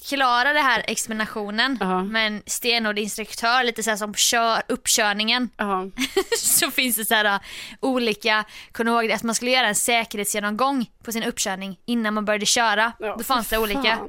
klara 0.07 0.53
det 0.53 0.59
här 0.59 0.83
examinationen 0.87 1.77
Ja. 1.81 2.03
med 2.03 2.27
en 2.27 2.43
stenhård 2.45 2.99
instruktör, 2.99 3.63
lite 3.63 3.83
så 3.83 3.89
här 3.89 3.97
som 3.97 4.13
kör, 4.15 4.61
uppkörningen, 4.67 5.49
Ja. 5.57 5.85
så 6.37 6.71
finns 6.71 6.95
det 6.95 7.05
så 7.05 7.13
här 7.15 7.25
uh, 7.35 7.39
olika, 7.79 8.45
kommer 8.71 8.91
ihåg 8.91 9.11
att 9.11 9.23
man 9.23 9.35
skulle 9.35 9.51
göra 9.51 9.67
en 9.67 9.75
säkerhetsgenomgång 9.75 10.85
på 11.03 11.11
sin 11.11 11.23
uppkörning 11.23 11.79
innan 11.85 12.13
man 12.13 12.25
började 12.25 12.45
köra. 12.45 12.91
Ja, 12.99 13.15
Då 13.17 13.23
fanns 13.23 13.47
det 13.49 13.57
olika. 13.57 13.99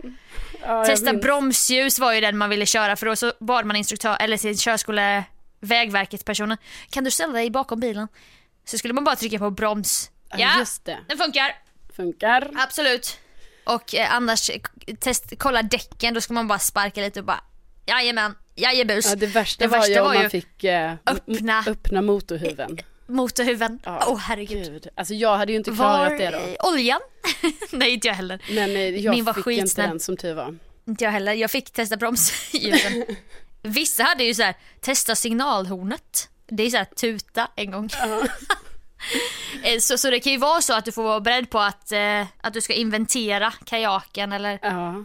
Ja, 0.62 0.84
Testa 0.84 1.12
minns. 1.12 1.22
bromsljus 1.24 1.98
var 1.98 2.12
ju 2.12 2.20
den 2.20 2.38
man 2.38 2.50
ville 2.50 2.66
köra 2.66 2.96
för 2.96 3.06
då 3.06 3.16
så 3.16 3.32
bad 3.40 3.66
man 3.66 3.76
instruktör, 3.76 4.16
eller 4.20 4.37
sin 4.37 4.56
körskole, 4.56 5.24
vägverket 5.60 6.24
personen, 6.24 6.58
kan 6.90 7.04
du 7.04 7.10
ställa 7.10 7.32
dig 7.32 7.50
bakom 7.50 7.80
bilen? 7.80 8.08
Så 8.66 8.78
skulle 8.78 8.94
man 8.94 9.04
bara 9.04 9.16
trycka 9.16 9.38
på 9.38 9.50
broms. 9.50 10.10
Ja, 10.30 10.37
Ja, 10.38 10.58
just 10.58 10.84
det. 10.84 10.98
den 11.08 11.18
funkar. 11.18 11.52
Funkar. 11.96 12.50
Absolut. 12.56 13.18
Och 13.64 13.94
eh, 13.94 14.14
annars, 14.14 14.50
eh, 14.50 14.61
test, 15.00 15.33
kolla 15.38 15.62
däcken, 15.62 16.14
då 16.14 16.20
ska 16.20 16.33
man 16.33 16.48
bara 16.48 16.59
sparka 16.59 17.00
lite 17.00 17.20
och 17.20 17.27
bara 17.27 17.40
jajamän, 17.87 18.35
jajebus. 18.55 19.07
Ja, 19.09 19.16
det 19.16 19.27
värsta 19.27 19.64
Det 19.64 19.68
var 19.68 19.79
värsta 19.79 19.92
ju 19.92 20.00
om 20.00 20.07
var 20.07 20.14
man 20.14 20.31
fick 20.31 20.64
eh, 20.64 20.92
öppna- 21.07 21.64
öppna 21.66 22.03
motorhuven. 22.03 22.79
Motorhuven. 23.07 23.79
Åh 23.87 23.96
Ja, 24.00 24.14
herregud. 24.20 24.72
Gud. 24.72 24.88
Alltså 24.94 25.14
jag 25.14 25.37
hade 25.37 25.53
ju 25.53 25.59
inte 25.59 25.70
klarat 25.70 26.11
Var 26.12 26.18
det 26.18 26.31
då. 26.31 26.38
eh, 26.38 26.72
oljan? 26.72 27.00
Nej 27.72 27.90
inte 27.90 28.09
jag 28.09 28.14
heller. 28.14 28.42
Men 28.50 28.70
eh, 28.70 28.88
jag 28.88 29.14
Min 29.14 29.24
var 29.24 29.33
fick 29.33 29.46
inte 29.46 29.61
skitsnäll. 29.62 29.88
den 29.88 30.00
som 30.00 30.16
tur 30.16 30.35
var. 30.35 30.59
Inte 30.87 31.05
jag 31.05 31.11
heller. 31.11 31.33
Jag 31.33 31.50
fick 31.50 31.70
testa 31.70 31.96
bromsljusen. 31.96 33.05
Vissa 33.62 34.03
hade 34.03 34.24
ju 34.24 34.35
så 34.35 34.42
här, 34.42 34.55
testa 34.81 35.14
signalhornet. 35.14 36.29
Det 36.46 36.62
är 36.62 36.70
så 36.70 36.77
här 36.77 36.85
tuta 36.85 37.48
en 37.57 37.70
gång. 37.70 37.90
Eh, 38.03 38.24
så, 39.80 39.98
så 39.98 40.10
det 40.10 40.20
kan 40.20 40.32
ju 40.32 40.38
vara 40.38 40.60
så 40.60 40.74
att 40.74 40.84
du 40.84 40.92
får 40.92 41.02
vara 41.02 41.20
beredd 41.20 41.50
på 41.50 41.58
att, 41.58 41.92
eh, 41.92 42.26
att 42.40 42.54
du 42.54 42.60
ska 42.60 42.72
inventera 42.72 43.52
kajaken 43.64 44.32
eller 44.32 44.58
Ja. 44.62 45.04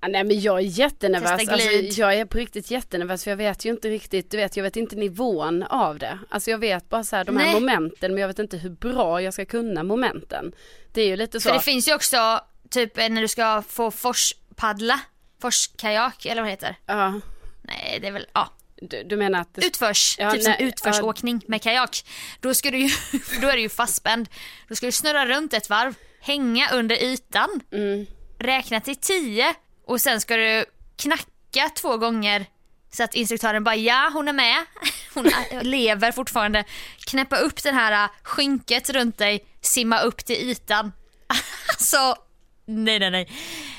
Ja, 0.00 0.08
nej 0.08 0.24
men 0.24 0.40
jag 0.40 0.58
är 0.58 0.62
jättenervös, 0.62 1.30
alltså, 1.30 2.00
jag 2.00 2.14
är 2.14 2.24
på 2.24 2.38
riktigt 2.38 2.70
jättenervös 2.70 3.24
för 3.24 3.30
jag 3.30 3.36
vet 3.36 3.64
ju 3.64 3.70
inte 3.70 3.88
riktigt, 3.88 4.30
du 4.30 4.36
vet 4.36 4.56
jag 4.56 4.64
vet 4.64 4.76
inte 4.76 4.96
nivån 4.96 5.62
av 5.62 5.98
det. 5.98 6.18
Alltså 6.28 6.50
jag 6.50 6.58
vet 6.58 6.88
bara 6.88 7.04
så 7.04 7.16
här 7.16 7.24
de 7.24 7.36
här 7.36 7.44
Nej. 7.44 7.54
momenten 7.54 8.12
men 8.12 8.20
jag 8.20 8.28
vet 8.28 8.38
inte 8.38 8.56
hur 8.56 8.70
bra 8.70 9.22
jag 9.22 9.34
ska 9.34 9.44
kunna 9.44 9.82
momenten. 9.82 10.52
Det 10.92 11.02
är 11.02 11.06
ju 11.06 11.16
lite 11.16 11.40
så. 11.40 11.48
För 11.48 11.54
det 11.54 11.62
finns 11.62 11.88
ju 11.88 11.94
också 11.94 12.40
typ 12.70 12.98
eh, 12.98 13.08
när 13.08 13.22
du 13.22 13.28
ska 13.28 13.62
få 13.68 13.90
forspaddla, 13.90 15.00
forskajak 15.40 16.26
eller 16.26 16.42
vad 16.42 16.48
det 16.48 16.50
heter. 16.50 16.76
ja, 16.86 17.20
Nej 17.62 17.98
det 18.00 18.06
är 18.06 18.12
väl, 18.12 18.26
ja. 18.32 18.48
Du, 18.82 19.02
du 19.02 19.16
menar 19.16 19.40
att 19.40 19.54
det, 19.54 19.66
Utförs, 19.66 20.16
Ja, 20.18 20.30
typ 20.30 20.42
som 20.42 20.52
nej, 20.58 20.62
utförsåkning 20.68 21.42
med 21.46 21.62
kajak. 21.62 22.04
Då, 22.40 22.54
ska 22.54 22.70
du 22.70 22.78
ju, 22.78 22.88
då 23.40 23.48
är 23.48 23.52
du 23.52 23.60
ju 23.60 23.68
fastspänd. 23.68 24.28
Då 24.68 24.74
ska 24.74 24.86
du 24.86 24.92
snurra 24.92 25.26
runt 25.26 25.54
ett 25.54 25.70
varv, 25.70 25.94
hänga 26.20 26.70
under 26.70 26.96
ytan, 27.02 27.60
mm, 27.72 28.06
räkna 28.38 28.80
till 28.80 28.96
tio 28.96 29.54
och 29.86 30.00
sen 30.00 30.20
ska 30.20 30.36
du 30.36 30.64
knacka 30.96 31.68
två 31.74 31.96
gånger 31.96 32.46
så 32.90 33.02
att 33.04 33.14
instruktören 33.14 33.64
bara 33.64 33.76
ja 33.76 34.10
hon 34.12 34.28
är 34.28 34.32
med, 34.32 34.64
hon 35.14 35.30
lever 35.62 36.12
fortfarande. 36.12 36.64
Knäppa 37.06 37.36
upp 37.36 37.62
den 37.62 37.74
här 37.74 38.04
äh, 38.04 38.10
skynket 38.22 38.90
runt 38.90 39.18
dig, 39.18 39.44
simma 39.60 40.00
upp 40.00 40.24
till 40.24 40.36
ytan. 40.36 40.92
Alltså, 41.68 42.16
nej 42.64 42.98
nej 42.98 43.10
nej. 43.10 43.30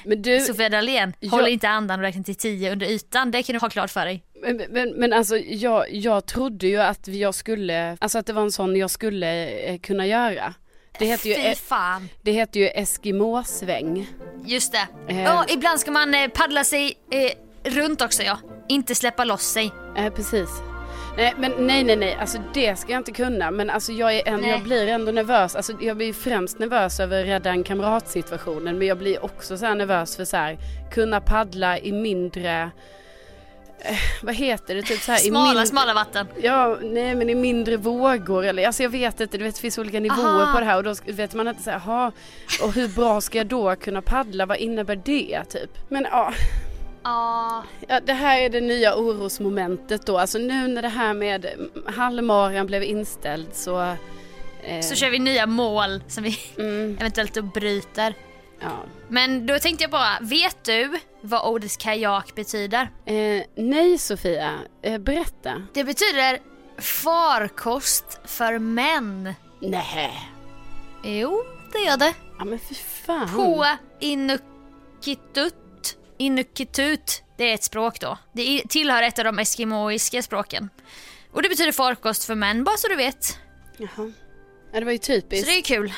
men 0.05 0.21
du, 0.21 0.39
Sofia 0.39 0.69
Dalén, 0.69 1.13
jag- 1.19 1.29
håll 1.29 1.47
inte 1.47 1.69
andan 1.69 1.99
och 1.99 2.03
räkna 2.03 2.23
till 2.23 2.35
tio 2.35 2.71
under 2.71 2.85
ytan, 2.88 3.31
det 3.31 3.43
kan 3.43 3.53
du 3.53 3.59
ha 3.59 3.69
klart 3.69 3.91
för 3.91 4.05
dig. 4.05 4.23
Men, 4.41 4.62
men, 4.69 4.89
men 4.89 5.13
alltså 5.13 5.38
jag, 5.38 5.86
jag 5.91 6.25
trodde 6.25 6.67
ju 6.67 6.78
att 6.78 7.08
jag 7.08 7.36
skulle, 7.36 7.97
alltså 8.02 8.17
att 8.19 8.25
det 8.25 8.34
var 8.34 8.41
en 8.41 8.52
sån 8.52 8.75
jag 8.75 8.91
skulle 8.91 9.49
eh, 9.49 9.80
kunna 9.80 10.06
göra. 10.08 10.54
Det 10.99 11.06
heter 11.06 11.30
ju, 11.30 11.36
Fy 11.36 11.41
eh, 11.41 11.56
fan. 11.56 12.10
det 12.21 12.32
heter 12.32 12.60
ju 12.60 12.67
Eskimo-sväng. 12.67 14.08
Just 14.45 14.71
det. 14.71 15.13
Eh. 15.13 15.21
Ja, 15.23 15.45
ibland 15.49 15.80
ska 15.80 15.91
man 15.91 16.15
eh, 16.15 16.28
paddla 16.28 16.63
sig 16.63 16.97
eh, 17.12 17.71
runt 17.71 18.02
också 18.02 18.23
ja. 18.23 18.38
Inte 18.69 18.95
släppa 18.95 19.23
loss 19.23 19.43
sig. 19.43 19.71
Eh, 19.97 20.13
precis. 20.13 20.49
Nej, 21.17 21.34
men 21.38 21.52
nej, 21.58 21.84
nej, 21.84 21.95
nej, 21.95 22.17
alltså 22.19 22.38
det 22.54 22.75
ska 22.75 22.91
jag 22.91 22.99
inte 22.99 23.12
kunna. 23.12 23.52
Men 23.52 23.69
alltså 23.69 23.91
jag, 23.91 24.15
är 24.15 24.28
en, 24.28 24.41
Nej. 24.41 24.49
jag 24.49 24.63
blir 24.63 24.88
ändå 24.88 25.12
nervös. 25.12 25.56
Alltså 25.56 25.73
jag 25.82 25.97
blir 25.97 26.13
främst 26.13 26.60
nervös 26.60 26.99
över 26.99 27.23
rädda 27.23 27.49
en 27.49 27.63
kamrat-situationen. 27.63 28.78
Men 28.78 28.88
jag 28.88 28.97
blir 28.97 29.25
också 29.25 29.58
så 29.58 29.65
här 29.65 29.75
nervös 29.75 30.15
för 30.15 30.25
så 30.25 30.38
här, 30.38 30.58
kunna 30.91 31.21
paddla 31.21 31.80
i 31.80 31.91
mindre, 31.91 32.71
eh, 33.80 33.96
vad 34.24 34.36
heter 34.36 34.76
det, 34.76 34.82
typ 34.82 35.02
så 35.02 35.12
här 35.12 35.20
i 35.20 35.30
Smala, 35.30 35.46
mindre, 35.46 35.65
smala 35.65 35.94
vatten. 35.94 36.28
Ja, 36.42 36.78
nej 36.82 37.15
men 37.15 37.30
i 37.30 37.36
mindre 37.36 37.78
vågor 37.78 38.46
eller 38.46 38.68
alltså 38.68 38.84
jag 38.84 38.89
vet 38.89 39.20
inte, 39.20 39.38
du 39.38 39.44
vet 39.44 39.56
det 39.56 39.62
finns 39.62 39.78
olika 39.78 40.00
nivåer 40.00 40.42
Aha. 40.44 40.54
på 40.54 40.60
det 40.60 40.65
här 40.65 40.78
och 40.78 40.84
då 40.84 40.94
vet 41.06 41.34
man 41.34 41.48
inte 41.48 41.63
så 41.63 41.70
här, 41.72 41.82
"Jaha, 41.86 42.12
och 42.63 42.74
hur 42.74 42.88
bra 42.88 43.22
ska 43.22 43.38
jag 43.38 43.48
då 43.48 43.76
kunna 43.76 44.02
paddla, 44.02 44.46
vad 44.46 44.58
innebär 44.58 44.96
det 44.96 45.44
typ? 45.50 45.70
Men 45.89 46.08
ja, 46.12 46.34
Ja. 47.04 47.63
Ja, 47.88 48.00
det 48.00 48.13
här 48.13 48.39
är 48.39 48.50
det 48.50 48.62
nya 48.62 48.96
orosmomentet 48.96 50.06
då. 50.06 50.18
Alltså 50.18 50.38
nu 50.38 50.68
när 50.68 50.82
det 50.82 50.88
här 50.88 51.13
med 51.13 51.46
mm, 51.46 51.70
halvmaran 51.96 52.65
blev 52.68 52.84
inställd 52.84 53.48
så... 53.54 53.82
Eh, 54.63 54.82
Så 54.82 54.96
kör 54.96 55.10
vi 55.10 55.20
nya 55.20 55.46
mål 55.46 56.04
som 56.08 56.24
vi 56.24 56.38
mm, 56.58 56.98
eventuellt 57.00 57.34
då 57.34 57.42
bryter. 57.42 58.13
Ja. 58.60 58.84
Men 59.10 59.45
då 59.45 59.60
tänkte 59.60 59.84
jag 59.84 59.91
bara, 59.91 60.17
vet 60.22 60.63
du 60.63 61.00
vad 61.22 61.45
ordet 61.54 61.78
kajak 61.78 62.36
betyder? 62.36 62.89
eh, 63.06 63.43
nej 63.56 63.98
Sofia, 63.98 64.60
eh, 64.82 64.98
berätta. 64.98 65.63
Det 65.74 65.84
betyder 65.84 66.39
farkost 66.78 68.19
för 68.26 68.60
män. 68.60 69.34
Nej. 69.62 70.30
Jo, 71.04 71.43
det 71.72 71.80
gör 71.80 71.98
det. 71.98 72.13
Ja 72.39 72.45
men 72.45 72.60
fy 72.60 72.76
fan. 72.76 73.30
På 73.36 73.65
Inuktitut. 74.00 75.56
Inuktitut, 76.17 77.24
det 77.38 77.43
är 77.50 77.54
ett 77.54 77.63
språk 77.63 78.00
då. 78.00 78.17
Det 78.34 78.62
tillhör 78.69 79.04
ett 79.04 79.19
av 79.19 79.26
de 79.26 79.39
eskimoiska 79.39 80.22
språken. 80.24 80.69
Och 81.32 81.41
det 81.43 81.50
betyder 81.50 81.72
farkost 81.72 82.24
för 82.26 82.36
män, 82.36 82.63
bara 82.63 82.78
så 82.78 82.88
du 82.88 82.95
vet. 82.95 83.38
Jaha. 83.78 84.12
Ja 84.74 84.80
det 84.80 84.86
var 84.86 84.91
ju 84.91 84.98
Så 84.98 85.04
typiskt. 85.04 85.48
det 85.48 85.58
är 85.58 85.62
kul. 85.62 85.93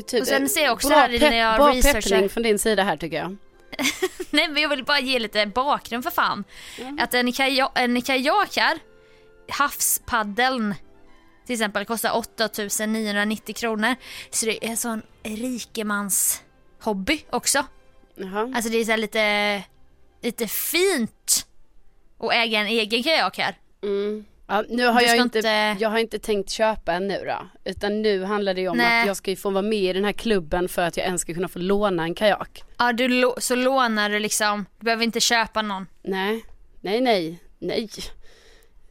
Typ, 0.00 0.20
Och 0.20 0.26
sen 0.26 0.48
ser 0.48 0.64
jag 0.64 0.72
också 0.72 0.88
bra 0.88 0.96
här 0.96 1.20
när 1.20 1.36
jag 1.36 1.56
bra 1.56 1.72
researchar. 1.72 2.10
peppning 2.10 2.28
från 2.28 2.42
din 2.42 2.58
sida 2.58 2.82
här 2.82 2.96
tycker 2.96 3.16
jag. 3.16 3.36
Nej 4.30 4.48
men 4.48 4.62
jag 4.62 4.68
vill 4.68 4.84
bara 4.84 5.00
ge 5.00 5.18
lite 5.18 5.46
bakgrund 5.46 6.04
för 6.04 6.10
fan. 6.10 6.44
Att 6.98 7.14
en, 7.14 7.32
kaja, 7.32 7.72
en 7.74 8.02
kajak 8.02 8.56
här, 8.56 8.78
havspaddeln 9.48 10.74
till 11.46 11.54
exempel 11.54 11.84
kostar 11.84 12.16
8990 12.16 13.54
kronor. 13.54 13.94
Så 14.30 14.46
det 14.46 14.64
är 14.64 14.70
en 14.70 14.76
sån 14.76 15.02
rikemans 15.22 16.42
hobby 16.80 17.24
också. 17.30 17.66
Jaha. 18.14 18.52
Alltså 18.54 18.70
det 18.70 18.76
är 18.78 18.84
så 18.84 18.96
lite, 18.96 19.62
lite 20.22 20.46
fint 20.46 21.46
att 22.18 22.32
äga 22.32 22.58
en 22.60 22.66
egen 22.66 23.02
kajak 23.02 23.38
här. 23.38 23.58
Mm. 23.82 24.24
Ja, 24.52 24.64
nu 24.68 24.86
har 24.86 25.00
jag 25.02 25.16
inte, 25.16 25.38
inte- 25.38 25.76
jag 25.80 25.88
har 25.88 25.98
inte 25.98 26.18
tänkt 26.18 26.50
köpa 26.50 26.92
en 26.92 27.08
nu 27.08 27.24
då. 27.26 27.70
Utan 27.70 28.02
nu 28.02 28.24
handlar 28.24 28.54
det 28.54 28.60
ju 28.60 28.68
om 28.68 28.76
Nej. 28.78 29.00
att 29.00 29.06
jag 29.06 29.16
ska 29.16 29.30
ju 29.30 29.36
få 29.36 29.50
vara 29.50 29.62
med 29.62 29.78
i 29.78 29.92
den 29.92 30.04
här 30.04 30.12
klubben 30.12 30.68
för 30.68 30.82
att 30.82 30.96
jag 30.96 31.06
ens 31.06 31.20
ska 31.22 31.34
kunna 31.34 31.48
få 31.48 31.58
låna 31.58 32.02
en 32.02 32.14
kajak. 32.14 32.62
Ja, 32.78 32.92
du, 32.92 33.32
så 33.38 33.54
lånar 33.54 34.10
du 34.10 34.18
liksom, 34.18 34.66
du 34.78 34.84
behöver 34.84 35.04
inte 35.04 35.20
köpa 35.20 35.62
någon. 35.62 35.86
Nej, 36.02 36.44
nej, 36.80 37.00
nej, 37.00 37.38
nej. 37.58 37.88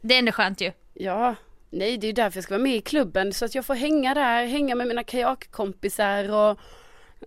Det 0.00 0.14
är 0.14 0.18
ändå 0.18 0.32
skönt 0.32 0.60
ju. 0.60 0.72
Ja, 0.94 1.34
nej 1.70 1.98
det 1.98 2.04
är 2.06 2.08
ju 2.08 2.12
därför 2.12 2.36
jag 2.36 2.44
ska 2.44 2.54
vara 2.54 2.62
med 2.62 2.76
i 2.76 2.80
klubben 2.80 3.32
så 3.32 3.44
att 3.44 3.54
jag 3.54 3.64
får 3.66 3.74
hänga 3.74 4.14
där, 4.14 4.46
hänga 4.46 4.74
med 4.74 4.86
mina 4.86 5.04
kajakkompisar 5.04 6.30
och 6.30 6.58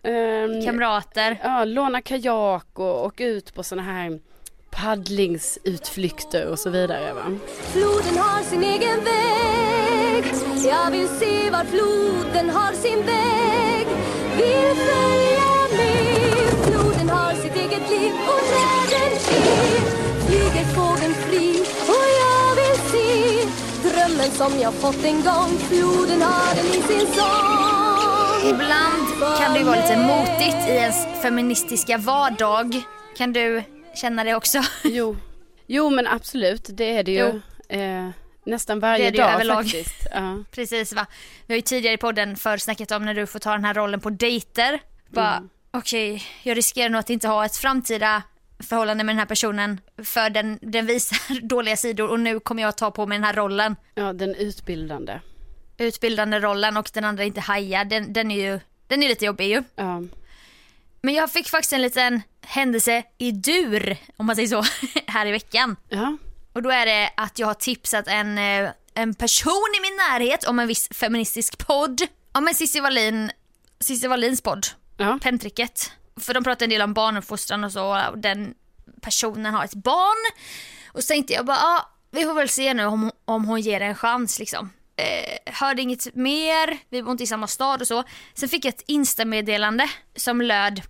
ehm, 0.03 0.65
Kamrater. 0.65 1.39
ja, 1.43 1.65
låna 1.65 2.01
kajak 2.01 2.79
och 2.79 3.05
åka 3.05 3.25
ut 3.25 3.53
på 3.53 3.63
sådana 3.63 3.91
här 3.91 4.19
paddlingsutflykter 4.77 6.47
och 6.47 6.59
så 6.59 6.69
vidare 6.69 7.13
va. 7.13 7.37
Floden 7.73 8.17
har 8.17 8.43
sin 8.43 8.63
egen 8.63 9.03
väg. 9.03 10.23
Jag 10.67 10.91
vill 10.91 11.07
se 11.07 11.49
var 11.49 11.63
floden 11.63 12.49
har 12.49 12.73
sin 12.73 13.05
väg. 13.05 13.87
Vill 14.37 14.75
följa 14.75 15.77
med. 15.77 16.65
Floden 16.65 17.09
har 17.09 17.33
sitt 17.33 17.55
eget 17.55 17.89
liv 17.89 18.11
och 18.27 18.41
där 18.53 18.89
den 18.89 19.11
är 19.11 19.95
Flyger 20.27 20.65
fågeln 20.65 21.13
fri 21.13 21.49
och 21.87 22.07
jag 22.21 22.55
vill 22.55 22.79
se 22.91 23.47
Drömmen 23.89 24.31
som 24.31 24.59
jag 24.59 24.73
fått 24.73 25.03
en 25.05 25.23
gång. 25.23 25.57
Floden 25.69 26.21
har 26.21 26.55
den 26.55 26.65
i 26.65 26.81
sin 26.81 27.07
sång. 27.07 28.49
Ibland 28.49 29.37
kan 29.39 29.53
det 29.53 29.63
vara 29.63 29.75
lite 29.75 29.97
motigt 29.97 30.69
i 30.69 30.71
ens 30.71 31.21
feministiska 31.21 31.97
vardag. 31.97 32.81
Kan 33.17 33.33
du 33.33 33.63
känna 33.95 34.23
det 34.23 34.35
också? 34.35 34.61
Jo, 34.83 35.17
jo 35.67 35.89
men 35.89 36.07
absolut 36.07 36.65
det 36.69 36.97
är 36.97 37.03
det 37.03 37.11
ju. 37.11 37.41
Eh, 37.79 38.09
nästan 38.43 38.79
varje 38.79 39.03
Det 39.03 39.07
är 39.07 39.11
det 39.11 39.17
dag 39.17 39.33
överlag. 39.33 39.63
faktiskt. 39.63 40.07
Ja. 40.13 40.43
Precis 40.51 40.93
va. 40.93 41.05
Vi 41.45 41.53
har 41.53 41.55
ju 41.55 41.61
tidigare 41.61 41.93
i 41.93 41.97
podden 41.97 42.35
för 42.35 42.57
snackat 42.57 42.91
om 42.91 43.05
när 43.05 43.13
du 43.13 43.27
får 43.27 43.39
ta 43.39 43.51
den 43.51 43.65
här 43.65 43.73
rollen 43.73 43.99
på 43.99 44.09
dejter. 44.09 44.79
Bara 45.09 45.43
okej, 45.71 46.23
jag 46.43 46.57
riskerar 46.57 46.89
nog 46.89 46.99
att 46.99 47.09
inte 47.09 47.27
ha 47.27 47.45
ett 47.45 47.55
framtida 47.55 48.23
förhållande 48.59 49.03
med 49.03 49.15
den 49.15 49.19
här 49.19 49.25
personen 49.25 49.81
för 50.03 50.29
den, 50.29 50.59
den 50.61 50.85
visar 50.85 51.41
dåliga 51.47 51.77
sidor 51.77 52.09
och 52.09 52.19
nu 52.19 52.39
kommer 52.39 52.61
jag 52.63 52.77
ta 52.77 52.91
på 52.91 53.05
mig 53.05 53.17
den 53.17 53.23
här 53.25 53.33
rollen. 53.33 53.75
ja, 53.95 54.13
den 54.13 54.35
utbildande. 54.35 55.19
Utbildande 55.77 56.39
rollen 56.39 56.77
och 56.77 56.89
den 56.93 57.03
andra 57.05 57.23
inte 57.23 57.41
hajar. 57.41 57.85
Den, 57.85 58.13
den 58.13 58.31
är 58.31 58.35
ju 58.51 58.59
den 58.87 59.03
är 59.03 59.07
lite 59.09 59.25
jobbig 59.25 59.47
ju. 59.49 59.63
Ja. 59.75 60.03
Men 61.01 61.13
jag 61.13 61.31
fick 61.31 61.49
faktiskt 61.49 61.73
en 61.73 61.81
liten 61.81 62.21
händelse 62.47 63.03
i 63.17 63.31
dur, 63.31 63.97
om 64.17 64.25
man 64.25 64.35
säger 64.35 64.47
så, 64.49 64.63
här 65.07 65.25
i 65.25 65.31
veckan. 65.31 65.75
Ja. 65.89 66.17
Och 66.53 66.61
då 66.61 66.69
är 66.69 66.85
det 66.85 67.09
att 67.17 67.39
jag 67.39 67.47
har 67.47 67.53
tipsat 67.53 68.07
en, 68.07 68.37
eh, 68.37 68.69
en 68.93 69.13
person 69.13 69.73
i 69.77 69.81
min 69.81 69.95
närhet 69.95 70.43
om 70.47 70.59
en 70.59 70.67
viss 70.67 70.87
feministisk 70.91 71.57
podd. 71.67 72.01
Ja 72.33 72.41
men 72.41 72.55
Cissi 72.55 72.79
Wallin, 72.79 73.31
Cissi 73.79 74.07
Wallins 74.07 74.41
podd, 74.41 74.67
Ja. 74.97 75.19
Penntricket. 75.21 75.91
För 76.19 76.33
de 76.33 76.43
pratar 76.43 76.65
en 76.65 76.69
del 76.69 76.81
om 76.81 76.93
barnuppfostran 76.93 77.63
och 77.63 77.71
så 77.71 78.09
och 78.11 78.17
den 78.17 78.53
personen 79.01 79.53
har 79.53 79.63
ett 79.65 79.73
barn. 79.73 80.33
Och 80.91 81.03
så 81.03 81.07
tänkte 81.07 81.33
jag 81.33 81.45
bara, 81.45 81.57
ja 81.57 81.89
vi 82.11 82.23
får 82.23 82.33
väl 82.33 82.49
se 82.49 82.73
nu 82.73 82.85
om, 82.85 83.11
om 83.25 83.45
hon 83.45 83.61
ger 83.61 83.81
en 83.81 83.95
chans 83.95 84.39
liksom. 84.39 84.69
Eh, 84.97 85.53
hörde 85.53 85.81
inget 85.81 86.15
mer, 86.15 86.77
vi 86.89 87.03
bor 87.03 87.11
inte 87.11 87.23
i 87.23 87.27
samma 87.27 87.47
stad 87.47 87.81
och 87.81 87.87
så. 87.87 88.03
Sen 88.33 88.49
fick 88.49 88.65
jag 88.65 88.73
ett 88.73 88.83
instameddelande 88.87 89.89
som 90.15 90.41
löd 90.41 90.81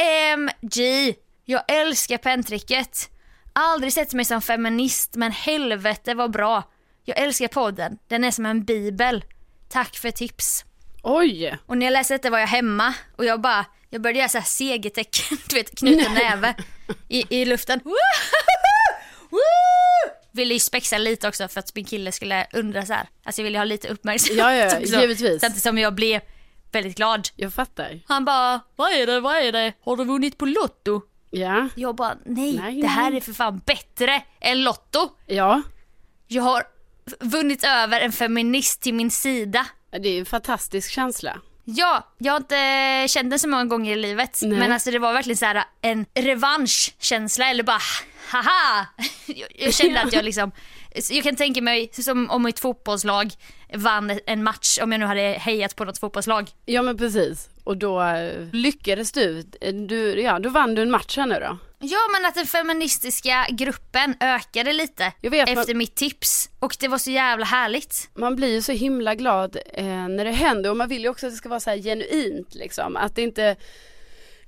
OMG, 0.00 1.14
jag 1.44 1.62
älskar 1.68 2.18
penntricket. 2.18 3.10
Aldrig 3.52 3.92
sett 3.92 4.12
mig 4.12 4.24
som 4.24 4.42
feminist 4.42 5.14
men 5.14 5.32
helvete 5.32 6.14
vad 6.14 6.30
bra. 6.30 6.62
Jag 7.04 7.18
älskar 7.18 7.48
podden, 7.48 7.98
den 8.08 8.24
är 8.24 8.30
som 8.30 8.46
en 8.46 8.64
bibel. 8.64 9.24
Tack 9.68 9.96
för 9.96 10.10
tips. 10.10 10.64
Oj! 11.02 11.58
Och 11.66 11.78
när 11.78 11.86
jag 11.86 11.92
läste 11.92 12.14
detta 12.14 12.30
var 12.30 12.38
jag 12.38 12.46
hemma 12.46 12.94
och 13.16 13.24
jag 13.24 13.40
bara, 13.40 13.66
jag 13.90 14.02
började 14.02 14.18
göra 14.18 14.28
så 14.28 14.38
här 14.38 14.44
segertecken, 14.44 15.38
du 15.48 15.56
vet 15.56 15.78
knyta 15.78 16.12
näve 16.12 16.54
i, 17.08 17.40
i 17.40 17.44
luften. 17.44 17.80
Ville 20.32 20.54
ju 20.54 20.60
spexa 20.60 20.98
lite 20.98 21.28
också 21.28 21.48
för 21.48 21.60
att 21.60 21.74
min 21.74 21.84
kille 21.84 22.12
skulle 22.12 22.46
undra 22.52 22.86
så 22.86 22.92
här. 22.92 23.08
Alltså 23.24 23.40
jag 23.40 23.44
ville 23.44 23.58
ha 23.58 23.64
lite 23.64 23.88
uppmärksamhet. 23.88 24.38
Ja, 24.38 24.54
ja, 24.54 24.78
också. 24.78 25.00
givetvis. 25.00 25.40
Samtidigt 25.40 25.62
som 25.62 25.78
jag 25.78 25.94
blev 25.94 26.20
väldigt 26.72 26.96
glad. 26.96 27.28
Jag 27.36 27.54
fattar. 27.54 28.00
Han 28.06 28.24
bara, 28.24 28.60
vad 28.76 28.92
är 28.92 29.06
det, 29.06 29.20
vad 29.20 29.36
är 29.36 29.52
det, 29.52 29.72
har 29.84 29.96
du 29.96 30.04
vunnit 30.04 30.38
på 30.38 30.46
Lotto? 30.46 31.02
Ja. 31.30 31.68
Jag 31.74 31.94
bara, 31.94 32.16
nej, 32.24 32.56
Nej, 32.62 32.80
det 32.80 32.86
här 32.88 33.10
nej. 33.10 33.16
är 33.16 33.20
för 33.20 33.32
fan 33.32 33.60
bättre 33.66 34.22
än 34.40 34.64
Lotto. 34.64 35.08
Ja. 35.26 35.62
Jag 36.26 36.42
har 36.42 36.62
vunnit 37.20 37.64
över 37.64 38.00
en 38.00 38.12
feminist 38.12 38.80
till 38.82 38.94
min 38.94 39.10
sida. 39.10 39.66
Det 40.00 40.08
är 40.08 40.18
en 40.18 40.26
fantastisk 40.26 40.90
känsla. 40.90 41.40
Ja, 41.64 42.14
jag 42.18 42.32
har 42.32 42.36
inte 42.36 43.06
känt 43.08 43.30
den 43.30 43.38
så 43.38 43.48
många 43.48 43.64
gånger 43.64 43.92
i 43.92 43.96
livet. 43.96 44.38
Nej. 44.42 44.58
Men 44.58 44.72
alltså 44.72 44.90
det 44.90 44.98
var 44.98 45.12
verkligen 45.12 45.36
så 45.36 45.44
här 45.46 45.64
en 45.82 46.06
revanschkänsla 46.14 47.50
eller 47.50 47.62
bara 47.62 47.80
haha. 48.28 48.86
Jag, 49.26 49.48
jag 49.58 49.74
kände 49.74 50.00
att 50.00 50.12
jag 50.12 50.24
liksom, 50.24 50.52
jag 51.10 51.24
kan 51.24 51.36
tänka 51.36 51.62
mig 51.62 51.90
som 51.92 52.30
om 52.30 52.42
mitt 52.42 52.60
fotbollslag 52.60 53.32
vann 53.74 54.18
en 54.26 54.42
match 54.42 54.78
om 54.82 54.92
jag 54.92 54.98
nu 54.98 55.06
hade 55.06 55.20
hejat 55.20 55.76
på 55.76 55.84
något 55.84 55.98
fotbollslag. 55.98 56.50
Ja 56.64 56.82
men 56.82 56.98
precis. 56.98 57.48
Och 57.64 57.76
då 57.76 58.02
eh, 58.02 58.48
lyckades 58.52 59.12
du. 59.12 59.42
du 59.88 60.20
ja, 60.20 60.38
då 60.38 60.48
vann 60.48 60.74
du 60.74 60.82
en 60.82 60.90
match 60.90 61.16
här 61.16 61.26
nu 61.26 61.34
då. 61.34 61.58
Ja 61.78 61.98
men 62.12 62.26
att 62.28 62.34
den 62.34 62.46
feministiska 62.46 63.46
gruppen 63.50 64.14
ökade 64.20 64.72
lite 64.72 65.12
vet, 65.22 65.48
efter 65.48 65.74
man- 65.74 65.78
mitt 65.78 65.94
tips 65.94 66.50
och 66.58 66.76
det 66.80 66.88
var 66.88 66.98
så 66.98 67.10
jävla 67.10 67.44
härligt. 67.44 68.10
Man 68.14 68.36
blir 68.36 68.52
ju 68.54 68.62
så 68.62 68.72
himla 68.72 69.14
glad 69.14 69.56
eh, 69.72 69.84
när 69.86 70.24
det 70.24 70.30
händer 70.30 70.70
och 70.70 70.76
man 70.76 70.88
vill 70.88 71.02
ju 71.02 71.08
också 71.08 71.26
att 71.26 71.32
det 71.32 71.36
ska 71.36 71.48
vara 71.48 71.60
så 71.60 71.70
här 71.70 71.76
genuint 71.78 72.54
liksom. 72.54 72.96
Att 72.96 73.14
det 73.14 73.22
inte, 73.22 73.56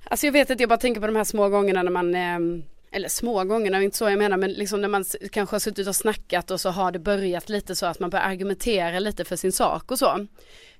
alltså 0.03 0.25
jag 0.27 0.31
vet 0.33 0.51
att 0.51 0.59
jag 0.59 0.69
bara 0.69 0.79
tänker 0.79 1.01
på 1.01 1.07
de 1.07 1.15
här 1.15 1.23
små 1.23 1.49
gångerna 1.49 1.83
när 1.83 1.91
man 1.91 2.15
eh, 2.15 2.63
eller 2.91 3.09
små 3.09 3.43
gångerna, 3.43 3.83
inte 3.83 3.97
så 3.97 4.09
jag 4.09 4.17
menar, 4.17 4.37
men 4.37 4.51
liksom 4.51 4.81
när 4.81 4.87
man 4.87 5.05
kanske 5.31 5.53
har 5.53 5.59
suttit 5.59 5.87
och 5.87 5.95
snackat 5.95 6.51
och 6.51 6.61
så 6.61 6.69
har 6.69 6.91
det 6.91 6.99
börjat 6.99 7.49
lite 7.49 7.75
så 7.75 7.85
att 7.85 7.99
man 7.99 8.09
börjar 8.09 8.25
argumentera 8.25 8.99
lite 8.99 9.25
för 9.25 9.35
sin 9.35 9.51
sak 9.51 9.91
och 9.91 9.99
så. 9.99 10.09
Eh, 10.09 10.19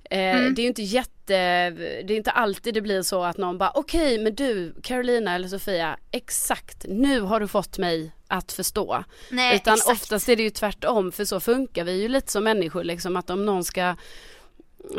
Det 0.09 0.19
är 0.31 0.59
ju 0.59 0.67
inte 0.67 0.81
jätte, 0.81 1.69
det 2.05 2.13
är 2.13 2.17
inte 2.17 2.31
alltid 2.31 2.73
det 2.73 2.81
blir 2.81 3.01
så 3.01 3.23
att 3.23 3.37
någon 3.37 3.57
bara 3.57 3.71
okej 3.75 4.17
men 4.19 4.35
du 4.35 4.73
Carolina 4.83 5.35
eller 5.35 5.47
Sofia, 5.47 5.97
exakt 6.11 6.85
nu 6.87 7.19
har 7.21 7.39
du 7.39 7.47
fått 7.47 7.77
mig 7.77 8.11
att 8.27 8.51
förstå. 8.51 9.03
Nej, 9.29 9.55
Utan 9.55 9.73
exakt. 9.73 9.91
oftast 9.91 10.29
är 10.29 10.35
det 10.35 10.43
ju 10.43 10.49
tvärtom 10.49 11.11
för 11.11 11.25
så 11.25 11.39
funkar 11.39 11.83
vi 11.83 12.01
ju 12.01 12.07
lite 12.07 12.31
som 12.31 12.43
människor 12.43 12.83
liksom 12.83 13.15
att 13.15 13.29
om 13.29 13.45
någon 13.45 13.63
ska 13.63 13.95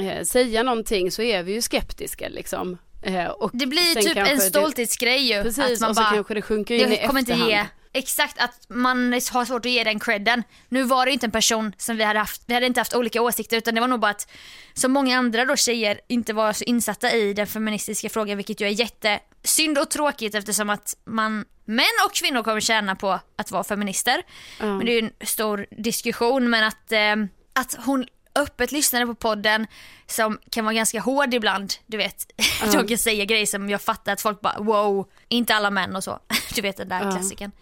eh, 0.00 0.22
säga 0.24 0.62
någonting 0.62 1.10
så 1.10 1.22
är 1.22 1.42
vi 1.42 1.52
ju 1.52 1.62
skeptiska 1.62 2.28
liksom. 2.28 2.78
Eh, 3.02 3.32
Det 3.52 3.66
blir 3.66 4.02
typ 4.02 4.16
en 4.16 4.40
stolthetsgrej 4.40 5.32
ju. 5.32 5.42
Precis 5.42 5.58
att 5.58 5.80
man 5.80 5.90
och 5.90 5.96
så 5.96 6.02
bara, 6.02 6.10
kanske 6.14 6.34
det 6.34 6.42
sjunker 6.42 6.74
in 6.74 6.92
i 6.92 7.06
kommer 7.06 7.20
inte 7.20 7.32
efterhand. 7.32 7.50
ge, 7.50 7.66
exakt 7.92 8.42
att 8.42 8.60
man 8.68 9.12
har 9.12 9.44
svårt 9.44 9.66
att 9.66 9.72
ge 9.72 9.84
den 9.84 10.00
credden. 10.00 10.42
Nu 10.68 10.82
var 10.82 11.06
det 11.06 11.12
inte 11.12 11.26
en 11.26 11.30
person 11.30 11.72
som 11.76 11.96
vi 11.96 12.04
hade 12.04 12.18
haft, 12.18 12.42
vi 12.46 12.54
hade 12.54 12.66
inte 12.66 12.80
haft 12.80 12.94
olika 12.94 13.22
åsikter 13.22 13.56
utan 13.56 13.74
det 13.74 13.80
var 13.80 13.88
nog 13.88 14.00
bara 14.00 14.10
att 14.10 14.30
som 14.74 14.92
många 14.92 15.18
andra 15.18 15.44
då 15.44 15.56
tjejer 15.56 16.00
inte 16.08 16.32
var 16.32 16.52
så 16.52 16.64
insatta 16.64 17.12
i 17.12 17.32
den 17.34 17.46
feministiska 17.46 18.08
frågan 18.08 18.36
vilket 18.36 18.60
ju 18.60 18.66
är 18.66 18.70
jättesynd 18.70 19.78
och 19.78 19.90
tråkigt 19.90 20.34
eftersom 20.34 20.70
att 20.70 20.94
man, 21.06 21.44
män 21.64 21.84
och 22.06 22.14
kvinnor 22.14 22.42
kommer 22.42 22.60
tjäna 22.60 22.96
på 22.96 23.20
att 23.36 23.50
vara 23.50 23.64
feminister. 23.64 24.22
Ja. 24.60 24.66
Men 24.66 24.86
det 24.86 24.92
är 24.92 25.02
ju 25.02 25.10
en 25.20 25.26
stor 25.26 25.66
diskussion 25.70 26.50
men 26.50 26.64
att, 26.64 26.92
eh, 26.92 27.16
att 27.52 27.76
hon 27.78 28.06
öppet 28.34 28.72
lyssnade 28.72 29.06
på 29.06 29.14
podden 29.14 29.66
som 30.06 30.38
kan 30.50 30.64
vara 30.64 30.74
ganska 30.74 31.00
hård 31.00 31.34
ibland, 31.34 31.72
du 31.86 31.96
vet. 31.96 32.26
De 32.72 32.86
kan 32.88 32.98
säga 32.98 33.24
grejer 33.24 33.46
som 33.46 33.70
jag 33.70 33.82
fattar 33.82 34.12
att 34.12 34.20
folk 34.20 34.40
bara 34.40 34.58
wow, 34.60 35.08
inte 35.28 35.54
alla 35.54 35.70
män 35.70 35.96
och 35.96 36.04
så. 36.04 36.18
Du 36.54 36.62
vet 36.62 36.76
den 36.76 36.88
där 36.88 37.04
Ja. 37.04 37.10
klassiken. 37.10 37.52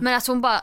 Men 0.00 0.14
att 0.14 0.26
hon 0.26 0.40
bara 0.40 0.60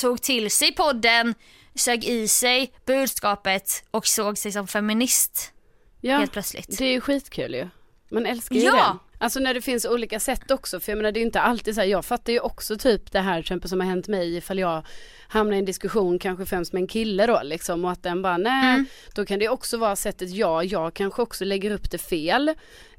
tog 0.00 0.22
till 0.22 0.50
sig 0.50 0.72
podden, 0.74 1.34
sög 1.74 2.04
i 2.04 2.28
sig 2.28 2.72
budskapet 2.86 3.84
och 3.90 4.06
såg 4.06 4.38
sig 4.38 4.52
som 4.52 4.66
feminist 4.68 5.52
Ja, 6.00 6.18
helt 6.18 6.32
plötsligt. 6.32 6.78
det 6.78 6.84
är 6.84 6.92
ju 6.92 7.00
skitkul 7.00 7.54
ju. 7.54 7.68
Man 8.10 8.26
älskar 8.26 8.54
ju 8.56 8.62
Ja. 8.62 8.72
det. 8.72 9.07
Alltså 9.20 9.40
när 9.40 9.54
det 9.54 9.60
finns 9.62 9.84
olika 9.84 10.20
sätt 10.20 10.50
också, 10.50 10.80
för 10.80 10.92
jag 10.92 10.96
menar 10.96 11.12
det 11.12 11.20
är 11.20 11.22
inte 11.22 11.40
alltid 11.40 11.74
så 11.74 11.80
här, 11.80 11.88
jag 11.88 12.04
fattar 12.04 12.32
ju 12.32 12.40
också 12.40 12.76
typ 12.76 13.12
det 13.12 13.20
här 13.20 13.34
till 13.34 13.40
exempel 13.40 13.70
som 13.70 13.80
har 13.80 13.86
hänt 13.86 14.08
mig 14.08 14.36
ifall 14.36 14.58
jag 14.58 14.86
hamnar 15.28 15.54
i 15.56 15.58
en 15.58 15.64
diskussion 15.64 16.18
kanske 16.18 16.46
främst 16.46 16.72
med 16.72 16.80
en 16.80 16.86
kille 16.88 17.26
då 17.26 17.40
liksom 17.42 17.84
och 17.84 17.90
att 17.90 18.02
den 18.02 18.22
bara 18.22 18.36
nej, 18.36 18.74
Mm. 18.74 18.86
då 19.14 19.24
kan 19.26 19.38
det 19.38 19.48
också 19.48 19.76
vara 19.76 19.96
sättet 19.96 20.30
ja, 20.30 20.64
jag 20.64 20.94
kanske 20.94 21.22
också 21.22 21.44
lägger 21.44 21.70
upp 21.70 21.90
det 21.90 21.98
fel. 21.98 22.48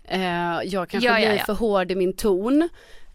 Eh, 0.03 0.19
jag 0.63 0.89
kanske 0.89 1.07
Ja, 1.09 1.19
ja, 1.19 1.29
blir 1.29 1.37
ja. 1.37 1.45
för 1.45 1.53
hård 1.53 1.91
i 1.91 1.95
min 1.95 2.13
ton. 2.13 2.69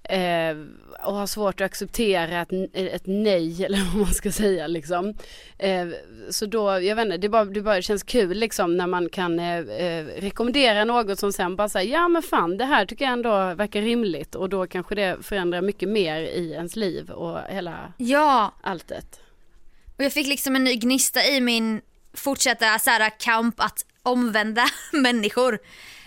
Eh, 0.09 0.57
och 1.05 1.15
har 1.15 1.27
svårt 1.27 1.61
att 1.61 1.65
acceptera 1.65 2.41
ett, 2.41 2.53
ett 2.75 3.03
nej 3.07 3.65
eller 3.65 3.79
vad 3.79 3.97
man 3.97 4.15
ska 4.15 4.33
säga 4.33 4.67
liksom. 4.67 5.15
Eh, 5.59 5.87
så 6.31 6.47
då, 6.47 6.81
jag 6.81 6.97
vet 6.97 7.05
inte, 7.05 7.17
det 7.17 7.29
bara, 7.29 7.45
det 7.45 7.63
bara 7.63 7.83
känns 7.83 8.03
kul 8.03 8.39
liksom 8.39 8.77
när 8.77 8.87
man 8.87 9.09
kan 9.09 9.39
eh, 9.39 9.59
eh, 9.59 10.05
rekommendera 10.05 10.85
något 10.85 11.19
som 11.19 11.33
sen 11.33 11.57
bara 11.57 11.69
säger 11.69 11.93
ja 11.93 12.09
men 12.09 12.23
fan 12.23 12.57
det 12.57 12.65
här 12.65 12.87
tycker 12.87 13.05
jag 13.05 13.13
ändå 13.13 13.55
verkar 13.55 13.83
rimligt 13.83 14.35
och 14.35 14.49
då 14.49 14.67
kanske 14.67 14.95
det 14.95 15.17
förändrar 15.23 15.61
mycket 15.63 15.89
mer 15.89 16.21
i 16.21 16.53
ens 16.53 16.77
liv 16.77 17.11
och 17.11 17.39
hela 17.49 17.93
Ja, 17.97 18.55
alltet. 18.63 19.21
och 19.99 20.05
jag 20.05 20.13
fick 20.13 20.27
liksom 20.27 20.57
en 20.57 20.65
ny 20.65 20.77
gnista 20.77 21.25
i 21.27 21.41
min 21.41 21.81
fortsatta 22.15 22.79
så 22.79 22.91
här, 22.91 23.11
kamp 23.19 23.61
att 23.61 23.87
omvända 24.03 24.65
människor. 24.93 25.59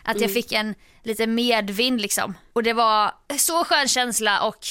Att 0.07 0.15
Mm. 0.15 0.21
jag 0.23 0.31
fick 0.33 0.51
en 0.51 0.75
lite 1.03 1.27
medvind 1.27 2.01
liksom. 2.01 2.33
Och 2.53 2.63
det 2.63 2.73
var 2.73 3.11
så 3.37 3.63
skön 3.63 3.87
känsla 3.87 4.41
och 4.41 4.65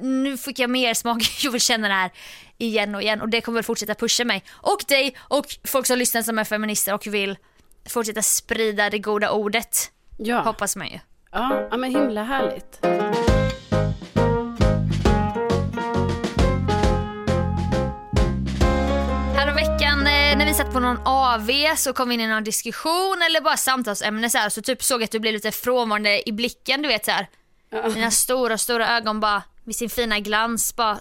nu 0.00 0.36
fick 0.38 0.58
jag 0.58 0.70
mer 0.70 0.94
smak. 0.94 1.22
Jag 1.42 1.50
vill 1.52 1.60
känna 1.60 1.88
det 1.88 1.94
här 1.94 2.10
igen 2.58 2.94
och 2.94 3.02
igen 3.02 3.20
och 3.20 3.28
det 3.28 3.40
kommer 3.40 3.56
väl 3.56 3.64
fortsätta 3.64 3.94
pusha 3.94 4.24
mig. 4.24 4.42
Och 4.52 4.84
dig 4.88 5.16
och 5.20 5.46
folk 5.64 5.86
som 5.86 5.98
lyssnar 5.98 6.22
som 6.22 6.38
är 6.38 6.44
feminister 6.44 6.94
och 6.94 7.06
vill 7.06 7.38
fortsätta 7.88 8.22
sprida 8.22 8.90
det 8.90 8.98
goda 8.98 9.30
ordet. 9.30 9.90
Ja, 10.18 10.40
Hoppas 10.40 10.76
man 10.76 10.86
ju. 10.88 10.98
ja, 11.32 11.68
ja 11.70 11.76
men 11.76 11.90
himla 11.90 12.22
härligt. 12.24 12.78
Satt 20.56 20.72
på 20.72 20.80
någon 20.80 20.98
AV 21.04 21.50
så 21.76 21.92
kom 21.92 22.08
vi 22.08 22.14
in 22.14 22.20
i 22.20 22.26
någon 22.26 22.44
diskussion 22.44 23.22
eller 23.26 23.40
bara 23.40 23.56
samtalsämne 23.56 24.30
så 24.30 24.38
här, 24.38 24.48
så 24.48 24.62
typ 24.62 24.82
såg 24.82 25.02
att 25.02 25.10
du 25.10 25.18
blev 25.18 25.34
lite 25.34 25.52
frånvarande 25.52 26.28
i 26.28 26.32
blicken 26.32 26.82
du 26.82 26.88
vet 26.88 27.04
så 27.04 27.10
här. 27.10 27.28
Dina 27.94 28.10
stora 28.10 28.58
stora 28.58 28.96
ögon 28.96 29.20
bara 29.20 29.42
med 29.64 29.76
sin 29.76 29.90
fina 29.90 30.20
glans 30.20 30.76
bara 30.76 30.98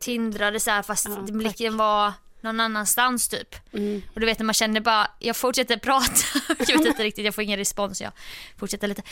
tindrade 0.00 0.60
så 0.60 0.70
här 0.70 0.82
fast 0.82 1.08
Ja, 1.08 1.32
blicken 1.32 1.76
var 1.76 2.12
någon 2.40 2.60
annanstans 2.60 3.28
typ. 3.28 3.74
Mm. 3.74 4.02
Och 4.14 4.20
du 4.20 4.26
vet 4.26 4.38
när 4.38 4.46
man 4.46 4.54
känner 4.54 4.80
bara, 4.80 5.10
jag 5.18 5.36
fortsätter 5.36 5.76
prata, 5.76 6.12
jag 6.58 6.78
vet 6.78 6.86
inte 6.86 7.02
riktigt, 7.04 7.24
jag 7.24 7.34
får 7.34 7.44
ingen 7.44 7.58
respons, 7.58 8.00
jag 8.00 8.12
fortsätter 8.58 8.88
lite. 8.88 9.02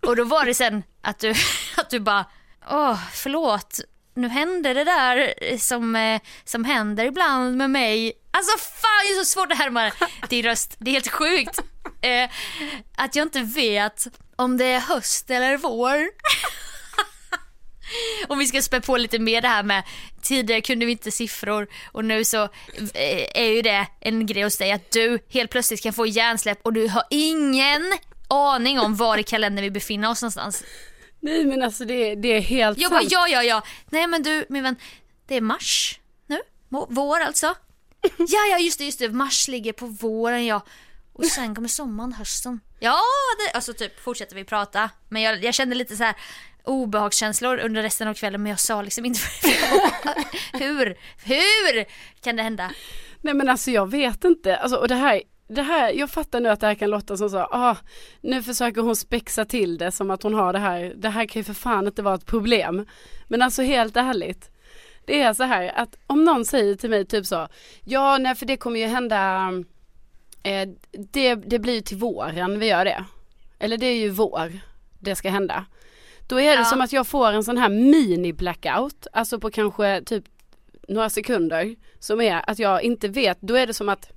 Och 0.00 0.16
då 0.16 0.24
var 0.24 0.44
det 0.44 0.54
sen 0.54 0.82
att 1.02 1.18
du, 1.18 1.34
att 1.76 1.90
du 1.90 2.00
bara, 2.00 2.24
åh 2.70 2.98
förlåt, 3.12 3.80
nu 4.18 4.28
hände 4.28 4.74
det 4.74 4.84
där 4.84 5.34
eh, 5.36 5.58
som, 5.58 5.96
eh, 5.96 6.20
som 6.44 6.64
händer 6.64 7.04
ibland 7.04 7.56
med 7.56 7.70
mig. 7.70 8.12
Alltså 8.30 8.58
fan 8.58 9.06
det 9.06 9.12
är 9.12 9.24
så 9.24 9.24
svårt 9.24 9.52
att 9.52 9.58
härma 9.58 9.92
din 10.28 10.44
röst, 10.44 10.76
det 10.78 10.90
är 10.90 10.92
helt 10.92 11.12
sjukt. 11.12 11.58
Eh, 12.00 12.30
att 12.96 13.16
jag 13.16 13.26
inte 13.26 13.40
vet 13.40 14.06
om 14.36 14.56
det 14.56 14.64
är 14.64 14.80
höst 14.80 15.30
eller 15.30 15.56
vår. 15.56 16.08
Om 18.28 18.38
vi 18.38 18.46
ska 18.46 18.62
spä 18.62 18.80
på 18.80 18.96
lite 18.96 19.18
mer 19.18 19.40
det 19.40 19.48
här 19.48 19.62
med 19.62 19.82
tidigare 20.22 20.60
kunde 20.60 20.86
vi 20.86 20.92
inte 20.92 21.10
siffror 21.10 21.68
och 21.92 22.04
nu 22.04 22.24
så 22.24 22.42
eh, 22.42 23.26
är 23.34 23.54
ju 23.54 23.62
det 23.62 23.86
en 24.00 24.26
grej 24.26 24.42
hos 24.42 24.56
dig 24.56 24.72
att 24.72 24.90
du 24.90 25.18
helt 25.28 25.50
plötsligt 25.50 25.82
kan 25.82 25.92
få 25.92 26.06
hjärnsläpp 26.06 26.58
och 26.62 26.72
du 26.72 26.88
har 26.88 27.04
ingen 27.10 27.82
aning 28.28 28.80
om 28.80 28.96
var 28.96 29.18
i 29.18 29.22
kalendern 29.22 29.62
vi 29.62 29.70
befinner 29.70 30.10
oss 30.10 30.22
någonstans. 30.22 30.64
Nej 31.20 31.44
men 31.44 31.62
alltså 31.62 31.84
det, 31.84 32.14
det 32.14 32.28
är 32.28 32.40
helt 32.40 32.78
bara 32.78 33.00
sant. 33.00 33.12
ja, 33.12 33.28
ja, 33.28 33.42
ja. 33.42 33.62
Nej 33.90 34.06
men 34.06 34.22
du 34.22 34.46
min 34.48 34.62
vän, 34.62 34.76
det 35.26 35.34
är 35.34 35.40
mars 35.40 36.00
nu. 36.26 36.38
Vår 36.68 37.20
alltså. 37.20 37.46
Ja, 38.18 38.46
ja 38.50 38.58
just 38.58 38.78
det, 38.78 38.84
just 38.84 38.98
det. 38.98 39.08
Mars 39.08 39.48
ligger 39.48 39.72
på 39.72 39.86
våren 39.86 40.46
ja. 40.46 40.64
Och 41.12 41.26
sen 41.26 41.54
kommer 41.54 41.68
sommaren, 41.68 42.12
hösten. 42.12 42.60
Ja, 42.78 43.00
det, 43.38 43.56
alltså 43.56 43.72
typ 43.72 44.00
fortsätter 44.00 44.36
vi 44.36 44.44
prata. 44.44 44.90
Men 45.08 45.22
jag, 45.22 45.44
jag 45.44 45.54
kände 45.54 45.74
lite 45.74 45.96
så 45.96 46.04
här 46.04 46.14
obehagskänslor 46.64 47.58
under 47.58 47.82
resten 47.82 48.08
av 48.08 48.14
kvällen 48.14 48.42
men 48.42 48.50
jag 48.50 48.60
sa 48.60 48.82
liksom 48.82 49.04
inte 49.04 49.20
hur, 50.52 50.98
hur 51.24 51.84
kan 52.20 52.36
det 52.36 52.42
hända? 52.42 52.70
Nej 53.22 53.34
men 53.34 53.48
alltså 53.48 53.70
jag 53.70 53.90
vet 53.90 54.24
inte. 54.24 54.56
Alltså, 54.56 54.76
och 54.76 54.88
det 54.88 54.94
här, 54.94 55.22
det 55.48 55.62
här, 55.62 55.92
jag 55.92 56.10
fattar 56.10 56.40
nu 56.40 56.48
att 56.48 56.60
det 56.60 56.66
här 56.66 56.74
kan 56.74 56.90
låta 56.90 57.16
som 57.16 57.30
så, 57.30 57.38
ah, 57.38 57.76
nu 58.20 58.42
försöker 58.42 58.80
hon 58.82 58.96
spexa 58.96 59.44
till 59.44 59.78
det 59.78 59.92
som 59.92 60.10
att 60.10 60.22
hon 60.22 60.34
har 60.34 60.52
det 60.52 60.58
här. 60.58 60.92
Det 60.96 61.08
här 61.08 61.26
kan 61.26 61.40
ju 61.40 61.44
för 61.44 61.54
fan 61.54 61.86
inte 61.86 62.02
vara 62.02 62.14
ett 62.14 62.26
problem. 62.26 62.86
Men 63.28 63.42
alltså 63.42 63.62
helt 63.62 63.96
ärligt. 63.96 64.50
Det 65.06 65.22
är 65.22 65.34
så 65.34 65.42
här 65.44 65.72
att 65.76 65.96
om 66.06 66.24
någon 66.24 66.44
säger 66.44 66.74
till 66.74 66.90
mig 66.90 67.04
typ 67.06 67.26
så, 67.26 67.48
ja 67.84 68.18
nej 68.18 68.34
för 68.34 68.46
det 68.46 68.56
kommer 68.56 68.80
ju 68.80 68.86
hända, 68.86 69.50
eh, 70.42 70.68
det, 71.12 71.34
det 71.34 71.58
blir 71.58 71.74
ju 71.74 71.80
till 71.80 71.96
våren 71.96 72.58
vi 72.58 72.66
gör 72.66 72.84
det. 72.84 73.04
Eller 73.58 73.76
det 73.76 73.86
är 73.86 73.96
ju 73.96 74.10
vår 74.10 74.52
det 74.98 75.14
ska 75.16 75.30
hända. 75.30 75.66
Då 76.28 76.40
är 76.40 76.50
det 76.56 76.62
Ja. 76.62 76.64
som 76.64 76.80
att 76.80 76.92
jag 76.92 77.06
får 77.06 77.32
en 77.32 77.44
sån 77.44 77.58
här 77.58 77.68
mini 77.68 78.32
blackout, 78.32 79.06
alltså 79.12 79.40
på 79.40 79.50
kanske 79.50 80.02
typ 80.06 80.24
några 80.88 81.10
sekunder 81.10 81.76
som 81.98 82.20
är 82.20 82.50
att 82.50 82.58
jag 82.58 82.82
inte 82.82 83.08
vet, 83.08 83.40
då 83.40 83.54
är 83.54 83.66
det 83.66 83.74
som 83.74 83.88
att 83.88 84.10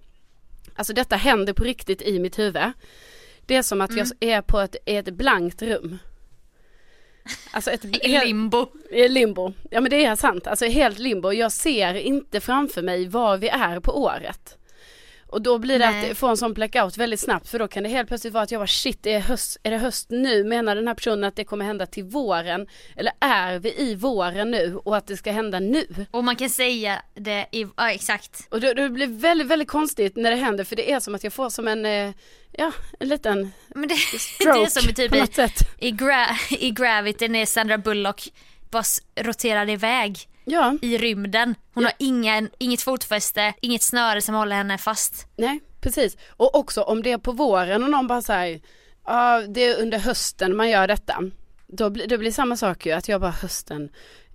Alltså 0.75 0.93
detta 0.93 1.15
händer 1.15 1.53
på 1.53 1.63
riktigt 1.63 2.01
i 2.01 2.19
mitt 2.19 2.39
huvud. 2.39 2.71
Det 3.45 3.55
är 3.55 3.61
som 3.61 3.81
att 3.81 3.95
jag 3.95 4.07
är 4.19 4.41
på 4.41 4.59
ett, 4.59 4.75
ett 4.85 5.13
blankt 5.13 5.61
rum. 5.61 5.97
Alltså 7.51 7.71
ett 7.71 7.85
I 8.05 8.19
limbo. 8.25 8.67
i 8.89 9.07
limbo. 9.07 9.53
Ja 9.71 9.81
men 9.81 9.89
det 9.89 10.05
är 10.05 10.15
sant, 10.15 10.47
alltså 10.47 10.65
helt 10.65 10.99
limbo. 10.99 11.31
Jag 11.31 11.51
ser 11.51 11.93
inte 11.93 12.39
framför 12.39 12.81
mig 12.81 13.07
var 13.07 13.37
vi 13.37 13.49
är 13.49 13.79
på 13.79 14.03
året. 14.03 14.57
Och 15.31 15.41
då 15.41 15.57
blir 15.57 15.79
det 15.79 15.91
Nej. 15.91 16.11
att 16.11 16.17
få 16.17 16.27
en 16.27 16.37
sån 16.37 16.53
blackout 16.53 16.97
väldigt 16.97 17.19
snabbt 17.19 17.49
för 17.49 17.59
då 17.59 17.67
kan 17.67 17.83
det 17.83 17.89
helt 17.89 18.07
plötsligt 18.07 18.33
vara 18.33 18.43
att 18.43 18.51
jag 18.51 18.59
bara 18.59 18.67
shit, 18.67 19.05
är, 19.05 19.19
höst, 19.19 19.57
är 19.63 19.71
det 19.71 19.77
höst 19.77 20.09
nu? 20.09 20.43
Menar 20.43 20.75
den 20.75 20.87
här 20.87 20.95
personen 20.95 21.23
att 21.23 21.35
det 21.35 21.43
kommer 21.43 21.65
hända 21.65 21.85
till 21.85 22.03
våren? 22.03 22.67
Eller 22.95 23.13
är 23.19 23.59
vi 23.59 23.81
i 23.81 23.95
våren 23.95 24.51
nu 24.51 24.75
och 24.75 24.97
att 24.97 25.07
det 25.07 25.17
ska 25.17 25.31
hända 25.31 25.59
nu? 25.59 25.85
Och 26.11 26.23
man 26.23 26.35
kan 26.35 26.49
säga 26.49 27.01
det 27.13 27.45
i, 27.51 27.67
ja 27.77 27.91
exakt. 27.91 28.47
Och 28.49 28.61
det, 28.61 28.73
det 28.73 28.89
blir 28.89 29.07
väldigt, 29.07 29.47
väldigt 29.47 29.67
konstigt 29.67 30.15
när 30.15 30.31
det 30.31 30.37
händer 30.37 30.63
för 30.63 30.75
det 30.75 30.91
är 30.91 30.99
som 30.99 31.15
att 31.15 31.23
jag 31.23 31.33
får 31.33 31.49
som 31.49 31.67
en, 31.67 31.85
eh, 31.85 32.11
ja, 32.51 32.71
en 32.99 33.07
liten 33.07 33.51
Men 33.67 33.87
det, 33.87 33.95
stroke 33.95 34.59
det 34.59 34.65
är 34.65 34.81
som 34.81 34.89
i 34.89 34.93
typ 34.93 35.11
på 35.11 35.17
i, 35.17 35.19
något 35.19 35.35
sätt. 35.35 35.59
i, 35.79 35.91
gra, 35.91 36.27
i 36.49 36.71
Gravity 36.71 37.27
när 37.27 37.45
Sandra 37.45 37.77
Bullock 37.77 38.27
bara 38.69 38.83
roterar 39.15 39.69
iväg 39.69 40.27
Ja, 40.45 40.77
i 40.81 40.97
rymden. 40.97 41.55
Hon 41.73 41.83
Ja. 41.83 41.89
har 41.89 41.95
ingen, 41.99 42.49
inget 42.57 42.81
fotfäste, 42.81 43.53
inget 43.61 43.81
snöre 43.81 44.21
som 44.21 44.35
håller 44.35 44.55
henne 44.55 44.77
fast. 44.77 45.27
nej, 45.37 45.59
precis. 45.81 46.17
Och 46.29 46.55
också 46.55 46.81
om 46.81 47.03
det 47.03 47.11
är 47.11 47.17
på 47.17 47.31
våren 47.31 47.83
och 47.83 47.89
någon 47.89 48.07
bara 48.07 48.21
säger, 48.21 48.61
ja 49.05 49.41
det 49.49 49.65
är 49.65 49.81
under 49.81 49.99
hösten 49.99 50.55
man 50.55 50.69
gör 50.69 50.87
detta. 50.87 51.17
Då 51.67 51.89
blir 51.89 52.07
det 52.07 52.17
blir 52.17 52.31
samma 52.31 52.57
sak 52.57 52.85
ju, 52.85 52.91
att 52.91 53.07
jag 53.07 53.21
bara 53.21 53.31
hösten, 53.31 53.89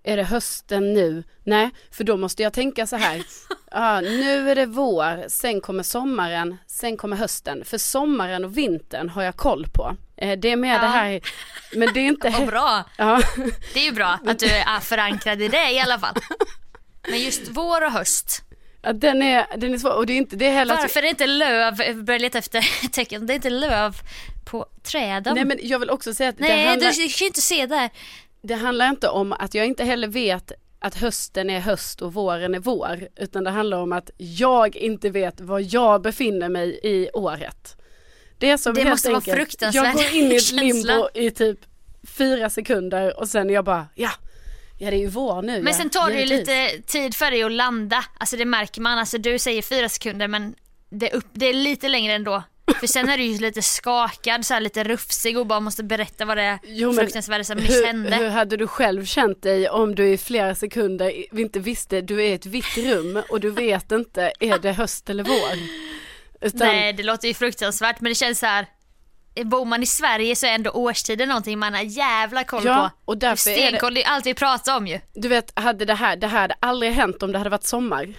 är 0.07 0.17
det 0.17 0.23
hösten 0.25 0.93
nu? 0.95 1.25
Nej, 1.45 1.71
för 1.91 2.05
då 2.05 2.17
måste 2.17 2.43
jag 2.43 2.53
tänka 2.53 2.87
så 2.87 2.97
här, 2.97 3.23
ja 3.71 4.01
nu 4.01 4.51
är 4.51 4.55
det 4.55 4.67
vår, 4.67 5.29
sen 5.29 5.61
kommer 5.61 5.83
sommaren, 5.83 6.57
sen 6.67 6.97
kommer 6.97 7.17
hösten. 7.17 7.65
För 7.65 7.79
sommaren 7.79 8.45
och 8.45 8.59
vintern 8.59 9.09
har 9.09 9.23
jag 9.23 9.37
koll 9.37 9.67
på. 9.75 9.97
Eh, 10.17 10.39
Det 10.39 10.49
är 10.51 10.57
mer 10.57 10.75
Ja. 10.75 10.81
det 10.81 10.87
här, 10.87 11.21
men 11.75 11.93
det 11.95 12.01
är 12.01 12.07
inte... 12.07 12.29
Vad 12.39 12.47
bra! 12.47 12.85
Ja. 12.99 13.21
Det 13.75 13.81
är 13.81 13.85
ju 13.85 13.93
bra 13.93 14.19
att 14.27 14.39
du 14.39 14.47
är 14.47 14.81
förankrad 14.81 15.43
i 15.43 15.49
det 15.49 15.71
i 15.71 15.81
alla 15.81 15.99
fall. 15.99 16.15
Men 17.11 17.21
just 17.23 17.49
vår 17.49 17.85
och 17.85 17.93
höst. 17.93 18.43
Ja, 18.83 18.93
den 18.93 19.23
är, 19.23 19.47
den 19.57 19.75
är 19.75 19.79
svår 19.79 19.91
och 19.97 20.07
det 20.07 20.13
är 20.13 20.17
inte 20.17 20.37
det 20.37 20.51
heller. 20.51 20.75
att- 20.75 20.81
Varför 20.81 20.99
är 20.99 21.03
det 21.03 21.09
inte 21.09 21.27
löv, 21.27 21.75
jag 21.83 22.05
börjar 22.05 22.19
leta 22.21 22.39
efter 22.39 22.89
tecken, 22.93 23.27
det 23.27 23.33
är 23.33 23.35
inte 23.35 23.51
löv 23.51 23.95
på 24.45 24.67
träden. 24.83 25.35
Nej 25.35 25.45
men 25.45 25.59
jag 25.63 25.79
vill 25.79 25.91
också 25.91 26.15
säga 26.15 26.29
att 26.31 26.37
det, 26.39 26.43
Nej 26.45 26.67
handlar, 26.67 26.89
du 26.91 26.95
kan 26.97 27.07
ju 27.09 27.27
inte 27.27 27.41
se 27.41 27.67
där. 27.67 27.91
Det 28.47 28.55
handlar 28.55 28.89
inte 28.89 29.09
om 29.09 29.33
att 29.33 29.55
jag 29.55 29.67
inte 29.67 29.85
heller 29.85 30.09
vet 30.09 30.53
att 30.79 30.95
hösten 30.95 31.51
är 31.51 31.61
höst 31.61 32.03
och 32.03 32.15
våren 32.15 32.55
är 32.55 32.59
vår. 32.59 33.09
Utan 33.17 33.45
det 33.45 33.51
handlar 33.51 33.79
om 33.79 33.93
att 33.93 34.11
jag 34.17 34.77
inte 34.77 35.11
vet 35.11 35.41
var 35.41 35.75
jag 35.75 36.03
befinner 36.03 36.49
mig 36.49 36.81
i 36.83 37.11
året. 37.15 37.77
Det 38.39 38.51
är 38.51 38.57
som 38.57 38.75
Det 38.75 38.81
helt 38.81 38.91
måste 38.91 39.09
vara 39.09 39.17
enkelt, 39.17 39.37
fruktansvärd 39.37 39.85
Jag 39.85 39.95
går 39.95 40.15
in 40.15 40.33
i 40.33 40.37
ett 40.37 40.53
limbo 40.53 41.09
i 41.15 41.31
typ 41.31 41.59
fyra 42.09 42.51
sekunder 42.51 43.21
och 43.21 43.29
sen 43.29 43.51
är 43.51 43.55
jag 43.55 43.65
bara, 43.65 43.87
ja, 43.95 44.11
ja 44.79 44.91
det 44.91 44.97
är 44.97 45.01
ju 45.01 45.09
vår 45.09 45.43
nu. 45.43 45.53
Men 45.53 45.67
ja, 45.67 45.73
sen 45.73 45.91
tar 45.91 46.11
det 46.11 46.21
ju 46.21 46.27
lite 46.27 46.69
tid 46.87 47.15
för 47.15 47.31
dig 47.31 47.43
att 47.43 47.53
landa. 47.53 48.05
Alltså 48.19 48.37
det 48.37 48.45
märker 48.45 48.81
man. 48.81 48.99
Alltså 48.99 49.19
du 49.19 49.39
säger 49.39 49.63
fyra 49.63 49.89
sekunder 49.89 50.29
men 50.29 50.55
det 50.91 51.11
är, 51.11 51.17
upp, 51.17 51.27
det 51.33 51.47
är 51.47 51.55
lite 51.55 51.89
längre 51.89 52.15
ändå. 52.15 52.43
För 52.81 52.87
sen 52.87 53.09
är 53.09 53.19
du 53.19 53.25
ju 53.25 53.39
lite 53.39 53.63
skakad, 53.63 54.47
så 54.47 54.55
här 54.55 54.61
lite 54.61 54.85
rufsig 54.85 55.39
och 55.39 55.47
bara 55.47 55.61
måste 55.61 55.85
berätta 55.85 56.25
vad 56.25 56.37
det 56.37 56.43
är 56.43 56.59
Jo, 56.65 56.93
fruktansvärda 56.93 57.45
som 57.45 57.59
nyss 57.59 57.85
hände. 57.85 58.17
hur 58.17 58.29
hade 58.29 58.57
du 58.57 58.67
själv 58.67 59.05
känt 59.05 59.43
dig 59.43 59.69
om 59.69 59.95
du 59.95 60.09
i 60.09 60.19
flera 60.19 60.55
sekunder 60.55 61.35
inte 61.41 61.59
visste, 61.59 62.01
du 62.01 62.21
är 62.23 62.29
i 62.29 62.33
ett 62.33 62.47
vitt 62.47 62.77
rum 62.79 63.23
och 63.31 63.41
du 63.41 63.51
vet 63.51 63.93
inte, 63.93 64.33
är 64.41 64.59
det 64.59 64.73
höst 64.73 65.11
eller 65.11 65.25
vår? 65.25 65.59
Utan, 66.41 66.59
Nej 66.69 66.93
det 66.93 67.03
låter 67.03 67.29
ju 67.29 67.35
fruktansvärt 67.35 68.01
men 68.01 68.11
det 68.11 68.15
känns 68.15 68.39
så 68.39 68.47
här. 68.47 68.67
Bor 69.45 69.65
man 69.65 69.83
i 69.83 69.87
Sverige 69.87 70.37
så 70.37 70.47
är 70.47 70.51
ändå 70.51 70.71
årstider 70.71 71.27
någonting 71.27 71.59
man 71.59 71.75
har 71.75 71.83
jävla 71.83 72.45
koll 72.45 72.63
Ja, 72.65 72.91
på. 73.05 73.11
och 73.13 73.19
därför 73.19 73.51
är 73.51 73.55
det- 73.57 73.69
Stenkoll, 73.69 73.95
det 73.95 74.05
är 74.05 74.09
allt 74.11 74.27
vi 74.27 74.35
pratar 74.35 74.77
om 74.77 74.87
ju. 74.87 75.01
Du 75.15 75.29
vet, 75.29 75.59
hade 75.59 75.85
det 75.85 75.95
här, 75.95 76.17
det 76.17 76.27
här 76.27 76.41
hade 76.41 76.55
aldrig 76.61 76.93
hänt 76.93 77.23
om 77.23 77.33
det 77.33 77.39
hade 77.39 77.51
varit 77.51 77.65
sommar. 77.65 78.15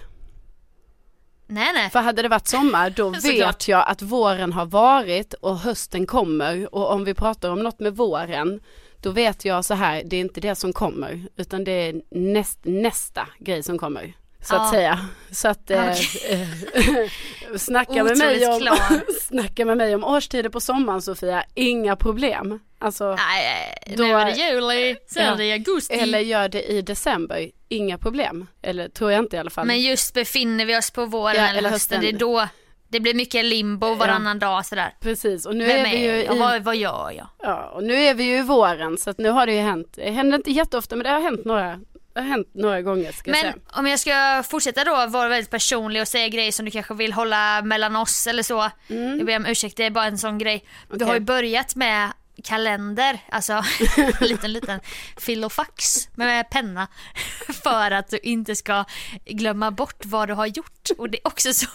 Nej 1.48 1.70
nej. 1.74 1.90
För 1.90 1.98
hade 1.98 2.22
det 2.22 2.28
varit 2.28 2.48
sommar 2.48 2.90
då 2.90 3.08
vet 3.22 3.68
jag 3.68 3.84
att 3.88 4.02
våren 4.02 4.52
har 4.52 4.66
varit 4.66 5.34
och 5.34 5.58
hösten 5.58 6.06
kommer 6.06 6.74
och 6.74 6.92
om 6.92 7.04
vi 7.04 7.14
pratar 7.14 7.50
om 7.50 7.62
något 7.62 7.80
med 7.80 7.96
våren 7.96 8.60
då 9.00 9.10
vet 9.10 9.44
jag 9.44 9.64
så 9.64 9.74
här, 9.74 10.02
det 10.04 10.16
är 10.16 10.20
inte 10.20 10.40
det 10.40 10.54
som 10.54 10.72
kommer 10.72 11.22
utan 11.36 11.64
det 11.64 11.72
är 11.72 12.02
näst, 12.10 12.58
nästa 12.62 13.28
grej 13.38 13.62
som 13.62 13.78
kommer. 13.78 14.14
Så 14.42 14.56
att 14.56 14.62
Ja. 14.62 14.70
säga. 14.70 14.98
Så 15.30 15.48
att 15.48 15.70
eh, 15.70 15.92
snacka, 17.56 18.04
med 18.04 18.18
mig 18.18 18.46
om, 18.48 18.60
snacka 19.22 19.64
med 19.64 19.76
mig 19.76 19.94
om 19.94 20.04
årstider 20.04 20.48
på 20.50 20.60
sommaren 20.60 21.02
Sofia, 21.02 21.44
inga 21.54 21.96
problem. 21.96 22.60
Alltså, 22.78 23.04
Nej, 23.14 23.78
Då- 23.96 24.02
nu 24.04 24.12
är 24.12 24.24
det 24.24 24.32
juli, 24.32 24.96
sen 25.06 25.24
Ja. 25.24 25.32
är 25.32 25.36
det 25.36 25.52
augusti. 25.52 25.94
eller 25.94 26.18
gör 26.18 26.48
det 26.48 26.62
i 26.62 26.82
december, 26.82 27.50
inga 27.68 27.98
problem. 27.98 28.46
Eller 28.62 28.88
tror 28.88 29.12
jag 29.12 29.18
inte 29.24 29.36
i 29.36 29.38
alla 29.38 29.50
fall. 29.50 29.66
Men 29.66 29.80
just 29.82 30.14
befinner 30.14 30.64
vi 30.66 30.78
oss 30.78 30.90
på 30.90 31.06
våren 31.06 31.36
Ja, 31.36 31.42
eller, 31.48 31.58
eller 31.58 31.70
hösten, 31.70 31.96
hösten. 31.98 32.12
det 32.12 32.16
är 32.16 32.20
då 32.28 32.48
det 32.90 33.00
blir 33.00 33.14
mycket 33.14 33.44
limbo 33.44 33.94
varannan 33.94 34.38
dag 34.38 34.66
sådär. 34.66 34.94
Precis, 35.00 35.46
och 35.46 35.56
nu 35.56 35.66
Vem 35.66 35.86
är 35.86 35.90
vi 35.90 36.04
ju 36.04 36.10
i 36.24 36.38
Vad, 36.38 36.62
vad 36.62 36.76
gör 36.76 37.10
jag? 37.16 37.26
Ja, 37.42 37.70
och 37.74 37.84
nu 37.84 37.94
är 37.94 38.14
vi 38.14 38.24
ju 38.24 38.38
i 38.38 38.42
våren 38.42 38.98
så 38.98 39.10
att 39.10 39.18
nu 39.18 39.28
har 39.30 39.46
det 39.46 39.52
ju 39.52 39.60
hänt. 39.60 39.92
Det 39.96 40.10
händer 40.10 40.36
inte 40.38 40.50
jätteofta 40.50 40.96
men 40.96 41.04
det 41.04 41.10
har 41.10 41.20
hänt 41.20 41.44
några, 41.44 41.80
det 42.18 42.22
har 42.24 42.30
hänt 42.30 42.48
några 42.54 42.82
gånger 42.82 43.12
ska 43.12 43.30
jag 43.30 43.36
Men 43.36 43.52
säga. 43.52 43.64
om 43.72 43.86
jag 43.86 44.00
ska 44.00 44.42
fortsätta 44.50 44.84
då 44.84 45.06
vara 45.06 45.28
väldigt 45.28 45.50
personlig 45.50 46.02
och 46.02 46.08
säga 46.08 46.28
grejer 46.28 46.52
som 46.52 46.64
du 46.64 46.70
kanske 46.70 46.94
vill 46.94 47.12
hålla 47.12 47.62
mellan 47.62 47.96
oss 47.96 48.26
eller 48.26 48.42
så. 48.42 48.70
Jag 48.86 49.26
ber 49.26 49.36
om 49.36 49.46
ursäkt, 49.46 49.76
det 49.76 49.84
är 49.84 49.90
bara 49.90 50.04
en 50.04 50.18
sån 50.18 50.38
grej. 50.38 50.64
Du 50.88 50.94
Okej. 50.94 51.06
har 51.06 51.14
ju 51.14 51.20
börjat 51.20 51.76
med 51.76 52.12
kalender, 52.44 53.18
alltså 53.30 53.52
en 53.96 54.12
liten 54.28 54.52
liten 54.52 54.80
filofax 55.16 56.08
med 56.14 56.50
penna 56.50 56.88
för 57.62 57.90
att 57.90 58.10
du 58.10 58.18
inte 58.18 58.56
ska 58.56 58.84
glömma 59.24 59.70
bort 59.70 60.04
vad 60.04 60.28
du 60.28 60.34
har 60.34 60.46
gjort 60.46 60.88
och 60.98 61.10
det 61.10 61.18
är 61.18 61.26
också 61.26 61.52
så 61.54 61.68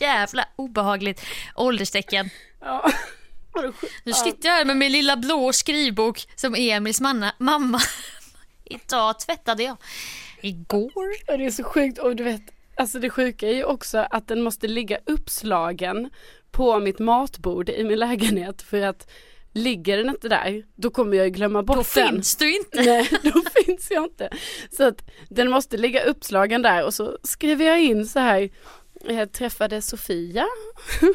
jävla 0.04 0.44
obehagligt 0.56 1.24
ålderstecken. 1.56 2.30
Ja. 2.60 2.92
Nu 4.04 4.12
sitter 4.12 4.48
jag 4.48 4.56
här 4.56 4.64
med 4.64 4.76
min 4.76 4.92
lilla 4.92 5.16
blå 5.16 5.52
skrivbok 5.52 6.28
som 6.34 6.54
Emils 6.54 7.00
manna, 7.00 7.34
mamma 7.38 7.80
Idag 8.70 9.18
tvättade 9.20 9.62
jag. 9.62 9.76
Igår. 10.40 10.92
Och 11.28 11.38
det 11.38 11.46
är 11.46 11.50
så 11.50 11.64
sjukt 11.64 11.98
och 11.98 12.16
du 12.16 12.24
vet, 12.24 12.42
alltså 12.76 12.98
det 12.98 13.10
sjuka 13.10 13.48
är 13.48 13.54
ju 13.54 13.64
också 13.64 14.06
att 14.10 14.28
den 14.28 14.42
måste 14.42 14.66
ligga 14.68 14.98
uppslagen 15.06 16.10
på 16.50 16.78
mitt 16.78 16.98
matbord 16.98 17.68
i 17.68 17.84
min 17.84 17.98
lägenhet 17.98 18.62
för 18.62 18.82
att 18.82 19.10
ligger 19.52 19.96
den 19.96 20.08
inte 20.08 20.28
där 20.28 20.62
då 20.74 20.90
kommer 20.90 21.16
jag 21.16 21.32
glömma 21.32 21.62
bort 21.62 21.76
Då 21.76 22.00
den. 22.00 22.08
finns 22.08 22.36
du 22.36 22.56
inte. 22.56 22.82
Nej, 22.82 23.08
då 23.22 23.42
finns 23.54 23.90
jag 23.90 24.04
inte. 24.04 24.30
Så 24.70 24.84
att 24.84 25.10
den 25.28 25.50
måste 25.50 25.76
ligga 25.76 26.04
uppslagen 26.04 26.62
där 26.62 26.84
och 26.84 26.94
så 26.94 27.18
skriver 27.22 27.66
jag 27.66 27.80
in 27.80 28.06
så 28.06 28.18
här 28.18 28.50
jag 29.08 29.32
träffade 29.32 29.82
Sofia. 29.82 30.46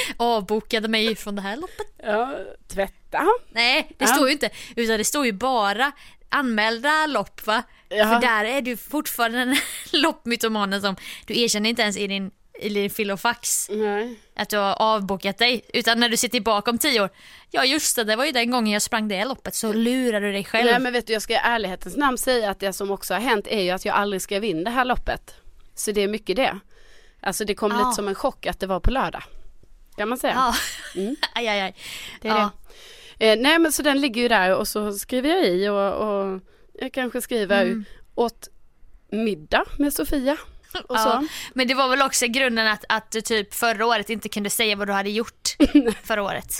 Avbokade 0.16 0.88
mig 0.88 1.16
från 1.16 1.36
det 1.36 1.42
här 1.42 1.56
loppet. 1.56 1.86
Ja, 2.02 2.34
tvätta. 2.68 3.26
Nej, 3.50 3.86
det 3.98 4.04
Ja. 4.04 4.14
står 4.14 4.26
ju 4.26 4.32
inte. 4.32 4.50
Utan 4.76 4.98
det 4.98 5.04
står 5.04 5.26
ju 5.26 5.32
bara 5.32 5.92
anmälda 6.28 7.06
lopp 7.06 7.46
va? 7.46 7.62
Ja. 7.88 8.04
För 8.04 8.20
där 8.20 8.44
är 8.44 8.60
du 8.62 8.76
fortfarande 8.76 9.38
den 9.38 9.56
loppmytomanen 9.92 10.80
som 10.80 10.96
du 11.26 11.40
erkänner 11.40 11.70
inte 11.70 11.82
ens 11.82 11.96
i 11.96 12.06
din 12.06 12.30
i 12.60 12.68
din 12.68 12.90
filofax 12.90 13.68
Nej. 13.70 14.14
att 14.36 14.48
du 14.48 14.56
har 14.56 14.74
avbokat 14.82 15.38
dig. 15.38 15.64
Utan 15.74 16.00
när 16.00 16.08
du 16.08 16.16
ser 16.16 16.28
tillbaka 16.28 16.70
om 16.70 16.78
tio 16.78 17.00
år. 17.02 17.10
Ja 17.50 17.64
just 17.64 17.96
det, 17.96 18.04
det 18.04 18.16
var 18.16 18.24
ju 18.24 18.32
den 18.32 18.50
gången 18.50 18.72
jag 18.72 18.82
sprang 18.82 19.08
det 19.08 19.24
loppet. 19.24 19.54
Så 19.54 19.72
lurar 19.72 20.20
du 20.20 20.32
dig 20.32 20.44
själv. 20.44 20.70
Nej 20.70 20.78
men 20.80 20.92
vet 20.92 21.06
du 21.06 21.12
jag 21.12 21.22
ska 21.22 21.32
i 21.32 21.40
ärlighetens 21.42 21.96
namn 21.96 22.18
säga 22.18 22.50
att 22.50 22.60
det 22.60 22.72
som 22.72 22.90
också 22.90 23.14
har 23.14 23.20
hänt 23.20 23.46
är 23.46 23.60
ju 23.62 23.70
att 23.70 23.84
jag 23.84 23.94
aldrig 23.96 24.22
skrev 24.22 24.44
in 24.44 24.64
det 24.64 24.70
här 24.70 24.84
loppet. 24.84 25.34
Så 25.74 25.92
det 25.92 26.00
är 26.02 26.08
mycket 26.08 26.36
det. 26.36 26.58
Alltså 27.20 27.44
det 27.44 27.54
kom 27.54 27.70
Ja. 27.72 27.78
lite 27.78 27.92
som 27.92 28.08
en 28.08 28.14
chock 28.14 28.46
att 28.46 28.60
det 28.60 28.66
var 28.66 28.80
på 28.80 28.90
lördag. 28.90 29.22
Kan 29.96 30.08
man 30.08 30.18
säga. 30.18 30.32
Ja. 30.34 30.54
Mm. 31.00 31.16
aj, 31.34 31.48
aj, 31.48 31.60
aj. 31.60 31.74
Det 32.20 32.28
är 32.28 32.32
ja. 32.32 32.50
det. 33.18 33.32
Eh, 33.32 33.38
nej 33.38 33.58
men 33.58 33.72
så 33.72 33.82
den 33.82 34.00
ligger 34.00 34.22
ju 34.22 34.28
där 34.28 34.54
och 34.54 34.68
så 34.68 34.92
skriver 34.92 35.28
jag 35.28 35.46
i 35.46 35.68
och, 35.68 35.92
och 35.92 36.40
jag 36.80 36.92
kanske 36.92 37.20
skriver 37.20 37.62
Mm. 37.62 37.84
åt 38.14 38.48
middag 39.10 39.64
med 39.78 39.92
Sofia. 39.92 40.36
Ja. 40.88 41.24
Men 41.54 41.68
det 41.68 41.74
var 41.74 41.88
väl 41.88 42.02
också 42.02 42.26
grunden 42.26 42.66
att, 42.66 42.84
att 42.88 43.10
du 43.10 43.20
typ 43.20 43.54
förra 43.54 43.86
året 43.86 44.10
inte 44.10 44.28
kunde 44.28 44.50
säga 44.50 44.76
vad 44.76 44.88
du 44.88 44.92
hade 44.92 45.10
gjort 45.10 45.56
förra 46.02 46.22
året. 46.22 46.54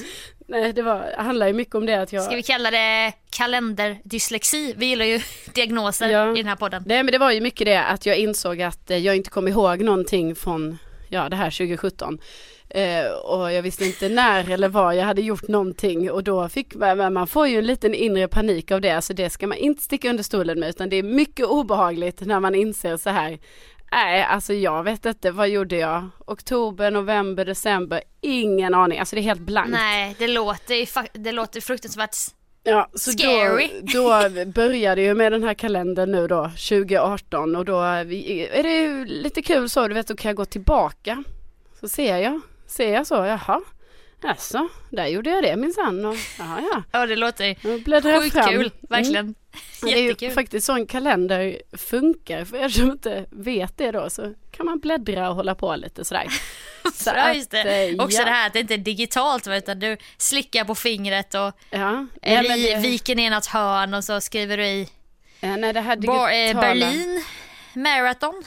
Nej 0.49 0.73
det 0.73 0.83
var, 0.83 1.15
handlar 1.19 1.47
ju 1.47 1.53
mycket 1.53 1.75
om 1.75 1.87
det 1.87 1.95
att 1.95 2.13
jag 2.13 2.25
Ska 2.25 2.37
vi 2.37 2.43
kalla 2.43 2.71
det 2.71 3.13
kalenderdyslexi? 3.31 4.75
Vi 4.77 4.87
gillar 4.87 5.05
ju 5.07 5.21
diagnoser 5.55 6.09
Ja. 6.09 6.33
i 6.33 6.37
den 6.37 6.47
här 6.47 6.57
podden. 6.57 6.83
Nej 6.87 7.03
men 7.03 7.13
det 7.13 7.19
var 7.19 7.31
ju 7.31 7.41
mycket 7.41 7.65
det 7.65 7.83
att 7.85 8.07
jag 8.07 8.17
insåg 8.17 8.63
att 8.63 8.91
eh, 8.91 8.99
jag 8.99 9.17
inte 9.17 9.31
kom 9.31 9.49
ihåg 9.49 9.81
någonting 9.81 10.35
från 10.37 10.79
ja, 11.09 11.29
det 11.29 11.37
här 11.37 11.51
2017. 11.51 12.19
Eh, 12.69 13.11
och 13.13 13.53
jag 13.53 13.63
visste 13.63 13.85
inte 13.85 14.09
när 14.09 14.51
eller 14.51 14.69
var 14.69 14.93
jag 14.93 15.05
hade 15.05 15.23
gjort 15.23 15.49
någonting 15.49 16.11
och 16.11 16.25
då 16.25 16.49
fick 16.49 16.75
man, 16.75 17.13
man 17.13 17.27
får 17.27 17.49
ju 17.49 17.59
en 17.59 17.67
liten 17.67 17.95
inre 17.95 18.29
panik 18.29 18.71
av 18.71 18.81
det 18.81 19.03
så 19.03 19.13
det 19.13 19.31
ska 19.31 19.47
man 19.47 19.59
inte 19.59 19.83
sticka 19.83 20.11
under 20.11 20.23
stolen 20.23 20.61
med 20.61 20.69
utan 20.69 20.89
det 20.89 20.97
är 20.97 21.03
mycket 21.03 21.47
obehagligt 21.47 22.21
när 22.21 22.41
man 22.41 22.55
inser 22.55 22.97
så 22.97 23.11
här 23.11 23.39
Nej, 23.93 24.23
alltså 24.23 24.53
jag 24.53 24.83
vet 24.83 25.07
inte, 25.07 25.31
vad 25.31 25.49
gjorde 25.49 25.77
jag? 25.77 26.09
Oktober, 26.27 26.91
november, 26.91 27.45
december, 27.45 28.03
ingen 28.21 28.75
aning, 28.75 28.99
alltså 28.99 29.17
det 29.17 29.21
är 29.21 29.23
helt 29.23 29.41
blankt. 29.41 29.71
Nej, 29.71 30.17
det 30.19 30.29
låter, 30.29 30.75
ju 30.75 30.87
det 31.13 31.33
låter 31.33 31.61
fruktansvärt. 31.61 32.17
Ja, 32.63 32.89
så 32.95 33.11
Scary. 33.11 33.71
Då, 33.83 34.29
då 34.29 34.45
började 34.45 35.03
jag 35.03 35.17
med 35.17 35.33
den 35.33 35.43
här 35.43 35.55
kalendern 35.55 36.13
nu 36.13 36.27
då, 36.27 36.45
2018 36.45 37.57
och 37.57 37.65
då 37.65 37.81
är 37.81 38.63
det 38.63 38.79
ju 38.79 39.05
lite 39.05 39.43
kul 39.43 39.69
så, 39.69 39.89
du 39.89 39.95
vet, 39.95 40.09
då 40.09 40.17
kan 40.17 40.29
jag 40.29 40.37
gå 40.37 40.45
tillbaka. 40.45 41.25
Så 41.81 41.89
ser 41.89 42.17
jag, 42.17 42.41
ser 42.67 42.93
jag 42.95 43.07
så, 43.07 43.15
jaha, 43.15 43.61
alltså, 44.23 44.69
där 44.91 45.07
gjorde 45.07 45.31
jag 45.31 45.43
det 45.43 45.57
minsann 45.57 46.05
och 46.05 46.17
jaha 46.39 46.61
ja. 46.73 46.83
Ja, 46.93 47.07
det 47.07 47.17
låter 47.17 48.21
sjukt 48.21 48.49
kul, 48.49 48.71
verkligen. 48.89 49.25
Mm. 49.25 49.35
Det 49.83 49.91
är 50.09 50.23
ju 50.25 50.31
faktiskt 50.31 50.67
så 50.67 50.73
en 50.73 50.87
kalender 50.87 51.63
funkar, 51.73 52.45
för 52.45 52.57
er 52.57 52.69
som 52.69 52.91
inte 52.91 53.27
vet 53.31 53.79
det 53.79 53.91
då 53.91 54.11
så 54.11 54.35
kan 54.51 54.67
man 54.67 54.79
bläddra 54.81 55.29
och 55.31 55.37
hålla 55.37 55.55
på 55.55 55.77
lite 55.77 56.05
sådär. 56.05 56.27
Så 56.95 57.11
Ja, 57.17 57.33
just 57.35 57.51
det. 57.51 57.89
eh, 57.89 58.05
Också 58.05 58.19
ja. 58.19 58.25
det 58.25 58.31
här 58.31 58.47
att 58.47 58.53
det 58.53 58.61
inte 58.61 58.75
är 58.75 58.79
digitalt 58.79 59.47
utan 59.49 59.79
du 59.79 59.97
slickar 60.19 60.65
på 60.65 60.75
fingret 60.75 61.35
och 61.35 61.53
Ja, 61.71 62.07
ri- 62.23 62.73
det- 62.75 62.81
viker 62.81 63.15
ner 63.15 63.31
något 63.31 63.47
hörn 63.47 63.95
och 63.95 64.05
så 64.05 64.21
skriver 64.21 64.57
du 64.57 64.65
i 64.67 64.89
eh, 65.41 65.57
nej, 65.57 65.73
det 65.73 65.81
här 65.81 65.97
eh, 65.97 66.01
digitala- 66.01 66.61
Berlin 66.61 67.23
Marathon. 67.75 68.43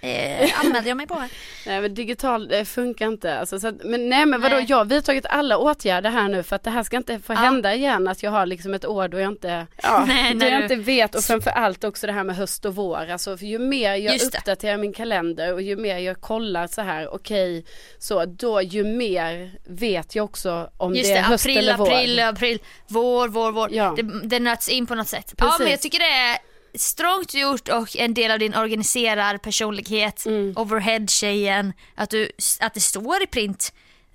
Eh, 0.00 0.60
anmälde 0.64 0.88
jag 0.88 0.96
mig 0.96 1.06
på 1.06 1.14
här. 1.14 1.28
Nej 1.66 1.80
men 1.80 1.94
digital 1.94 2.48
det 2.48 2.64
funkar 2.64 3.06
inte. 3.06 3.38
Alltså, 3.38 3.60
så 3.60 3.68
att, 3.68 3.84
men 3.84 4.08
nej 4.08 4.26
men 4.26 4.40
vadå, 4.40 4.56
Nej. 4.56 4.66
jag 4.68 4.76
har 4.76 4.84
vidtagit 4.84 5.26
alla 5.26 5.58
åtgärder 5.58 6.10
här 6.10 6.28
nu 6.28 6.42
för 6.42 6.56
att 6.56 6.62
det 6.62 6.70
här 6.70 6.82
ska 6.82 6.96
inte 6.96 7.20
få 7.20 7.32
Ja. 7.32 7.36
hända 7.36 7.74
igen 7.74 8.08
att 8.08 8.22
jag 8.22 8.30
har 8.30 8.46
liksom 8.46 8.74
ett 8.74 8.84
år 8.84 9.08
då 9.08 9.18
jag 9.20 9.28
inte, 9.32 9.66
ja, 9.82 10.04
Nej, 10.08 10.34
då 10.34 10.46
jag 10.46 10.58
du- 10.58 10.62
inte 10.62 10.76
vet 10.76 11.14
och 11.14 11.22
framförallt 11.24 11.84
också 11.84 12.06
det 12.06 12.12
här 12.12 12.24
med 12.24 12.36
höst 12.36 12.64
och 12.64 12.74
vår. 12.74 13.10
Alltså 13.10 13.36
för 13.36 13.46
ju 13.46 13.58
mer 13.58 13.94
jag 13.94 14.12
Just 14.12 14.32
det. 14.32 14.38
uppdaterar 14.38 14.76
min 14.76 14.92
kalender 14.92 15.52
och 15.52 15.62
ju 15.62 15.76
mer 15.76 15.98
jag 15.98 16.20
kollar 16.20 16.66
så 16.66 16.82
här, 16.82 17.14
okej, 17.14 17.64
så 17.98 18.24
då 18.24 18.62
ju 18.62 18.84
mer 18.84 19.50
vet 19.66 20.14
jag 20.14 20.24
också 20.24 20.70
om 20.76 20.94
Just 20.94 21.08
det 21.08 21.12
är 21.12 21.16
det, 21.16 21.20
höst 21.22 21.44
april, 21.44 21.58
eller 21.58 21.76
vår. 21.76 21.86
april, 21.92 22.20
april, 22.20 22.58
vår, 22.86 23.28
vår, 23.28 23.52
vår. 23.52 23.68
Ja. 23.72 23.94
Det, 23.96 24.02
det 24.28 24.40
nöts 24.40 24.68
in 24.68 24.86
på 24.86 24.94
något 24.94 25.08
sätt. 25.08 25.34
Ja 25.38 25.44
Precis. 25.44 25.58
men 25.60 25.70
jag 25.70 25.80
tycker 25.80 25.98
det 25.98 26.04
är 26.04 26.38
strångt 26.80 27.34
gjort 27.34 27.68
och 27.68 27.96
en 27.96 28.14
del 28.14 28.30
av 28.30 28.38
din 28.38 28.54
organiserar 28.54 29.38
personlighet, 29.38 30.26
Mm. 30.26 30.52
overhead-tjejen, 30.56 31.72
att, 31.94 32.10
du, 32.10 32.30
att 32.60 32.74
det 32.74 32.80
står 32.80 33.22
i 33.22 33.26
print. 33.26 33.72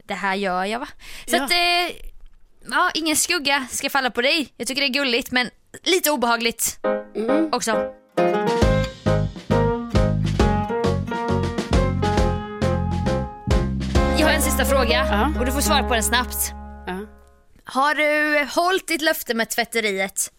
Det 0.08 0.14
här 0.14 0.36
gör 0.36 0.66
jag 0.66 0.80
va? 0.80 0.88
Så 1.28 1.36
Ja. 1.36 1.44
att, 1.44 1.52
eh, 1.52 1.96
ja 2.70 2.92
ingen 2.94 3.16
skugga 3.16 3.68
ska 3.72 3.90
falla 3.90 4.10
på 4.12 4.22
dig. 4.22 4.54
Jag 4.58 4.68
tycker 4.68 4.82
det 4.82 4.88
är 4.88 4.94
gulligt 5.04 5.32
men 5.32 5.50
lite 5.84 6.12
obehagligt 6.12 6.80
Mm. 7.16 7.50
också. 7.54 7.90
Jag 14.20 14.28
har 14.28 14.34
en 14.34 14.42
sista 14.42 14.66
fråga 14.66 15.06
Ja. 15.12 15.40
och 15.40 15.46
du 15.46 15.52
får 15.52 15.62
svara 15.62 15.84
på 15.84 15.94
den 15.94 16.04
snabbt. 16.04 16.54
Ja. 16.88 17.00
Har 17.66 17.96
du 17.96 18.44
hållit 18.56 18.88
ditt 18.88 19.02
löfte 19.02 19.34
med 19.34 19.50
tvätteriet? 19.50 20.32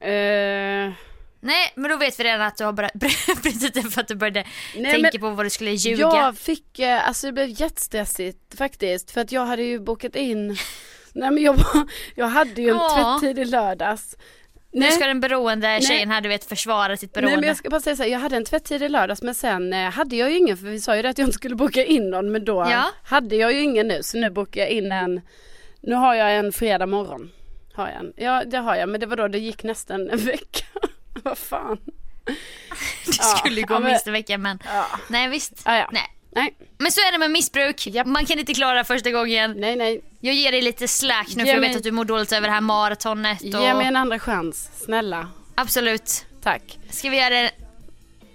Eh, 0.00 0.92
Nej, 1.40 1.72
men 1.74 1.90
då 1.90 1.96
vet 1.96 2.20
vi 2.20 2.24
redan 2.24 2.40
att 2.40 2.56
du 2.56 2.64
har 2.64 2.72
brutit 3.42 3.74
det 3.74 3.82
för 3.82 4.00
att 4.00 4.08
du 4.08 4.14
började 4.14 4.44
Nej, 4.76 4.92
tänka 5.02 5.18
på 5.18 5.30
vad 5.30 5.46
du 5.46 5.50
skulle 5.50 5.70
ljuga. 5.70 6.02
Jag 6.02 6.36
fick, 6.38 6.78
eh, 6.78 7.08
alltså 7.08 7.26
det 7.26 7.32
blev 7.32 7.48
jättestressigt 7.60 8.58
faktiskt 8.58 9.10
för 9.10 9.20
att 9.20 9.32
jag 9.32 9.46
hade 9.46 9.62
ju 9.62 9.78
bokat 9.80 10.16
in 10.16 10.48
Nej 11.12 11.30
men 11.30 11.42
jag, 11.42 11.52
var- 11.54 11.88
jag 12.14 12.26
hade 12.26 12.62
ju 12.62 12.68
en 12.70 12.76
Ja. 12.76 13.18
tvättid 13.20 13.38
i 13.38 13.44
lördags. 13.44 14.16
Nu 14.72 14.90
ska 14.90 15.06
den 15.06 15.20
beroende 15.20 15.68
Nej. 15.68 15.82
tjejen 15.82 16.10
här 16.10 16.20
du 16.20 16.28
vet 16.28 16.44
försvara 16.44 16.96
sitt 16.96 17.12
beroende. 17.12 17.30
Nej 17.30 17.40
men 17.40 17.48
jag 17.48 17.56
ska 17.56 17.70
bara 17.70 17.80
säga 17.80 17.96
så 17.96 18.02
här, 18.02 18.10
jag 18.10 18.18
hade 18.18 18.36
en 18.36 18.44
tvättid 18.44 18.82
i 18.82 18.88
lördags 18.88 19.22
men 19.22 19.34
sen 19.34 19.72
eh, 19.72 19.90
hade 19.90 20.16
jag 20.16 20.30
ju 20.30 20.36
ingen 20.38 20.56
för 20.56 20.66
vi 20.66 20.80
sa 20.80 20.96
ju 20.96 21.02
det 21.02 21.08
att 21.08 21.18
jag 21.18 21.26
inte 21.26 21.34
skulle 21.34 21.54
boka 21.56 21.84
in 21.84 22.10
någon 22.10 22.32
men 22.32 22.44
då 22.44 22.66
Ja. 22.70 22.84
hade 23.04 23.36
jag 23.36 23.52
ju 23.52 23.60
ingen 23.60 23.88
nu 23.88 24.02
så 24.02 24.18
nu 24.18 24.30
bokar 24.30 24.60
jag 24.60 24.70
in 24.70 24.92
en, 24.92 25.20
nu 25.80 25.94
har 25.94 26.14
jag 26.14 26.36
en 26.36 26.52
fredag 26.52 26.86
morgon. 26.86 27.30
Har 27.78 27.88
jag 27.88 27.96
en. 27.96 28.12
Ja 28.16 28.44
det 28.44 28.58
har 28.58 28.74
jag 28.76 28.88
men 28.88 29.00
det 29.00 29.06
var 29.06 29.16
då 29.16 29.28
det 29.28 29.38
gick 29.38 29.62
nästan 29.62 30.10
en 30.10 30.18
vecka. 30.18 30.64
Vad 31.22 31.38
fan. 31.38 31.78
det 33.06 33.12
skulle 33.12 33.60
ja, 33.60 33.66
gå 33.66 33.74
men- 33.78 33.90
minst 33.90 34.06
en 34.06 34.12
vecka 34.12 34.38
men 34.38 34.58
Ja. 34.64 34.86
nej 35.08 35.28
visst. 35.28 35.52
Ah, 35.64 35.76
ja. 35.76 35.88
Nej. 35.92 36.14
Nej, 36.30 36.54
Men 36.78 36.92
så 36.92 37.00
är 37.00 37.12
det 37.12 37.18
med 37.18 37.30
missbruk. 37.30 37.88
Man 38.06 38.26
kan 38.26 38.38
inte 38.38 38.54
klara 38.54 38.84
första 38.84 39.10
gången. 39.10 39.54
nej, 39.56 39.76
nej. 39.76 40.00
Jag 40.20 40.34
ger 40.34 40.52
dig 40.52 40.62
lite 40.62 40.88
slack 40.88 41.28
nu 41.36 41.44
Ge 41.44 41.50
för 41.50 41.62
jag 41.62 41.68
vet 41.68 41.76
att 41.76 41.82
du 41.82 41.90
mår 41.92 42.04
dåligt 42.04 42.32
över 42.32 42.48
det 42.48 42.54
här 42.54 42.60
maratonet. 42.60 43.40
Och... 43.40 43.46
Ge 43.62 43.74
mig 43.74 43.86
en 43.86 43.96
andra 43.96 44.18
chans, 44.18 44.70
snälla. 44.84 45.28
Absolut. 45.54 46.26
Tack. 46.42 46.78
Ska 46.90 47.10
vi 47.10 47.16
göra 47.18 47.30
det? 47.30 47.50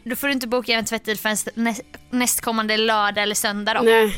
Då 0.04 0.16
får 0.16 0.28
du 0.28 0.34
inte 0.34 0.48
boka 0.48 0.74
en 0.74 0.86
tvättid 0.86 1.20
förrän 1.20 1.38
nä- 1.56 1.76
nästkommande 2.10 2.78
lördag 2.78 3.24
eller 3.24 3.36
söndag 3.36 3.74
då. 3.74 3.82
Nej. 3.82 4.16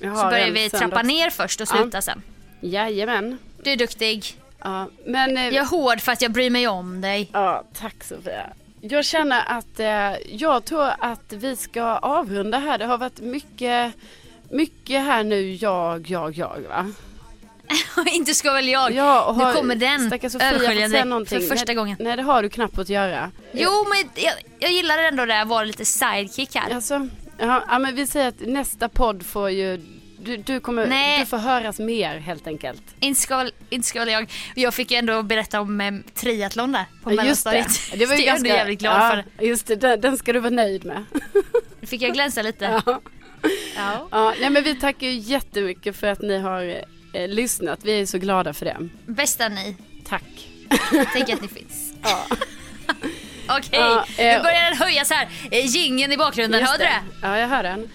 Så 0.00 0.06
börjar 0.06 0.50
vi 0.50 0.70
trappa 0.70 1.02
ner 1.02 1.30
först 1.30 1.60
och 1.60 1.68
Ja. 1.70 1.76
sluta 1.76 2.02
sen. 2.02 2.22
Jajamän. 2.60 3.38
Du 3.62 3.70
är 3.70 3.76
duktig. 3.76 4.36
Ja, 4.58 4.88
men 5.04 5.36
eh, 5.36 5.44
Jag 5.44 5.54
är 5.54 5.66
hård 5.66 6.00
för 6.00 6.12
att 6.12 6.22
jag 6.22 6.32
bryr 6.32 6.50
mig 6.50 6.68
om 6.68 7.00
dig. 7.00 7.30
ja, 7.32 7.64
tack 7.78 8.04
Sofia. 8.04 8.46
Jag 8.80 9.04
känner 9.04 9.42
att 9.46 9.80
eh, 9.80 10.36
jag 10.36 10.64
tror 10.64 10.90
att 10.98 11.32
vi 11.32 11.56
ska 11.56 11.82
avrunda 11.82 12.58
här. 12.58 12.78
Det 12.78 12.84
har 12.84 12.98
varit 12.98 13.20
mycket, 13.20 13.92
mycket 14.50 15.00
här 15.04 15.24
nu 15.24 15.52
jag, 15.52 16.10
jag, 16.10 16.36
jag 16.36 16.60
va? 16.68 16.92
inte 18.12 18.34
ska 18.34 18.52
väl 18.52 18.68
jag. 18.68 18.92
Ja, 18.92 19.34
nu 19.38 19.52
kommer 19.52 19.74
den 19.74 20.12
översköljande 20.40 21.26
för 21.26 21.40
första 21.40 21.64
nej, 21.66 21.74
gången. 21.74 21.96
Nej 22.00 22.16
det 22.16 22.22
har 22.22 22.42
du 22.42 22.48
knappt 22.48 22.78
att 22.78 22.88
göra. 22.88 23.30
Jo 23.52 23.70
men 23.88 24.24
jag, 24.24 24.34
jag 24.58 24.72
gillar 24.72 24.98
ändå 24.98 25.26
det 25.26 25.34
här 25.34 25.44
vara 25.44 25.64
lite 25.64 25.84
sidekick 25.84 26.54
här. 26.54 26.74
Alltså, 26.74 27.08
ja, 27.38 27.64
ja 27.68 27.78
men 27.78 27.94
vi 27.94 28.06
säger 28.06 28.28
att 28.28 28.40
nästa 28.40 28.88
podd 28.88 29.26
får 29.26 29.50
ju 29.50 29.80
du, 30.18 30.36
du, 30.36 30.60
kommer, 30.60 30.86
Nej. 30.86 31.20
du 31.20 31.26
får 31.26 31.38
höras 31.38 31.78
mer 31.78 32.18
helt 32.18 32.46
enkelt. 32.46 32.82
Inte 33.00 33.20
ska, 33.20 33.48
inte 33.70 33.98
jag. 33.98 34.30
Jag 34.54 34.74
fick 34.74 34.90
ju 34.90 34.96
ändå 34.96 35.22
berätta 35.22 35.60
om 35.60 35.80
eh, 35.80 35.92
triathlon 36.14 36.72
där 36.72 36.84
på 37.02 37.10
Ja, 37.10 37.10
det. 37.10 37.16
mellanstadiet. 37.16 37.68
Det 37.94 38.06
var 38.06 38.14
ju 38.14 38.20
jag 38.24 38.26
ganska, 38.26 38.48
ändå 38.48 38.58
jävligt 38.58 38.78
glad 38.80 39.00
ja, 39.00 39.22
för. 39.38 39.44
Just 39.44 39.66
det, 39.66 39.76
den, 39.76 40.00
den 40.00 40.18
ska 40.18 40.32
du 40.32 40.40
vara 40.40 40.50
nöjd 40.50 40.84
med. 40.84 41.04
Fick 41.82 42.02
jag 42.02 42.12
glänsa 42.12 42.42
lite? 42.42 42.82
Ja. 42.86 43.00
Ja. 43.76 44.08
Ja, 44.10 44.34
nej, 44.40 44.50
men 44.50 44.64
vi 44.64 44.74
tackar 44.74 45.06
ju 45.06 45.12
jättemycket 45.12 45.96
för 45.96 46.06
att 46.06 46.22
ni 46.22 46.38
har 46.38 46.82
eh, 47.12 47.28
lyssnat. 47.28 47.78
Vi 47.82 48.00
är 48.00 48.06
så 48.06 48.18
glada 48.18 48.54
för 48.54 48.64
det. 48.64 48.88
Bästa 49.06 49.48
ni. 49.48 49.76
Tack. 50.08 50.48
Tänk 51.12 51.30
att 51.30 51.42
ni 51.42 51.48
finns. 51.48 51.92
Ja. 52.02 52.26
Okej, 53.58 53.68
Ja, 53.80 54.04
nu 54.18 54.24
eh, 54.24 54.42
börjar 54.42 54.70
den 54.70 54.76
höjas 54.78 55.10
här. 55.10 55.28
Eh, 55.50 55.66
Gingen 55.66 56.12
i 56.12 56.16
bakgrunden, 56.16 56.64
hörde 56.66 56.78
du 56.78 56.84
det? 56.84 57.00
Ja, 57.22 57.38
jag 57.38 57.48
hör 57.48 57.62
den. 57.62 57.88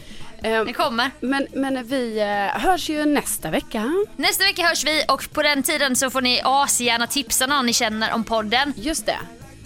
Eh, 0.44 0.66
Den 0.66 0.74
kommer. 0.74 1.12
Men, 1.20 1.48
men 1.54 1.84
vi 1.88 2.20
eh, 2.22 2.62
hörs 2.62 2.90
ju 2.90 3.06
nästa 3.06 3.50
vecka. 3.50 3.94
Nästa 4.18 4.44
vecka 4.44 4.62
hörs 4.68 4.84
vi 4.86 5.04
och 5.08 5.34
på 5.34 5.42
den 5.44 5.64
tiden 5.64 5.96
så 5.96 6.10
får 6.10 6.22
ni 6.22 6.42
asgärna 6.44 7.08
tipsa 7.08 7.48
någon 7.48 7.66
ni 7.66 7.74
känner 7.74 8.14
om 8.14 8.24
podden. 8.24 8.74
Just 8.76 9.06
det. 9.06 9.18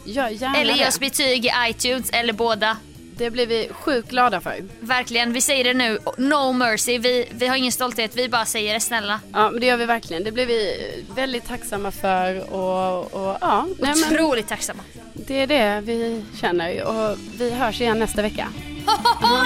Gör 0.05 0.29
gärna 0.29 0.57
Eller 0.57 0.73
ge 0.73 0.81
det. 0.83 0.87
oss 0.87 0.99
betyg 0.99 1.45
i 1.45 1.51
iTunes 1.69 2.09
eller 2.09 2.33
båda. 2.33 2.77
Det 3.17 3.31
blir 3.31 3.47
vi 3.47 3.69
sjukt 3.71 4.09
glada 4.09 4.41
för. 4.41 4.55
Verkligen, 4.79 5.33
vi 5.33 5.41
säger 5.41 5.63
det 5.63 5.73
nu. 5.73 5.99
No 6.17 6.51
mercy, 6.51 6.97
vi, 6.97 7.25
vi 7.31 7.47
har 7.47 7.55
ingen 7.55 7.71
stolthet, 7.71 8.15
vi 8.15 8.29
bara 8.29 8.45
säger 8.45 8.73
det 8.73 8.79
snälla. 8.79 9.19
Ja, 9.33 9.49
men 9.51 9.59
det 9.59 9.65
gör 9.65 9.77
vi 9.77 9.85
verkligen. 9.85 10.23
Det 10.23 10.31
blir 10.31 10.45
vi 10.45 10.77
väldigt 11.15 11.47
tacksamma 11.47 11.91
för 11.91 12.53
och, 12.53 13.13
och 13.13 13.37
ja, 13.41 13.67
nej, 13.79 13.93
men 13.95 14.13
Otroligt 14.13 14.47
tacksamma. 14.47 14.83
det 15.13 15.41
är 15.41 15.47
det 15.47 15.81
vi 15.85 16.25
känner 16.41 16.83
och 16.83 17.17
vi 17.37 17.51
hörs 17.51 17.81
igen 17.81 17.99
nästa 17.99 18.21
vecka. 18.21 18.47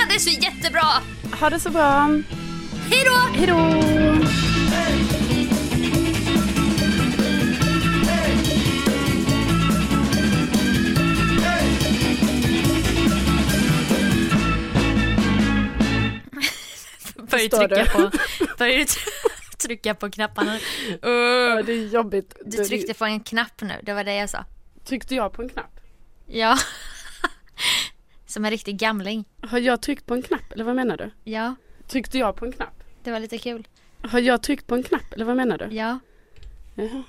det 0.10 0.16
är 0.16 0.20
så 0.20 0.30
jättebra! 0.30 0.88
Ha 1.40 1.50
det 1.50 1.60
så 1.60 1.70
bra. 1.70 2.10
Hej 2.90 3.04
då! 3.06 3.40
Hej 3.40 3.48
då! 3.48 5.21
Börjar 17.32 17.50
trycka 17.68 17.86
på, 17.86 18.12
börjar 18.58 18.86
trycka 19.58 19.96
på 19.96 20.10
knapparna. 20.12 20.60
Ja, 21.02 21.62
det 21.66 21.74
är 21.74 21.88
jobbigt. 21.88 22.36
Du 22.46 22.64
tryckte 22.64 22.94
på 22.94 23.06
en 23.06 23.20
knapp 23.20 23.62
nu, 23.62 23.74
det 23.84 23.94
var 23.94 24.04
det 24.04 24.16
jag 24.16 24.30
sa. 24.30 24.46
Tryckte 24.86 25.16
jag 25.16 25.34
på 25.34 25.42
en 25.42 25.50
knapp? 25.50 25.80
Ja. 26.26 26.58
Som 28.26 28.46
en 28.46 28.52
riktig 28.52 28.78
gamling. 28.78 29.26
Har 29.42 29.60
jag 29.60 29.82
tryckt 29.82 30.06
på 30.06 30.14
en 30.14 30.22
knapp 30.22 30.52
eller 30.52 30.64
vad 30.64 30.76
menar 30.76 30.98
du? 30.98 31.12
Ja, 31.32 31.56
Tryckte 31.88 32.18
jag 32.18 32.36
på 32.36 32.46
en 32.46 32.52
knapp? 32.52 32.84
det 33.04 33.12
var 33.12 33.20
lite 33.20 33.38
kul. 33.38 33.68
Har 34.04 34.20
jag 34.20 34.44
tryckt 34.44 34.68
på 34.68 34.76
en 34.76 34.84
knapp 34.84 35.14
eller 35.14 35.26
vad 35.26 35.36
menar 35.36 35.58
du? 35.58 35.76
Ja. 35.76 36.00
Jaha. 36.76 37.04